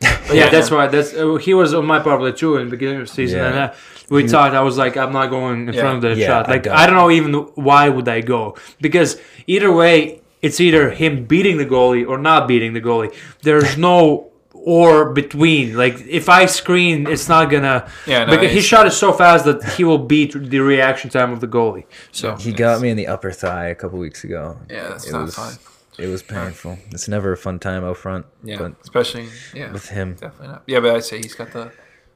[0.00, 0.90] But yeah, that's right.
[0.90, 3.46] That's uh, he was on my probably too in the beginning of the season, Yeah.
[3.48, 3.72] and uh,
[4.08, 4.54] we talked.
[4.54, 5.80] I was like, I'm not going in Yeah.
[5.82, 6.48] front of the Yeah, shot.
[6.48, 10.90] Like got I, don't know even why would I go because either way, it's either
[10.90, 13.14] him beating the goalie or not beating the goalie.
[13.42, 15.76] There's no or between.
[15.76, 17.90] Like if I screen, it's not gonna.
[18.06, 21.32] Yeah, no, because his shot is so fast that he will beat the reaction time
[21.32, 21.84] of the goalie.
[22.12, 24.56] So He got me in the upper thigh a couple weeks ago.
[24.70, 25.58] Yeah, that's it not was, fun.
[26.00, 26.78] It was painful.
[26.90, 28.26] It's never a fun time out front.
[28.42, 30.62] Yeah, but especially yeah with him, Definitely not.
[30.66, 31.72] Yeah, but I'd say he's got the.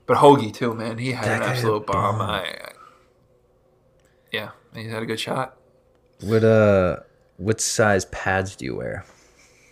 [0.06, 0.98] But Hoagie too, man.
[0.98, 2.18] He had That an absolute bomb.
[2.18, 2.30] bomb.
[2.30, 2.72] I, I,
[4.32, 5.56] yeah, he had a good shot.
[6.20, 7.00] what uh,
[7.36, 9.04] what size pads do you wear?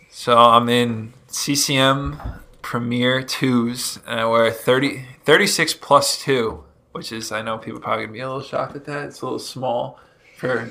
[0.09, 2.19] So I'm in CCM
[2.61, 8.05] Premier twos, and I wear 30, 36 plus two, which is I know people probably
[8.05, 9.05] gonna be a little shocked at that.
[9.05, 9.99] It's a little small
[10.37, 10.69] for.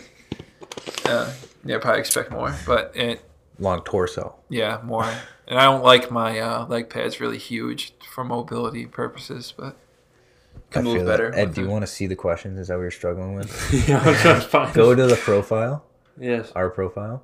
[1.04, 1.32] Uh,
[1.64, 3.20] yeah, probably expect more, but it
[3.62, 4.36] Long torso.
[4.48, 5.08] yeah more.
[5.46, 9.76] And I don't like my uh, leg pads really huge for mobility purposes, but
[10.70, 11.30] can I move better.
[11.30, 11.38] that.
[11.38, 12.58] Ed, with do you want to see the questions?
[12.58, 13.50] Is that what you're struggling with?
[13.88, 14.72] yeah, that's fine.
[14.72, 15.84] Go to the profile.
[16.18, 17.22] Yes, Our profile.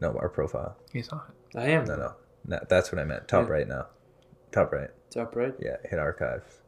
[0.00, 0.76] No, our profile.
[0.92, 1.20] He's on
[1.54, 1.58] it.
[1.58, 1.84] I am.
[1.84, 2.14] No, no,
[2.46, 3.28] no that's what I meant.
[3.28, 3.52] Top Yeah.
[3.52, 3.86] right now.
[4.52, 4.90] Top right.
[5.10, 5.54] Top right.
[5.60, 6.59] Yeah, hit archives.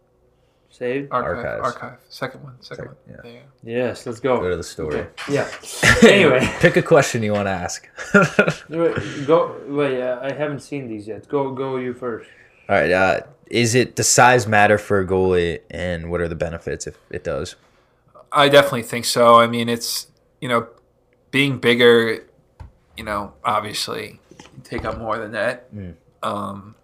[0.73, 1.13] Saved.
[1.13, 1.63] Archive, Archives.
[1.77, 2.97] archive, second one, second Sec- one.
[3.11, 3.17] yeah.
[3.23, 3.45] There you go.
[3.63, 4.49] Yes, let's Go go.
[4.49, 5.07] to the story.
[5.31, 5.47] Yeah.
[6.03, 6.41] anyway.
[6.61, 7.87] Pick a question you want to ask.
[8.71, 9.55] Wait, go.
[9.69, 11.29] Wait, uh, I haven't seen these yet.
[11.29, 12.29] Go, go you first.
[12.71, 12.91] All right.
[12.91, 16.97] Uh, is it does size matter for a goalie, and what are the benefits if
[17.11, 17.55] it does?
[18.33, 19.39] I definitely think so.
[19.39, 20.07] I mean, it's
[20.41, 20.69] you know,
[21.31, 22.25] being bigger,
[22.97, 25.69] you know, obviously you take up more than that.
[26.23, 26.77] Um,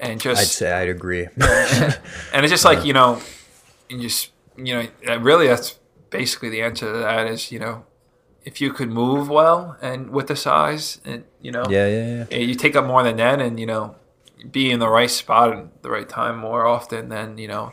[0.00, 1.24] and I'd say I'd agree.
[1.24, 3.20] and it's just like you know,
[3.88, 5.78] you just you know, uh, really that's
[6.10, 7.84] basically the answer to that is you know,
[8.44, 12.24] if you could move well and with the size and you know, yeah, yeah, yeah.
[12.30, 13.96] Yeah, you take up more than that, and you know,
[14.50, 17.72] be in the right spot at the right time more often than you know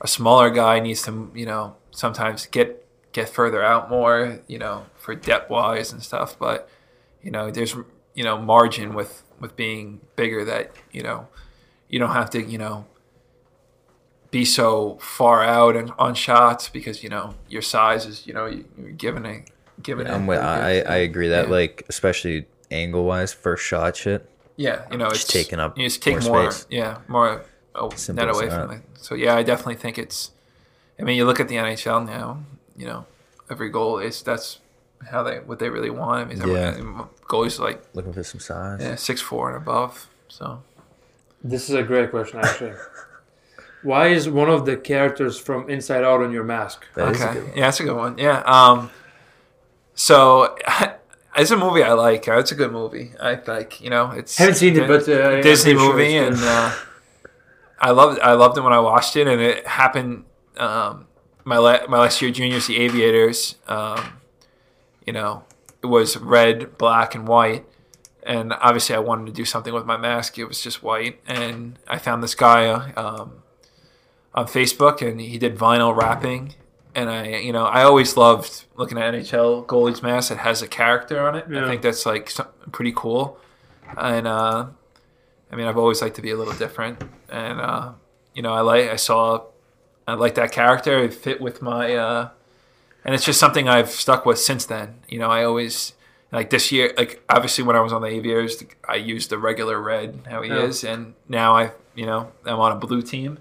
[0.00, 4.86] a smaller guy needs to you know sometimes get get further out more you know
[4.96, 6.68] for depth wise and stuff but
[7.22, 7.74] you know there's
[8.14, 11.26] you know margin with with being bigger that you know
[11.94, 12.76] you don't have to you know
[14.30, 18.46] be so far out and on shots because you know your size is you know
[18.46, 19.44] you- you're given a
[19.82, 21.58] given I'm a- with, I I agree that Yeah.
[21.60, 24.28] like especially angle wise, first shot shit.
[24.56, 27.42] Yeah, you know, it's taking up You just take more more, yeah, more
[27.74, 28.82] oh, Simple net away from it.
[29.06, 30.30] So yeah, I definitely think it's.
[30.98, 32.26] I mean, you look at the NHL now.
[32.76, 33.00] You know,
[33.50, 34.58] every goal is that's
[35.12, 36.18] how they what they really want.
[36.22, 36.74] I mean, Yeah.
[37.32, 38.80] goalies like Looking for some size.
[38.80, 40.08] yeah, six four and above.
[40.28, 40.62] So
[41.44, 42.72] This is a great question, actually.
[43.82, 46.86] Why is one of the characters from Inside Out on your mask?
[46.94, 48.18] That is a okay, good yeah, that's a good one.
[48.18, 48.42] Yeah.
[48.46, 48.90] Um.
[49.94, 50.56] So.
[51.36, 52.28] It's a movie I like.
[52.28, 53.10] It's a good movie.
[53.20, 56.14] I like, you know, it's Haven't seen it, but uh, I'm Disney pretty sure movie,
[56.14, 56.72] it's and uh,
[57.80, 60.26] I loved I loved it when I watched it, and it happened
[60.58, 61.08] um,
[61.42, 63.56] my la- my last year juniors, the Aviators.
[63.66, 64.20] Um,
[65.04, 65.42] you know,
[65.82, 67.66] it was red, black, and white,
[68.24, 70.38] and obviously I wanted to do something with my mask.
[70.38, 73.42] It was just white, and I found this guy um,
[74.34, 76.54] on Facebook, and he did vinyl wrapping.
[76.94, 80.68] And I, you know, I always loved looking at NHL goalies' masks that has a
[80.68, 81.46] character on it.
[81.50, 81.64] Yeah.
[81.64, 82.32] I think that's like
[82.72, 83.38] pretty cool.
[83.96, 84.68] And uh,
[85.50, 87.92] I mean, I've always liked to be a little different, and uh,
[88.34, 89.44] you know, I like I saw,
[90.08, 91.02] I like that character.
[91.02, 92.28] It fit with my, uh,
[93.04, 95.00] and it's just something I've stuck with since then.
[95.08, 95.92] You know, I always
[96.34, 99.80] like this year, like obviously when I was on the Aviators, I used the regular
[99.80, 100.62] red how he Yeah.
[100.64, 103.38] is, and now I, you know, I'm on a blue team.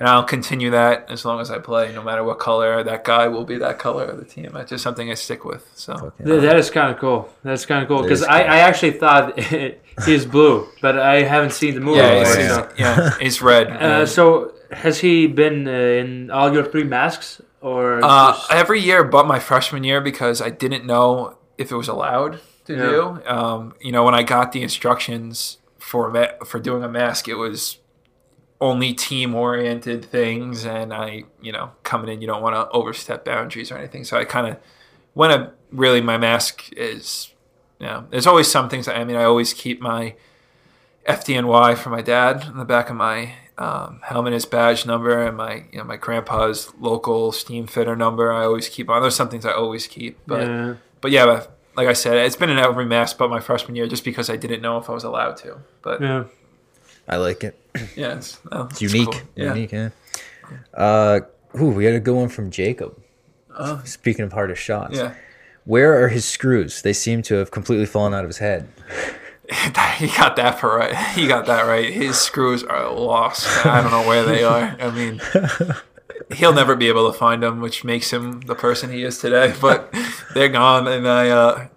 [0.00, 3.26] And I'll continue that as long as I play, no matter what color that guy
[3.26, 3.56] will be.
[3.58, 4.48] That color of the team.
[4.54, 5.68] That's just something I stick with.
[5.74, 7.28] So Fucking- Th- that is kind of cool.
[7.42, 8.42] That's kind of cool because I.
[8.42, 9.36] I actually thought
[10.06, 11.98] he's blue, but I haven't seen the movie.
[11.98, 12.48] yeah, Oh, he's, yeah.
[12.48, 13.66] so- he's- yeah, he's red.
[13.72, 18.78] Uh, so has he been uh, in all your three masks or Uh, just- every
[18.80, 22.82] year but my freshman year because I didn't know if it was allowed to Yeah.
[22.90, 23.22] do.
[23.26, 27.34] Um, you know, when I got the instructions for ma- for doing a mask, it
[27.34, 27.78] was
[28.60, 33.24] only team oriented things, and I, you know, coming in, you don't want to overstep
[33.24, 34.04] boundaries or anything.
[34.04, 34.56] So I kind of
[35.14, 37.32] when I really my mask is,
[37.78, 38.88] you know, there's always some things.
[38.88, 40.14] I mean, I always keep my
[41.06, 45.36] FDNY for my dad on the back of my um, helmet, his badge number, and
[45.36, 48.32] my you know my grandpa's local steam fitter number.
[48.32, 49.00] I always keep on.
[49.02, 50.74] There's some things I always keep, but yeah.
[51.00, 51.44] But yeah,
[51.76, 54.36] like I said, it's been an every mask but my freshman year, just because I
[54.36, 55.58] didn't know if I was allowed to.
[55.82, 56.24] But yeah, yeah.
[57.08, 57.58] I like it.
[57.96, 59.10] it's, no, It's unique.
[59.10, 59.20] cool.
[59.36, 59.54] Yeah.
[59.54, 59.88] Unique, yeah.
[60.74, 61.20] Uh,
[61.60, 62.98] ooh, we got a good one from Jacob.
[63.56, 63.80] Oh.
[63.84, 65.14] Speaking of hardest shots, Yeah.
[65.64, 66.82] where are his screws?
[66.82, 68.68] They seem to have completely fallen out of his head.
[69.96, 70.94] he got that for right.
[71.14, 71.90] He got that right.
[71.92, 73.64] His screws are lost.
[73.64, 74.76] I don't know where they are.
[74.80, 75.20] I mean,
[76.34, 79.54] he'll never be able to find them, which makes him the person he is today.
[79.60, 79.92] But
[80.34, 81.68] they're gone, and I, uh,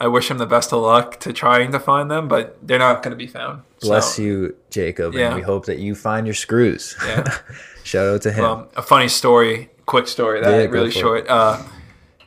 [0.00, 3.02] I wish him the best of luck to trying to find them, but they're not
[3.02, 3.62] going to be found.
[3.80, 5.26] Bless So, you, Jacob, Yeah.
[5.28, 6.96] and we hope that you find your screws.
[7.06, 7.24] Yeah.
[7.84, 8.44] Shout out to him.
[8.44, 11.28] Um, a funny story, quick story that Yeah, really short.
[11.28, 11.62] Uh,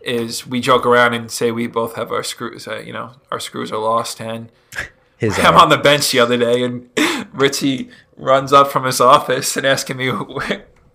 [0.02, 2.68] is we joke around and say we both have our screws.
[2.68, 4.50] Uh, you know, our screws are lost, and
[5.18, 6.90] his I'm on the bench the other day, and
[7.34, 10.10] Richie runs up from his office and asking me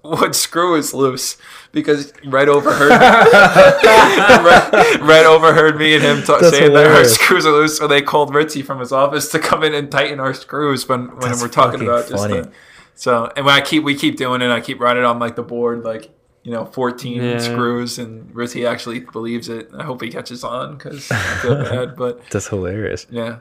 [0.04, 1.36] what screw is loose
[1.72, 2.90] because Red overheard
[3.94, 7.86] Red, Red overheard me and him ta- That's saying that our screws are loose, so
[7.86, 11.20] they called Richie from his office to come in and tighten our screws when when
[11.20, 12.40] That's we're talking fucking about just funny.
[12.42, 12.50] the,
[12.94, 13.30] so.
[13.36, 15.84] And when I keep we keep doing it, I keep writing on like the board
[15.84, 16.10] like.
[16.46, 17.38] You know, 14 Yeah.
[17.38, 19.70] screws, and Richie actually believes it.
[19.74, 23.06] I hope he catches on because I feel bad, but That's hilarious.
[23.08, 23.38] yeah,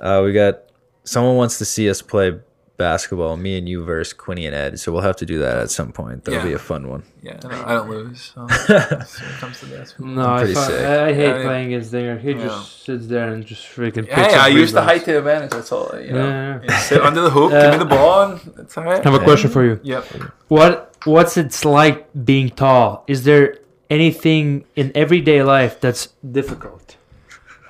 [0.00, 0.60] Uh, we got
[1.04, 2.38] someone wants to see us play
[2.78, 3.36] basketball.
[3.36, 4.80] Me and you versus Quinny and Ed.
[4.80, 6.24] So we'll have to do that at some point.
[6.24, 6.46] That'll Yeah.
[6.46, 7.02] be a fun one.
[7.22, 8.32] Yeah, I don't, I don't lose.
[8.34, 8.50] So when
[8.80, 9.06] it
[9.40, 10.06] comes to basketball.
[10.08, 10.56] No, I, pretty.
[10.58, 11.42] I, I hate Yeah, yeah.
[11.42, 12.18] playing against there.
[12.18, 12.44] He Yeah.
[12.46, 14.06] just sits there and just freaking.
[14.08, 14.98] picks Hey, up I use the rebounds.
[15.00, 15.50] height to advantage.
[15.50, 15.90] That's all.
[16.00, 16.62] You know, Yeah.
[16.62, 19.04] You sit under the hoop, give me the ball, and it's all right.
[19.04, 19.78] I have a question for you.
[19.82, 20.04] Yep.
[20.48, 23.04] What What's it like being tall?
[23.06, 23.58] Is there
[23.90, 26.96] anything in everyday life that's difficult?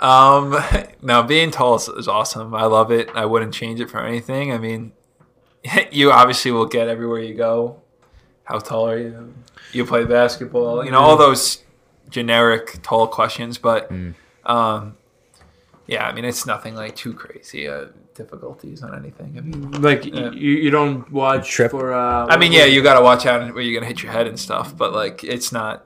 [0.00, 0.56] Um,
[1.02, 2.54] now being tall is, is awesome.
[2.54, 3.10] I love it.
[3.14, 4.52] I wouldn't change it for anything.
[4.52, 4.92] I mean,
[5.90, 7.80] you obviously will get everywhere you go.
[8.44, 9.34] How tall are you?
[9.72, 10.84] You play basketball.
[10.84, 11.62] You know all those
[12.08, 14.14] generic tall questions, but Mm.
[14.46, 14.96] um,
[15.86, 16.06] yeah.
[16.06, 17.68] I mean, it's nothing like too crazy.
[17.68, 19.34] Uh, difficulties on anything.
[19.36, 20.30] I mean, Like Yeah.
[20.32, 21.70] you, you don't watch Trip.
[21.70, 21.92] for.
[21.92, 24.26] Uh, I mean, yeah, you got to watch out where you're gonna hit your head
[24.26, 25.84] and stuff, but like, it's not.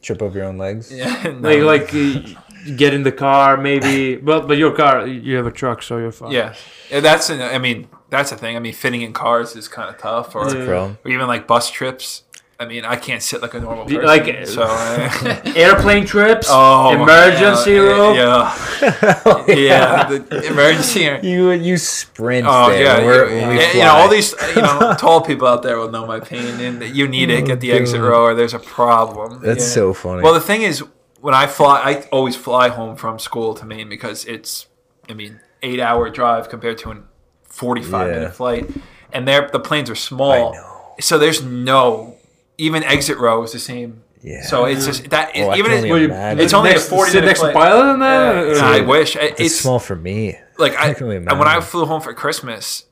[0.00, 0.90] Trip over your own legs.
[0.96, 1.48] Yeah, no.
[1.66, 2.40] like like uh,
[2.76, 4.16] get in the car, maybe.
[4.16, 6.32] but but your car, you have a truck, so you're fine.
[6.32, 6.54] Yeah,
[6.90, 8.56] yeah that's an, I mean that's the thing.
[8.56, 10.94] I mean, fitting in cars is kind of tough, or, Yeah.
[11.04, 12.22] Or even like bus trips.
[12.60, 14.04] I mean, I can't sit like a normal person.
[14.04, 14.62] Like- so.
[14.62, 18.16] uh, Airplane trips, oh, emergency yeah, room.
[18.16, 21.00] Yeah, yeah, the emergency.
[21.22, 22.82] You you sprint Oh there.
[22.82, 25.90] yeah, we're- you, we you know all these you know tall people out there will
[25.90, 29.40] know my pain, and you need it Get the exit row, or there's a problem.
[29.40, 29.74] That's Yeah.
[29.74, 30.22] so funny.
[30.22, 30.82] Well, the thing is,
[31.20, 34.66] when I fly, I always fly home from school to Maine because it's,
[35.08, 36.96] I mean, eight hour drive compared to a
[37.44, 38.14] forty-five Yeah.
[38.14, 38.70] minute flight,
[39.12, 40.94] and there the planes are small, I know.
[41.00, 42.16] so there's no
[42.58, 44.02] even exit row is the same.
[44.22, 44.42] Yeah.
[44.42, 47.14] So it's just that I even can only Well, it's only a next, 40 sit
[47.20, 47.54] minute next to flight.
[47.54, 48.56] pilot in there.
[48.56, 50.36] Yeah, I wish it's it's small for me.
[50.58, 52.84] like I, I can only and when I flew home for Christmas.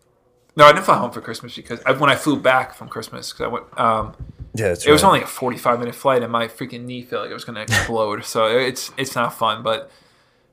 [0.54, 3.32] No, I didn't fly home for Christmas because I, when I flew back from Christmas
[3.32, 3.78] because I went.
[3.78, 4.14] Um,
[4.56, 7.30] Yeah, that's it was only a forty-five minute flight, and my freaking knee felt like
[7.30, 8.24] it was going to explode.
[8.24, 9.90] so it's it's not fun, but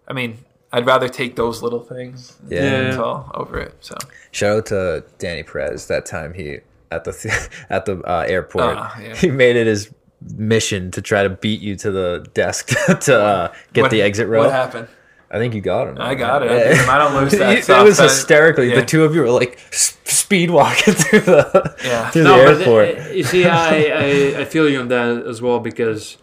[0.08, 0.40] I mean,
[0.72, 2.38] I'd rather take those little things.
[2.48, 2.64] Yeah.
[2.64, 2.88] Yeah.
[2.90, 3.76] It's all over it.
[3.82, 3.96] So
[4.32, 5.88] Shout out to Danny Perez.
[5.88, 6.60] That time he
[6.92, 9.16] at the at the uh, airport, Ah, yeah.
[9.16, 9.92] he made it his
[10.38, 12.68] mission to try to beat you to the desk
[13.02, 14.40] to uh, get What- the exit row.
[14.44, 14.88] What happened?
[15.34, 15.98] I think you got him.
[16.00, 16.52] I got it.
[16.52, 16.76] I, Yeah.
[16.84, 16.90] him.
[16.90, 17.58] I don't lose that.
[17.58, 17.84] it stuff.
[17.86, 18.64] was That- hysterical.
[18.64, 18.76] yeah.
[18.82, 22.10] The two of you were like speed walking through the Yeah.
[22.12, 23.00] through no, the airport.
[23.00, 26.18] uh, you see, I, I I feel you on that as well because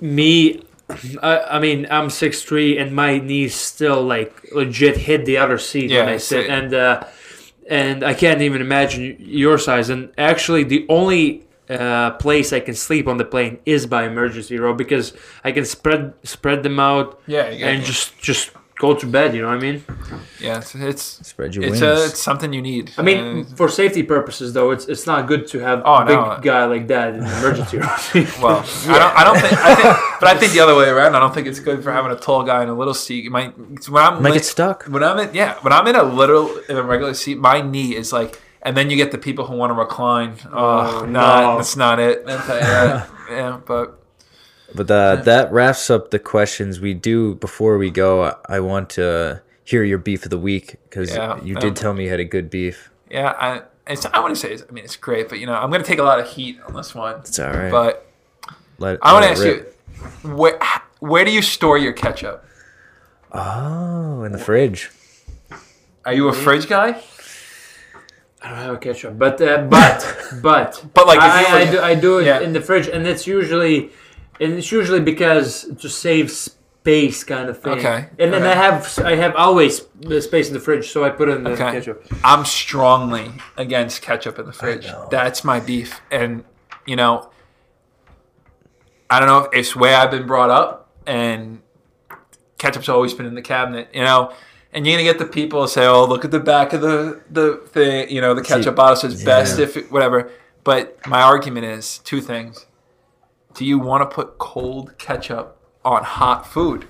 [0.00, 0.62] me,
[1.22, 5.58] I, I mean, I'm six three and my knees still like legit hit the other
[5.58, 7.04] seat Yeah, when I sit, and uh,
[7.70, 9.88] and I can't even imagine your size.
[9.88, 14.58] And actually, the only uh, place I can sleep on the plane is by emergency
[14.58, 15.12] row because
[15.44, 17.86] I can spread spread them out Yeah, you and it.
[17.86, 19.32] just just go to bed.
[19.34, 19.84] You know what I mean?
[20.40, 20.58] yeah.
[20.58, 21.82] It's it's, Spread your it's, wings.
[21.82, 22.90] uh, it's something you need.
[22.98, 26.04] I mean, Uh, for safety purposes, though, it's it's not good to have Oh, a
[26.04, 26.38] big no.
[26.42, 27.88] guy like that in emergency room.
[28.42, 28.58] Well,
[28.94, 29.14] I don't.
[29.20, 29.52] I don't think.
[29.70, 31.14] I think, but I think the other way around.
[31.16, 33.22] I don't think it's good for having a tall guy in a little seat.
[33.24, 33.50] You might
[33.88, 34.78] when I'm Might li- get stuck.
[34.94, 37.94] When I'm in, yeah, when I'm in a little in a regular seat, my knee
[37.94, 40.34] is like, and then you get the people who want to recline.
[40.52, 41.56] Oh, Oh, not no.
[41.56, 42.24] that's not it.
[42.28, 42.58] I'll tell
[43.30, 43.98] yeah, but
[44.74, 47.34] But uh, that wraps up the questions we do.
[47.36, 51.40] Before we go, I- I want to hear your beef of the week because Yeah,
[51.42, 52.90] you um, did tell me you had a good beef.
[53.10, 53.62] yeah, I.
[53.84, 55.82] It's, I want to say, it's, I mean, it's great, but you know, I'm going
[55.82, 57.16] to take a lot of heat on this one.
[57.18, 57.68] It's all right.
[57.68, 58.06] But
[58.78, 59.76] Let, I want to ask rip.
[60.22, 60.56] you, where
[61.00, 62.44] where do you store your ketchup?
[63.32, 64.90] Oh, in the fridge.
[66.04, 67.00] Are you a fridge guy?
[68.42, 71.70] I don't have a ketchup, but uh, but but But, like, if I, you I,
[71.70, 72.40] do, I do it Yeah.
[72.40, 73.90] in the fridge, and it's usually
[74.40, 77.74] and it's usually because to save space, kind of thing.
[77.78, 78.50] Okay, And then okay.
[78.52, 81.50] I have I have always the space in the fridge, so I put in the
[81.52, 81.70] Okay.
[81.72, 82.04] ketchup.
[82.24, 84.88] I'm strongly against ketchup in the fridge.
[85.10, 86.00] That's my beef.
[86.10, 86.42] And,
[86.86, 87.30] you know,
[89.08, 91.60] I don't know if it's the way I've been brought up, and
[92.58, 94.32] ketchup's always been in the cabinet, you know.
[94.72, 97.20] And you're gonna get the people who say, "Oh, look at the back of the
[97.30, 100.30] the thing," you know, the ketchup bottle says best if it, whatever.
[100.64, 102.66] But my argument is two things:
[103.54, 106.86] Do you want to put cold ketchup on hot food?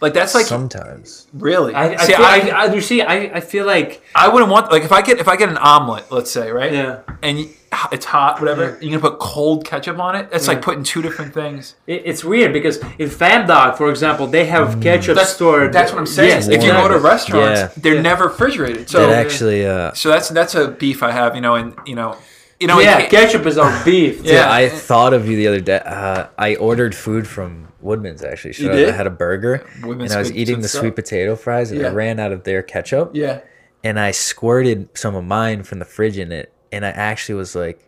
[0.00, 1.28] Like that's like Sometimes.
[1.32, 1.74] really.
[1.74, 4.50] I, I, See, feel, I, I, I, you see, I, I feel like I wouldn't
[4.50, 6.72] want like if I get if I get an omelet, let's say, right?
[6.72, 7.50] yeah, And you,
[7.90, 8.78] it's hot, whatever.
[8.80, 10.28] You're gonna put cold ketchup on it.
[10.32, 10.54] It's Yeah.
[10.54, 11.74] like putting two different things.
[11.86, 15.72] it, it's weird because in Fan Dog, for example, they have ketchup That's stored.
[15.72, 16.28] That's what I'm saying.
[16.30, 17.08] Yes, if you go to exactly.
[17.10, 17.68] restaurants, Yeah.
[17.82, 18.02] they're Yeah.
[18.02, 18.88] never refrigerated.
[18.90, 21.34] So that actually, uh, so that's that's a beef I have.
[21.34, 22.16] You know, and you know,
[22.60, 24.18] you know, yeah, it- ketchup is our beef.
[24.18, 24.52] dude, Yeah.
[24.52, 25.80] I thought of you the other day.
[25.84, 28.54] Uh, I ordered food from Woodman's actually.
[28.58, 30.80] You So I had a burger Woodman's and I was eating good the stuff.
[30.82, 31.88] sweet potato fries and Yeah.
[31.88, 33.38] I ran out of their ketchup yeah.
[33.82, 37.54] and I squirted some of mine from the fridge in it and I actually was
[37.54, 37.78] like,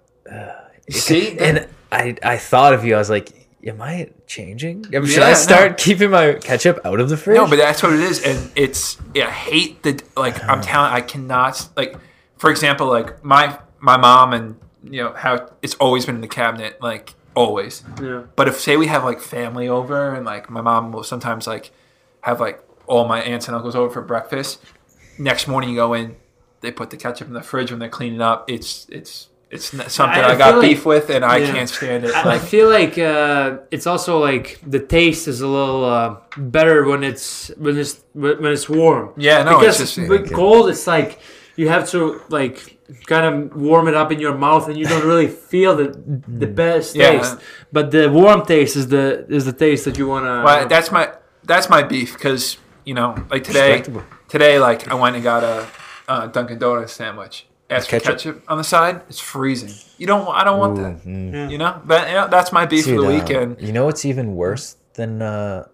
[0.91, 2.95] See, and I I thought of you.
[2.95, 3.33] I was like,
[3.67, 4.85] am I changing?
[4.85, 5.35] Should Yeah, I no.
[5.35, 7.37] start keeping my ketchup out of the fridge?
[7.37, 9.29] No, but that's what it is, and it's yeah.
[9.29, 10.43] I hate the like.
[10.45, 10.63] I'm uh.
[10.63, 10.93] telling.
[10.93, 11.97] I cannot like.
[12.37, 16.29] For example, like my my mom and you know how it's always been in the
[16.29, 17.83] cabinet, like always.
[18.03, 18.25] Yeah.
[18.37, 21.71] But if say we have like family over and like my mom will sometimes like
[22.21, 24.61] have like all my aunts and uncles over for breakfast.
[25.17, 26.17] Next morning you go in,
[26.65, 28.39] they put the ketchup in the fridge when they're cleaning up.
[28.51, 29.67] It's it's it's
[29.99, 31.53] something I I, got like- beef with and I Yeah.
[31.53, 32.13] can't stand it.
[32.15, 36.85] I, I feel like uh, it's also like the taste is a little uh, better
[36.91, 39.05] when it's when it's when it's warm.
[39.17, 41.11] yeah, no, because it's just with cold, it's like
[41.57, 42.01] you have to
[42.39, 42.57] like
[43.13, 43.35] kind of
[43.69, 45.89] warm it up in your mouth, and you don't really feel the
[46.45, 47.11] the best Yeah.
[47.11, 47.37] taste.
[47.77, 49.05] But the warm taste is the
[49.37, 50.43] is the taste that you wanna.
[50.47, 51.05] Well, that's my
[51.51, 52.43] that's my beef because
[52.89, 53.83] you know, like today,
[54.35, 55.57] today, like I went and got a
[56.09, 57.47] uh, Dunkin' Donuts sandwich.
[57.71, 58.13] Ask Ketchup?
[58.19, 59.03] ketchup on the side.
[59.09, 59.71] It's freezing.
[59.97, 60.29] You don't.
[60.29, 61.03] I don't want Ooh, that.
[61.05, 61.51] mm.
[61.51, 61.81] You know.
[61.85, 63.61] But you know, that's my beef Dude, for the uh, weekend.
[63.61, 65.67] you know what's even worse than uh,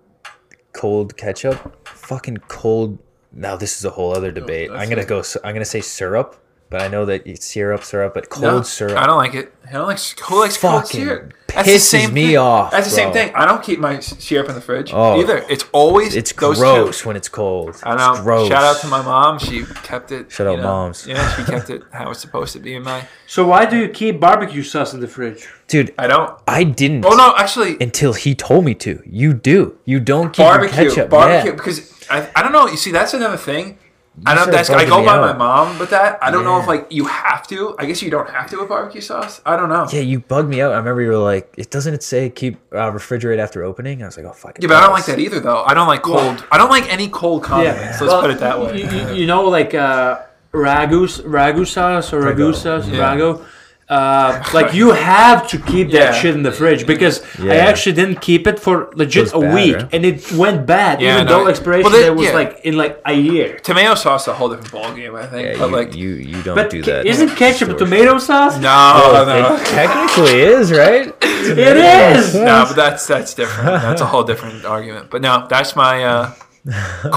[0.72, 2.98] cold ketchup, fucking cold.
[3.32, 4.70] Now this is a whole other debate.
[4.70, 5.08] that's I'm gonna it.
[5.08, 5.22] go.
[5.42, 6.36] I'm gonna say syrup,
[6.70, 8.96] but I know that it's syrup, syrup, but cold No, syrup.
[8.96, 9.52] I don't like it.
[9.68, 11.32] I don't like who likes cold Fucking syrup.
[11.46, 13.32] pisses me off, That's the same thing.
[13.34, 15.20] I don't keep my syrup in the fridge Oh.
[15.20, 15.44] either.
[15.48, 17.08] It's always It's those gross Two.
[17.08, 17.76] when it's cold.
[17.84, 18.12] I know.
[18.12, 18.48] It's gross.
[18.48, 19.38] Shout out to my mom.
[19.38, 20.30] She kept it.
[20.32, 21.06] Shout out know, moms.
[21.06, 23.06] Yeah, she kept it how it's supposed to be in my.
[23.26, 25.48] So why do you keep barbecue sauce in the fridge?
[25.68, 25.94] dude.
[25.98, 26.36] I don't.
[26.48, 27.04] I didn't.
[27.04, 29.02] Oh no, actually, Until he told me to.
[29.06, 29.76] You do.
[29.84, 31.10] You don't keep your barbecue, ketchup.
[31.10, 31.50] barbecue.
[31.50, 31.56] Yeah.
[31.56, 32.66] Because I, I don't know.
[32.66, 33.78] You see, that's another thing.
[34.26, 34.50] I don't.
[34.50, 35.20] That's I go by out.
[35.20, 36.18] my mom with that.
[36.22, 37.74] I don't know if like you have to.
[37.78, 39.40] I guess you don't have to with barbecue sauce.
[39.46, 39.86] I don't know.
[39.92, 40.72] Yeah, you bugged me out.
[40.72, 44.06] I remember you were like, "It doesn't it say keep uh, refrigerate after opening?" I
[44.06, 45.62] was like, "Oh fuck." it Yeah, but I don't like that either, though.
[45.64, 46.44] I don't like cold.
[46.52, 47.98] I don't like any cold condiments.
[47.98, 48.82] so Let's Well, put it that way.
[48.82, 50.18] You, you- you know, like uh,
[50.52, 52.54] ragu, ragu sauce or ragu Ragu.
[52.54, 53.14] sauce, Yeah.
[53.14, 53.44] ragu.
[53.90, 56.20] Uh, like you have to keep that Yeah.
[56.20, 59.54] shit in the fridge because I actually didn't keep it for legit Goes a bad,
[59.54, 59.88] week right?
[59.94, 61.00] and it went bad.
[61.00, 62.40] Yeah, even no, though expiration well, they- date was yeah.
[62.40, 63.58] like in like a year.
[63.70, 65.42] Tomato sauce is a whole different ballgame, I think.
[65.48, 67.04] Yeah, but you, like, you you don't But do that.
[67.04, 68.54] isn't ketchup a tomato sauce?
[68.58, 71.12] no, no, It technically is right.
[71.42, 71.76] It
[72.16, 72.34] is.
[72.34, 73.82] no, but that's that's different.
[73.82, 75.10] That's a whole different argument.
[75.10, 76.32] But no, that's my uh,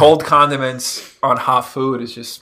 [0.02, 0.88] cold condiments
[1.22, 2.42] on hot food is just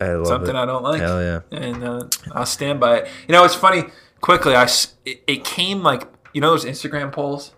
[0.00, 0.58] I love something it.
[0.58, 1.00] I don't like.
[1.00, 1.40] Hell yeah.
[1.52, 3.08] and uh, I'll stand by it.
[3.28, 3.84] You know, it's funny.
[4.20, 4.64] Quickly, I
[5.04, 7.52] it, it came like you know those Instagram polls,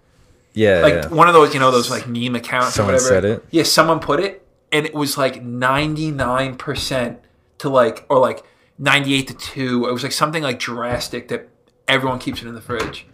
[0.52, 1.08] Yeah, like yeah.
[1.08, 3.08] one of those you know those like meme accounts Someone or whatever.
[3.14, 3.44] said it?
[3.50, 7.20] Yeah, someone put it, and it was like ninety nine percent
[7.58, 8.44] to like or like
[8.78, 9.86] ninety eight to two.
[9.88, 11.48] It was like something like drastic that
[11.88, 13.06] everyone keeps it in the fridge,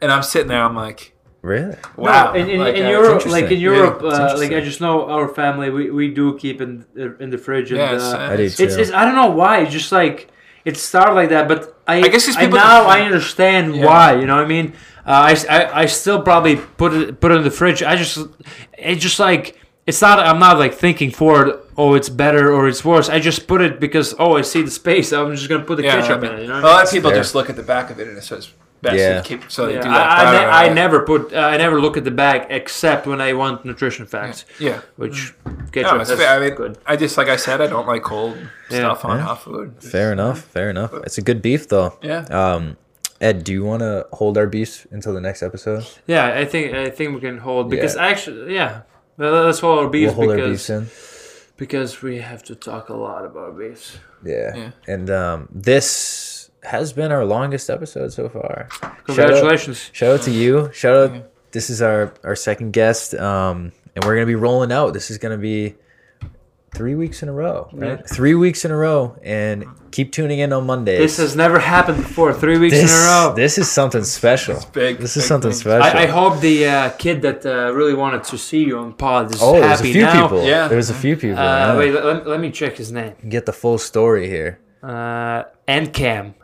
[0.00, 0.62] and I'm sitting there.
[0.62, 1.13] I'm like,
[1.44, 1.76] Really?
[1.96, 2.32] wow.
[2.32, 3.60] No, in, in, like, in uh, Europe, like in.
[3.60, 6.86] Europe, Yeah, uh, like I just know our family, we, we do keep in
[7.20, 7.70] in the fridge.
[7.70, 8.64] And, Yes, uh, I do it's, too.
[8.64, 9.54] it's I don't know why.
[9.62, 10.18] It's just like
[10.64, 13.84] it started like that, but I I guess it's I people- now I understand Yeah.
[13.88, 14.06] why.
[14.20, 14.68] You know what I mean?
[15.06, 17.82] Uh, I, s- I I still probably put it put it in the fridge.
[17.82, 18.16] I just
[18.90, 19.44] it's just like
[19.86, 20.16] it's not.
[20.18, 21.48] I'm not like thinking forward.
[21.76, 23.10] Oh, it's better or it's worse.
[23.16, 25.12] I just put it because oh, I see the space.
[25.12, 26.40] I'm just gonna put the yeah, ketchup I in it.
[26.42, 26.76] You know a what I mean?
[26.76, 27.20] lot of people fair.
[27.20, 28.48] just look at the back of it and it says
[28.84, 29.22] best Yeah.
[29.28, 30.06] keep, so they Yeah, do that.
[30.10, 33.06] I, I, ne- don't I never put uh, I never look at the bag except
[33.10, 34.78] when I want nutrition facts, Yeah.
[35.02, 36.30] which No, ketchup it's has fair.
[36.36, 36.72] I mean, good.
[36.86, 38.36] I just like I said, I don't like cold
[38.70, 38.78] Yeah.
[38.78, 39.24] stuff on Yeah.
[39.28, 39.68] hot food.
[39.96, 40.38] Fair enough.
[40.56, 40.92] Fair enough.
[41.06, 41.90] It's a good beef though.
[42.02, 42.22] Yeah.
[42.40, 42.76] Um,
[43.20, 45.82] Ed, do you want to hold our beefs until the next episode?
[46.06, 48.06] Yeah, I think I think we can hold because Yeah.
[48.10, 48.72] actually, yeah,
[49.16, 51.54] well, let's hold our beef we'll hold our beefs because in.
[51.56, 53.96] because we have to talk a lot about beefs.
[54.24, 54.50] Yeah.
[54.60, 54.70] Yeah.
[54.94, 55.86] And um, this
[56.64, 58.68] has been our longest episode so far.
[59.04, 59.90] Congratulations!
[59.92, 60.70] Shout out, shout out to you.
[60.72, 61.30] Shout out.
[61.52, 64.92] This is our our second guest, um, and we're gonna be rolling out.
[64.92, 65.74] This is gonna be
[66.74, 68.00] three weeks in a row, right?
[68.00, 68.06] Yeah.
[68.06, 70.98] Three weeks in a row, and keep tuning in on Mondays.
[70.98, 72.34] This has never happened before.
[72.34, 73.34] Three weeks this, in a row.
[73.34, 74.56] This is something special.
[74.72, 75.98] Big, this big is something special.
[75.98, 79.34] I, I, hope the uh, kid that uh, really wanted to see you on pod
[79.34, 80.22] is oh, happy there's a few now.
[80.22, 80.44] people.
[80.44, 81.38] Yeah, there's a few people.
[81.38, 83.14] Uh, wait, let, let, me check his name.
[83.28, 84.58] Get the full story here.
[84.82, 86.34] Uh, Endcam.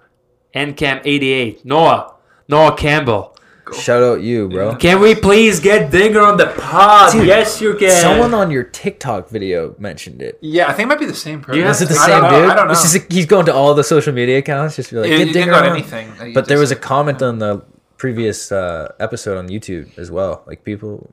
[0.55, 1.65] NCAM88.
[1.65, 2.15] Noah.
[2.49, 3.37] Noah Campbell.
[3.73, 4.75] Shout out you, bro.
[4.75, 7.13] Can we please get Dinger on the pod?
[7.13, 7.91] Dude, yes, you can.
[8.03, 10.39] Someone on your TikTok video mentioned it.
[10.41, 11.63] Yeah, I think it might be the same person.
[11.63, 12.51] Is it the I same dude?
[12.51, 12.75] I don't know.
[12.75, 15.67] Just, he's going to all the social media accounts just be like, get Dinger on.
[15.67, 16.35] anything.
[16.35, 17.63] But there was a comment on the
[17.97, 20.43] previous uh, episode on YouTube as well.
[20.47, 21.13] Like people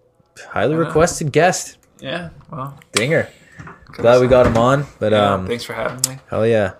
[0.49, 1.77] highly requested guest.
[1.99, 3.29] Yeah, well, Dinger.
[3.91, 4.85] Glad we got him on.
[4.99, 6.19] But yeah, um, thanks for having me.
[6.29, 6.73] Hell yeah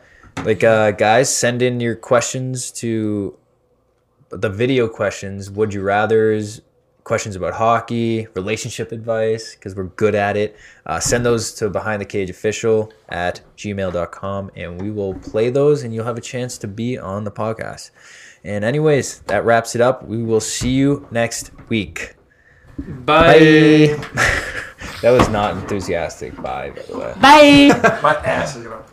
[0.46, 3.38] like uh, guys, send in your questions to
[4.30, 5.50] the video questions.
[5.50, 6.62] Would you rather's
[7.08, 10.58] questions about hockey, relationship advice because we're good at it.
[10.86, 15.84] Uh, send those to behind the cage official at gmail.com and we will play those
[15.84, 17.92] and you'll have a chance to be on the podcast.
[18.44, 20.06] And anyways, that wraps it up.
[20.06, 22.16] We will see you next week.
[22.78, 23.96] Bye.
[23.98, 24.08] Bye.
[25.02, 26.36] that was not enthusiastic.
[26.36, 27.14] Bye, by the way.
[27.22, 28.00] Bye.
[28.04, 28.84] My ass is gonna.